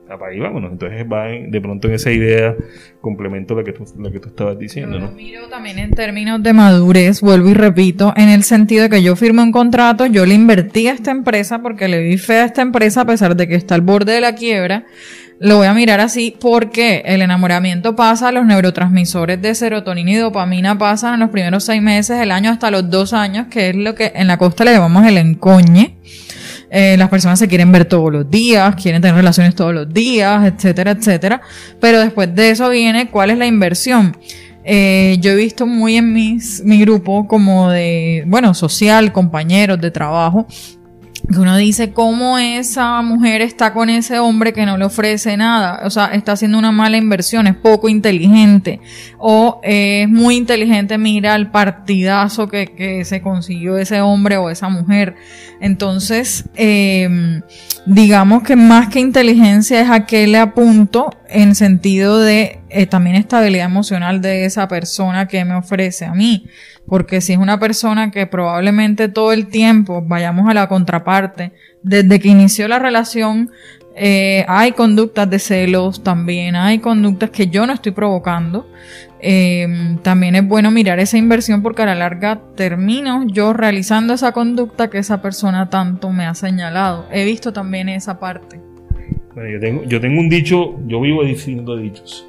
apaga 0.10 0.34
y. 0.34 0.40
Entonces 0.40 1.06
va 1.12 1.26
de 1.26 1.62
pronto 1.62 1.88
en 1.88 1.96
esa 1.96 2.12
idea, 2.12 2.56
complemento 3.02 3.56
lo 3.56 3.64
que 3.64 3.74
tú, 3.74 3.86
lo 3.98 4.12
que 4.12 4.20
tú 4.20 4.30
estabas 4.30 4.58
diciendo, 4.58 5.00
yo 5.00 5.06
¿no? 5.06 5.12
miro 5.12 5.48
también 5.48 5.80
en 5.80 5.92
términos 5.92 6.42
de 6.42 6.54
madurez, 6.54 7.22
vuelvo 7.22 7.50
y 7.50 7.54
repito, 7.54 8.14
en 8.16 8.30
el 8.30 8.44
sentido 8.44 8.84
de 8.84 8.90
que 8.90 9.04
yo 9.04 9.16
firmé 9.16 9.44
un 9.44 9.52
contrato, 9.52 10.06
yo 10.06 10.26
le 10.26 10.34
invertí 10.34 10.88
a 10.88 10.94
esta 10.94 11.12
empresa 11.12 11.62
porque 11.62 11.88
le 11.88 12.02
vi 12.02 12.18
fe 12.18 12.40
a 12.40 12.46
esta 12.46 12.62
empresa 12.62 13.02
a 13.02 13.06
pesar 13.06 13.36
de 13.36 13.48
que 13.48 13.56
está 13.56 13.76
al 13.76 13.82
borde 13.82 14.14
de 14.14 14.22
la 14.22 14.36
quiebra. 14.36 14.86
Lo 15.38 15.58
voy 15.58 15.68
a 15.68 15.74
mirar 15.74 16.00
así 16.00 16.34
porque 16.40 17.04
el 17.06 17.22
enamoramiento 17.22 17.94
pasa, 17.94 18.32
los 18.32 18.46
neurotransmisores 18.46 19.42
de 19.42 19.54
serotonina 19.54 20.12
y 20.12 20.16
dopamina 20.16 20.78
pasan 20.78 21.16
en 21.16 21.20
los 21.20 21.30
primeros 21.30 21.66
seis 21.66 21.82
meses 21.82 22.18
del 22.18 22.32
año 22.32 22.52
hasta 22.52 22.72
los 22.72 22.90
dos 22.90 23.12
años, 23.12 23.48
que 23.48 23.70
es 23.70 23.76
lo 23.76 23.96
que 23.96 24.14
en 24.16 24.28
la 24.28 24.38
costa 24.38 24.64
le 24.64 24.72
llamamos 24.72 25.06
el 25.06 25.18
encoñe. 25.18 25.98
Eh, 26.70 26.96
las 26.98 27.10
personas 27.10 27.40
se 27.40 27.48
quieren 27.48 27.72
ver 27.72 27.86
todos 27.86 28.12
los 28.12 28.30
días, 28.30 28.76
quieren 28.76 29.02
tener 29.02 29.16
relaciones 29.16 29.56
todos 29.56 29.74
los 29.74 29.94
días, 29.94 30.46
etcétera, 30.46 30.92
etcétera. 30.92 31.42
Pero 31.80 32.00
después 32.00 32.34
de 32.34 32.50
eso 32.50 32.70
viene 32.70 33.10
cuál 33.10 33.32
es 33.32 33.38
la 33.38 33.46
inversión. 33.46 34.18
Eh, 34.64 35.18
yo 35.22 35.32
he 35.32 35.36
visto 35.36 35.68
muy 35.68 35.96
en 35.96 36.12
mis, 36.12 36.64
mi 36.64 36.80
grupo 36.80 37.28
como 37.28 37.70
de, 37.70 38.24
bueno, 38.26 38.54
social, 38.56 39.12
compañeros 39.12 39.80
de 39.80 39.92
trabajo, 39.92 40.48
uno 41.30 41.58
dice 41.58 41.92
cómo 41.92 42.38
esa 42.38 43.02
mujer 43.02 43.42
está 43.42 43.74
con 43.74 43.90
ese 43.90 44.20
hombre 44.20 44.54
que 44.54 44.66
no 44.66 44.78
le 44.78 44.86
ofrece 44.86 45.38
nada, 45.38 45.82
o 45.84 45.90
sea, 45.90 46.08
está 46.08 46.34
haciendo 46.34 46.58
una 46.58 46.72
mala 46.72 46.98
inversión, 46.98 47.48
es 47.48 47.56
poco 47.56 47.90
inteligente, 47.90 48.80
o 49.18 49.60
es 49.64 50.08
muy 50.10 50.36
inteligente, 50.36 50.98
mira 50.98 51.36
el 51.36 51.52
partidazo 51.52 52.48
que, 52.48 52.68
que 52.68 53.06
se 53.06 53.22
consiguió 53.22 53.78
ese 53.78 54.02
hombre 54.02 54.38
o 54.38 54.50
esa 54.50 54.70
mujer. 54.70 55.16
Entonces, 55.60 56.46
eh, 56.56 57.42
digamos 57.86 58.44
que 58.44 58.56
más 58.56 58.90
que 58.90 59.00
inteligencia 59.00 59.82
es 59.82 59.90
a 59.90 60.06
qué 60.06 60.28
le 60.28 60.38
apunto 60.38 61.12
en 61.30 61.56
sentido 61.56 62.20
de 62.20 62.60
eh, 62.70 62.88
también 62.88 63.16
estabilidad 63.16 63.66
emocional 63.66 64.22
de 64.22 64.46
esa 64.46 64.68
persona 64.68 65.28
que 65.28 65.46
me 65.46 65.56
ofrece 65.56 66.06
a 66.06 66.14
mí. 66.14 66.48
Porque 66.88 67.22
si 67.22 67.34
es 67.34 67.40
una 67.40 67.60
persona 67.60 68.12
que 68.12 68.28
probablemente 68.28 69.08
todo 69.08 69.34
el 69.34 69.48
tiempo, 69.48 70.02
vayamos 70.02 70.50
a 70.50 70.54
la 70.54 70.68
contraparte, 70.68 71.52
desde 71.84 72.20
que 72.20 72.30
inició 72.30 72.68
la 72.68 72.80
relación, 72.80 73.52
eh, 73.96 74.46
hay 74.48 74.74
conductas 74.74 75.30
de 75.30 75.40
celos 75.40 76.04
también, 76.04 76.56
hay 76.56 76.80
conductas 76.80 77.30
que 77.30 77.48
yo 77.48 77.66
no 77.66 77.74
estoy 77.74 77.92
provocando. 77.92 78.68
Eh, 79.20 79.98
también 80.04 80.36
es 80.36 80.48
bueno 80.48 80.70
mirar 80.70 81.00
esa 81.00 81.18
inversión 81.18 81.64
porque 81.64 81.82
a 81.82 81.86
la 81.86 81.96
larga 81.96 82.42
termino 82.56 83.26
yo 83.26 83.54
realizando 83.54 84.14
esa 84.14 84.34
conducta 84.34 84.90
que 84.90 85.00
esa 85.00 85.22
persona 85.22 85.70
tanto 85.70 86.12
me 86.12 86.26
ha 86.26 86.34
señalado. 86.34 87.08
He 87.12 87.26
visto 87.26 87.54
también 87.54 87.90
esa 87.90 88.20
parte. 88.20 88.60
Yo 89.36 89.60
tengo, 89.60 89.84
yo 89.84 90.00
tengo 90.00 90.20
un 90.20 90.30
dicho, 90.30 90.80
yo 90.88 91.02
vivo 91.02 91.24
diciendo 91.24 91.76
dichos 91.76 92.28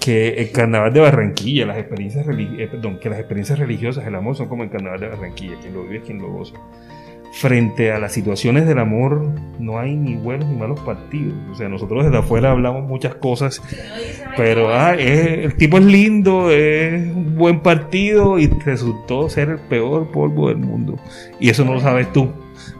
que 0.00 0.34
el 0.34 0.52
carnaval 0.52 0.92
de 0.92 1.00
Barranquilla, 1.00 1.66
las 1.66 1.78
experiencias, 1.78 2.26
eh, 2.28 2.68
perdón, 2.70 2.98
que 2.98 3.10
las 3.10 3.18
experiencias 3.18 3.58
religiosas, 3.58 4.06
el 4.06 4.14
amor 4.14 4.36
son 4.36 4.48
como 4.48 4.62
el 4.62 4.70
carnaval 4.70 5.00
de 5.00 5.08
Barranquilla, 5.08 5.56
quien 5.60 5.74
lo 5.74 5.82
vive 5.82 5.98
es 5.98 6.04
quien 6.04 6.18
lo 6.18 6.30
goza. 6.30 6.54
frente 7.30 7.92
a 7.92 7.98
las 7.98 8.12
situaciones 8.12 8.66
del 8.66 8.78
amor 8.78 9.22
no 9.58 9.78
hay 9.78 9.94
ni 9.94 10.16
buenos 10.16 10.48
ni 10.48 10.56
malos 10.56 10.80
partidos. 10.80 11.34
O 11.50 11.54
sea, 11.54 11.68
nosotros 11.68 12.04
desde 12.04 12.16
afuera 12.16 12.52
hablamos 12.52 12.88
muchas 12.88 13.14
cosas, 13.16 13.60
pero 14.36 14.74
ah, 14.74 14.94
el 14.94 15.54
tipo 15.56 15.76
es 15.78 15.84
lindo, 15.84 16.50
es 16.50 17.06
un 17.14 17.36
buen 17.36 17.60
partido 17.60 18.38
y 18.38 18.46
resultó 18.46 19.28
ser 19.28 19.50
el 19.50 19.58
peor 19.58 20.10
polvo 20.10 20.48
del 20.48 20.58
mundo. 20.58 20.98
Y 21.38 21.50
eso 21.50 21.64
no 21.64 21.74
lo 21.74 21.80
sabes 21.80 22.10
tú. 22.12 22.32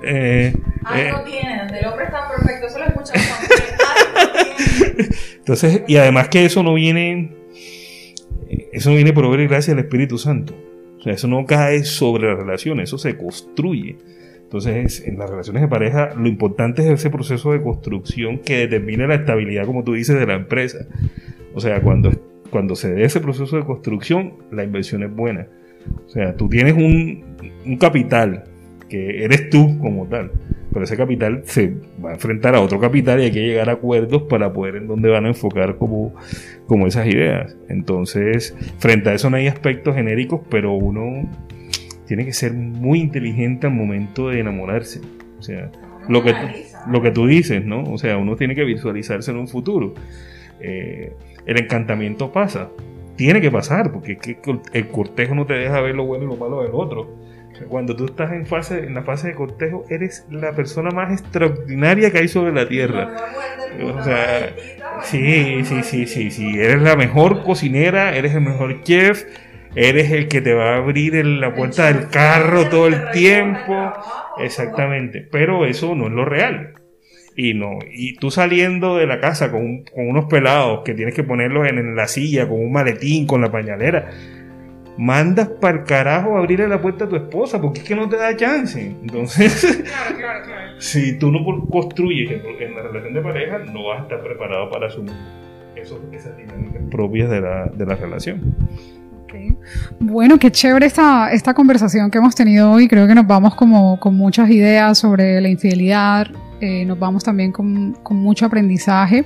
Eh, 0.02 0.54
Algo 0.84 1.18
eh, 1.18 1.22
tiene, 1.26 1.58
donde 1.58 1.78
el 1.80 1.86
hombre 1.86 2.04
está 2.06 2.28
perfecto, 2.28 2.66
eso 2.68 2.78
lo 2.78 2.84
escuchamos. 2.86 3.28
Entonces, 5.48 5.82
y 5.88 5.96
además 5.96 6.28
que 6.28 6.44
eso 6.44 6.62
no 6.62 6.74
viene, 6.74 7.30
eso 8.70 8.90
no 8.90 8.96
viene 8.96 9.14
por 9.14 9.24
obra 9.24 9.42
y 9.42 9.46
gracia 9.46 9.74
del 9.74 9.82
Espíritu 9.82 10.18
Santo. 10.18 10.54
O 10.98 11.02
sea, 11.02 11.14
eso 11.14 11.26
no 11.26 11.46
cae 11.46 11.84
sobre 11.84 12.28
la 12.28 12.34
relación, 12.34 12.80
eso 12.80 12.98
se 12.98 13.16
construye. 13.16 13.96
Entonces, 14.42 15.02
en 15.06 15.18
las 15.18 15.30
relaciones 15.30 15.62
de 15.62 15.68
pareja, 15.68 16.12
lo 16.14 16.28
importante 16.28 16.82
es 16.82 16.90
ese 16.90 17.08
proceso 17.08 17.52
de 17.52 17.62
construcción 17.62 18.40
que 18.40 18.58
determina 18.58 19.06
la 19.06 19.14
estabilidad, 19.14 19.64
como 19.64 19.84
tú 19.84 19.94
dices, 19.94 20.18
de 20.18 20.26
la 20.26 20.34
empresa. 20.34 20.86
O 21.54 21.60
sea, 21.60 21.80
cuando, 21.80 22.10
cuando 22.50 22.76
se 22.76 22.92
dé 22.92 23.04
ese 23.04 23.20
proceso 23.20 23.56
de 23.56 23.64
construcción, 23.64 24.34
la 24.52 24.64
inversión 24.64 25.02
es 25.02 25.16
buena. 25.16 25.46
O 26.04 26.10
sea, 26.10 26.36
tú 26.36 26.50
tienes 26.50 26.74
un, 26.74 27.24
un 27.64 27.78
capital 27.78 28.44
que 28.90 29.24
eres 29.24 29.48
tú 29.48 29.78
como 29.78 30.06
tal, 30.06 30.30
pero 30.78 30.84
ese 30.84 30.96
capital 30.96 31.42
se 31.44 31.74
va 32.04 32.10
a 32.10 32.12
enfrentar 32.12 32.54
a 32.54 32.60
otro 32.60 32.78
capital 32.78 33.18
y 33.18 33.24
hay 33.24 33.32
que 33.32 33.40
llegar 33.40 33.68
a 33.68 33.72
acuerdos 33.72 34.22
para 34.22 34.52
poder 34.52 34.76
en 34.76 34.86
dónde 34.86 35.10
van 35.10 35.24
a 35.24 35.28
enfocar 35.28 35.76
como, 35.76 36.14
como 36.68 36.86
esas 36.86 37.08
ideas. 37.08 37.56
Entonces, 37.68 38.56
frente 38.78 39.10
a 39.10 39.14
eso 39.14 39.28
no 39.28 39.38
hay 39.38 39.48
aspectos 39.48 39.96
genéricos, 39.96 40.40
pero 40.48 40.74
uno 40.74 41.28
tiene 42.06 42.24
que 42.24 42.32
ser 42.32 42.52
muy 42.52 43.00
inteligente 43.00 43.66
al 43.66 43.72
momento 43.72 44.28
de 44.28 44.38
enamorarse. 44.38 45.00
O 45.40 45.42
sea, 45.42 45.68
lo 46.08 46.22
que, 46.22 46.32
lo 46.88 47.02
que 47.02 47.10
tú 47.10 47.26
dices, 47.26 47.64
¿no? 47.64 47.82
O 47.82 47.98
sea, 47.98 48.16
uno 48.16 48.36
tiene 48.36 48.54
que 48.54 48.62
visualizarse 48.62 49.32
en 49.32 49.38
un 49.38 49.48
futuro. 49.48 49.94
Eh, 50.60 51.12
el 51.44 51.58
encantamiento 51.58 52.30
pasa. 52.30 52.70
Tiene 53.16 53.40
que 53.40 53.50
pasar, 53.50 53.90
porque 53.90 54.16
el 54.74 54.88
cortejo 54.90 55.34
no 55.34 55.44
te 55.44 55.54
deja 55.54 55.80
ver 55.80 55.96
lo 55.96 56.04
bueno 56.04 56.26
y 56.26 56.28
lo 56.28 56.36
malo 56.36 56.62
del 56.62 56.70
otro. 56.72 57.08
Cuando 57.68 57.96
tú 57.96 58.06
estás 58.06 58.32
en, 58.32 58.46
fase, 58.46 58.84
en 58.84 58.94
la 58.94 59.02
fase 59.02 59.28
de 59.28 59.34
cortejo, 59.34 59.84
eres 59.88 60.26
la 60.30 60.52
persona 60.52 60.90
más 60.90 61.12
extraordinaria 61.12 62.10
que 62.10 62.18
hay 62.18 62.28
sobre 62.28 62.52
la 62.52 62.68
tierra. 62.68 63.14
O 63.82 64.02
sea, 64.02 64.54
sí, 65.02 65.64
sí, 65.64 65.82
sí, 65.82 66.06
sí, 66.06 66.30
sí. 66.30 66.58
Eres 66.58 66.82
la 66.82 66.96
mejor 66.96 67.42
cocinera, 67.42 68.16
eres 68.16 68.34
el 68.34 68.42
mejor 68.42 68.82
chef, 68.82 69.24
eres 69.74 70.10
el 70.10 70.28
que 70.28 70.40
te 70.40 70.54
va 70.54 70.74
a 70.74 70.76
abrir 70.76 71.14
la 71.24 71.54
puerta 71.54 71.92
del 71.92 72.08
carro 72.08 72.68
todo 72.68 72.88
el 72.88 73.10
tiempo. 73.10 73.92
Exactamente, 74.38 75.26
pero 75.30 75.66
eso 75.66 75.94
no 75.94 76.06
es 76.06 76.12
lo 76.12 76.24
real. 76.24 76.74
Y 77.40 77.54
no, 77.54 77.78
y 77.88 78.16
tú 78.16 78.32
saliendo 78.32 78.96
de 78.96 79.06
la 79.06 79.20
casa 79.20 79.52
con, 79.52 79.84
unos 79.94 80.24
pelados 80.24 80.82
que 80.84 80.92
tienes 80.94 81.14
que 81.14 81.22
ponerlos 81.22 81.68
en, 81.68 81.94
la 81.94 82.08
silla, 82.08 82.48
con 82.48 82.60
un 82.60 82.72
maletín, 82.72 83.28
con 83.28 83.40
la 83.40 83.52
pañalera, 83.52 84.10
mandas 84.98 85.48
para 85.48 85.78
el 85.78 85.84
carajo 85.84 86.36
a 86.36 86.40
abrirle 86.40 86.68
la 86.68 86.82
puerta 86.82 87.04
a 87.04 87.08
tu 87.08 87.16
esposa, 87.16 87.60
porque 87.60 87.80
es 87.80 87.86
que 87.86 87.94
no 87.94 88.08
te 88.08 88.16
da 88.16 88.36
chance. 88.36 88.96
Entonces, 89.00 89.84
si 90.78 91.18
tú 91.18 91.30
no 91.30 91.38
construyes 91.70 92.30
en, 92.32 92.74
la 92.74 92.82
relación 92.82 93.14
de 93.14 93.22
pareja, 93.22 93.58
no 93.58 93.84
vas 93.84 94.00
a 94.00 94.02
estar 94.02 94.22
preparado 94.22 94.68
para 94.68 94.88
asumir 94.88 95.14
eso, 95.76 96.02
esas 96.12 96.36
dinámicas 96.36 96.82
propias 96.90 97.30
de 97.30 97.40
la, 97.40 97.66
de 97.66 97.86
la 97.86 97.94
relación. 97.94 98.56
Bueno, 100.00 100.38
qué 100.38 100.50
chévere 100.50 100.86
esta, 100.86 101.30
esta 101.32 101.54
conversación 101.54 102.10
que 102.10 102.18
hemos 102.18 102.34
tenido 102.34 102.72
hoy. 102.72 102.88
Creo 102.88 103.06
que 103.06 103.14
nos 103.14 103.26
vamos 103.26 103.54
como 103.54 104.00
con 104.00 104.16
muchas 104.16 104.50
ideas 104.50 104.98
sobre 104.98 105.40
la 105.40 105.48
infidelidad, 105.48 106.26
eh, 106.60 106.84
nos 106.84 106.98
vamos 106.98 107.22
también 107.22 107.52
con, 107.52 107.92
con, 108.02 108.16
mucho 108.16 108.46
aprendizaje. 108.46 109.24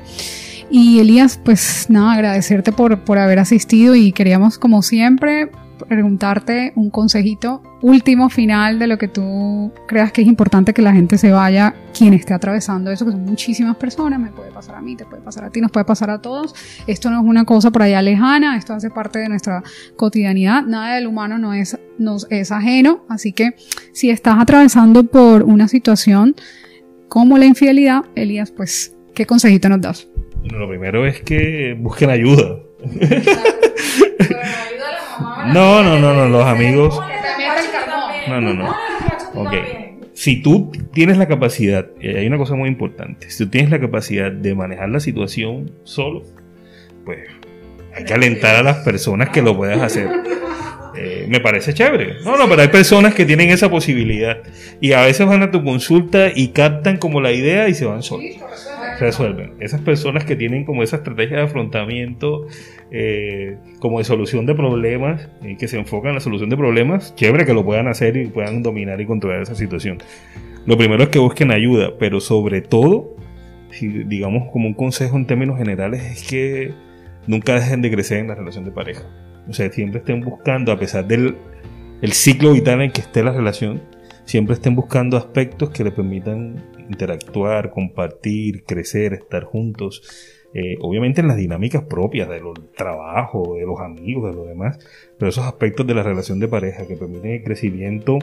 Y 0.70 0.98
Elías, 1.00 1.40
pues 1.42 1.86
nada, 1.88 2.12
agradecerte 2.12 2.72
por, 2.72 2.98
por 3.04 3.18
haber 3.18 3.38
asistido 3.38 3.94
y 3.94 4.12
queríamos 4.12 4.58
como 4.58 4.82
siempre 4.82 5.50
preguntarte 5.86 6.72
un 6.76 6.90
consejito 6.90 7.62
último, 7.82 8.28
final 8.30 8.78
de 8.78 8.86
lo 8.86 8.98
que 8.98 9.08
tú 9.08 9.72
creas 9.86 10.12
que 10.12 10.22
es 10.22 10.28
importante 10.28 10.72
que 10.72 10.82
la 10.82 10.92
gente 10.92 11.18
se 11.18 11.32
vaya, 11.32 11.74
quien 11.96 12.14
esté 12.14 12.34
atravesando 12.34 12.90
eso, 12.90 13.04
que 13.04 13.12
son 13.12 13.24
muchísimas 13.24 13.76
personas, 13.76 14.20
me 14.20 14.30
puede 14.30 14.50
pasar 14.50 14.76
a 14.76 14.80
mí, 14.80 14.96
te 14.96 15.04
puede 15.04 15.22
pasar 15.22 15.44
a 15.44 15.50
ti, 15.50 15.60
nos 15.60 15.70
puede 15.70 15.84
pasar 15.84 16.10
a 16.10 16.20
todos. 16.20 16.54
Esto 16.86 17.10
no 17.10 17.20
es 17.20 17.26
una 17.26 17.44
cosa 17.44 17.70
por 17.70 17.82
allá 17.82 18.00
lejana, 18.02 18.56
esto 18.56 18.74
hace 18.74 18.90
parte 18.90 19.18
de 19.18 19.28
nuestra 19.28 19.62
cotidianidad, 19.96 20.62
nada 20.62 20.94
del 20.94 21.06
humano 21.06 21.38
no 21.38 21.54
es, 21.54 21.78
nos 21.98 22.26
es 22.30 22.52
ajeno, 22.52 23.04
así 23.08 23.32
que 23.32 23.54
si 23.92 24.10
estás 24.10 24.38
atravesando 24.38 25.04
por 25.04 25.42
una 25.42 25.68
situación 25.68 26.34
como 27.08 27.36
la 27.36 27.46
infidelidad, 27.46 28.04
Elías, 28.14 28.50
pues, 28.50 28.96
¿qué 29.14 29.26
consejito 29.26 29.68
nos 29.68 29.80
das? 29.80 30.08
Bueno, 30.40 30.58
lo 30.58 30.68
primero 30.68 31.06
es 31.06 31.20
que 31.20 31.76
busquen 31.78 32.10
ayuda. 32.10 32.58
No, 35.20 35.82
no, 35.82 35.98
no, 35.98 36.14
no, 36.14 36.28
los 36.28 36.44
amigos. 36.44 37.00
No, 38.28 38.40
no, 38.40 38.54
no. 38.54 38.70
Ok. 39.34 39.54
Si 40.14 40.42
tú 40.42 40.70
tienes 40.92 41.16
la 41.16 41.26
capacidad, 41.26 41.86
hay 42.00 42.26
una 42.26 42.36
cosa 42.36 42.54
muy 42.54 42.68
importante, 42.68 43.30
si 43.30 43.44
tú 43.44 43.50
tienes 43.50 43.70
la 43.70 43.80
capacidad 43.80 44.30
de 44.30 44.54
manejar 44.54 44.88
la 44.90 45.00
situación 45.00 45.72
solo, 45.84 46.22
pues 47.04 47.18
hay 47.94 48.04
que 48.04 48.14
alentar 48.14 48.56
a 48.56 48.62
las 48.62 48.78
personas 48.78 49.30
que 49.30 49.42
lo 49.42 49.56
puedas 49.56 49.80
hacer. 49.80 50.08
Eh, 50.94 51.26
me 51.28 51.40
parece 51.40 51.72
chévere. 51.72 52.16
No, 52.22 52.36
no, 52.36 52.48
pero 52.48 52.62
hay 52.62 52.68
personas 52.68 53.14
que 53.14 53.24
tienen 53.24 53.48
esa 53.48 53.70
posibilidad 53.70 54.38
y 54.80 54.92
a 54.92 55.00
veces 55.00 55.26
van 55.26 55.42
a 55.42 55.50
tu 55.50 55.64
consulta 55.64 56.30
y 56.34 56.48
captan 56.48 56.98
como 56.98 57.20
la 57.20 57.32
idea 57.32 57.68
y 57.68 57.74
se 57.74 57.86
van 57.86 58.02
solos 58.02 58.36
resuelven. 59.02 59.54
Esas 59.60 59.80
personas 59.80 60.24
que 60.24 60.36
tienen 60.36 60.64
como 60.64 60.82
esa 60.82 60.96
estrategia 60.96 61.38
de 61.38 61.42
afrontamiento, 61.44 62.46
eh, 62.90 63.56
como 63.78 63.98
de 63.98 64.04
solución 64.04 64.46
de 64.46 64.54
problemas, 64.54 65.28
y 65.42 65.56
que 65.56 65.68
se 65.68 65.78
enfocan 65.78 66.10
en 66.10 66.14
la 66.16 66.20
solución 66.20 66.50
de 66.50 66.56
problemas, 66.56 67.14
chévere 67.14 67.44
que 67.44 67.54
lo 67.54 67.64
puedan 67.64 67.88
hacer 67.88 68.16
y 68.16 68.26
puedan 68.26 68.62
dominar 68.62 69.00
y 69.00 69.06
controlar 69.06 69.42
esa 69.42 69.54
situación. 69.54 69.98
Lo 70.66 70.76
primero 70.76 71.02
es 71.02 71.08
que 71.08 71.18
busquen 71.18 71.50
ayuda, 71.50 71.98
pero 71.98 72.20
sobre 72.20 72.62
todo, 72.62 73.16
si, 73.70 73.88
digamos 73.88 74.50
como 74.52 74.68
un 74.68 74.74
consejo 74.74 75.16
en 75.16 75.26
términos 75.26 75.58
generales, 75.58 76.02
es 76.02 76.28
que 76.28 76.72
nunca 77.26 77.54
dejen 77.54 77.82
de 77.82 77.90
crecer 77.90 78.18
en 78.18 78.28
la 78.28 78.34
relación 78.34 78.64
de 78.64 78.70
pareja. 78.70 79.02
O 79.48 79.52
sea, 79.52 79.70
siempre 79.70 79.98
estén 79.98 80.20
buscando, 80.20 80.72
a 80.72 80.78
pesar 80.78 81.06
del 81.06 81.36
el 82.00 82.12
ciclo 82.12 82.52
vital 82.52 82.82
en 82.82 82.90
que 82.90 83.00
esté 83.00 83.22
la 83.22 83.32
relación, 83.32 83.80
siempre 84.24 84.54
estén 84.54 84.74
buscando 84.74 85.16
aspectos 85.16 85.70
que 85.70 85.84
le 85.84 85.92
permitan 85.92 86.56
interactuar, 86.92 87.70
compartir, 87.70 88.64
crecer, 88.64 89.14
estar 89.14 89.44
juntos. 89.44 90.02
Eh, 90.54 90.76
obviamente 90.80 91.22
en 91.22 91.28
las 91.28 91.36
dinámicas 91.38 91.82
propias 91.84 92.28
del 92.28 92.42
trabajo, 92.76 93.54
de 93.56 93.64
los 93.64 93.80
amigos, 93.80 94.30
de 94.30 94.36
lo 94.36 94.44
demás, 94.44 94.78
pero 95.18 95.30
esos 95.30 95.44
aspectos 95.44 95.86
de 95.86 95.94
la 95.94 96.02
relación 96.02 96.38
de 96.40 96.48
pareja 96.48 96.86
que 96.86 96.96
permiten 96.96 97.30
el 97.30 97.42
crecimiento 97.42 98.18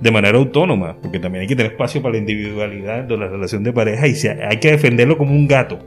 de 0.00 0.10
manera 0.10 0.38
autónoma, 0.38 0.96
porque 1.02 1.18
también 1.18 1.42
hay 1.42 1.48
que 1.48 1.56
tener 1.56 1.72
espacio 1.72 2.00
para 2.00 2.12
la 2.12 2.18
individualidad 2.18 3.04
de 3.04 3.16
la 3.18 3.28
relación 3.28 3.62
de 3.62 3.72
pareja 3.72 4.06
y 4.06 4.14
hay 4.26 4.58
que 4.58 4.70
defenderlo 4.70 5.18
como 5.18 5.32
un 5.32 5.46
gato. 5.46 5.78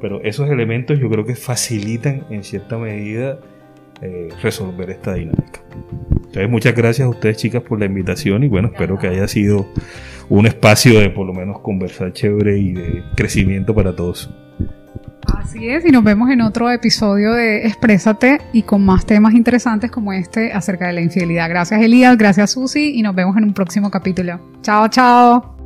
Pero 0.00 0.20
esos 0.22 0.50
elementos 0.50 0.98
yo 0.98 1.08
creo 1.08 1.24
que 1.24 1.34
facilitan 1.34 2.26
en 2.30 2.44
cierta 2.44 2.76
medida 2.76 3.40
eh, 4.02 4.28
resolver 4.42 4.90
esta 4.90 5.14
dinámica. 5.14 5.60
Entonces 6.10 6.48
muchas 6.48 6.74
gracias 6.74 7.06
a 7.06 7.08
ustedes 7.08 7.36
chicas 7.36 7.62
por 7.62 7.78
la 7.78 7.86
invitación 7.86 8.44
y 8.44 8.48
bueno, 8.48 8.68
espero 8.68 8.98
que 8.98 9.08
haya 9.08 9.26
sido 9.26 9.66
un 10.28 10.46
espacio 10.46 11.00
de 11.00 11.10
por 11.10 11.26
lo 11.26 11.32
menos 11.32 11.58
conversar 11.60 12.12
chévere 12.12 12.58
y 12.58 12.72
de 12.72 13.02
crecimiento 13.16 13.74
para 13.74 13.94
todos. 13.94 14.30
Así 15.36 15.68
es, 15.68 15.84
y 15.84 15.90
nos 15.90 16.04
vemos 16.04 16.30
en 16.30 16.40
otro 16.40 16.70
episodio 16.70 17.32
de 17.32 17.66
Exprésate 17.66 18.40
y 18.52 18.62
con 18.62 18.84
más 18.84 19.04
temas 19.06 19.34
interesantes 19.34 19.90
como 19.90 20.12
este 20.12 20.52
acerca 20.52 20.86
de 20.86 20.92
la 20.94 21.00
infidelidad. 21.00 21.48
Gracias 21.48 21.82
Elías, 21.82 22.16
gracias 22.16 22.52
Susi 22.52 22.98
y 22.98 23.02
nos 23.02 23.14
vemos 23.14 23.36
en 23.36 23.44
un 23.44 23.54
próximo 23.54 23.90
capítulo. 23.90 24.40
Chao, 24.62 24.88
chao. 24.88 25.59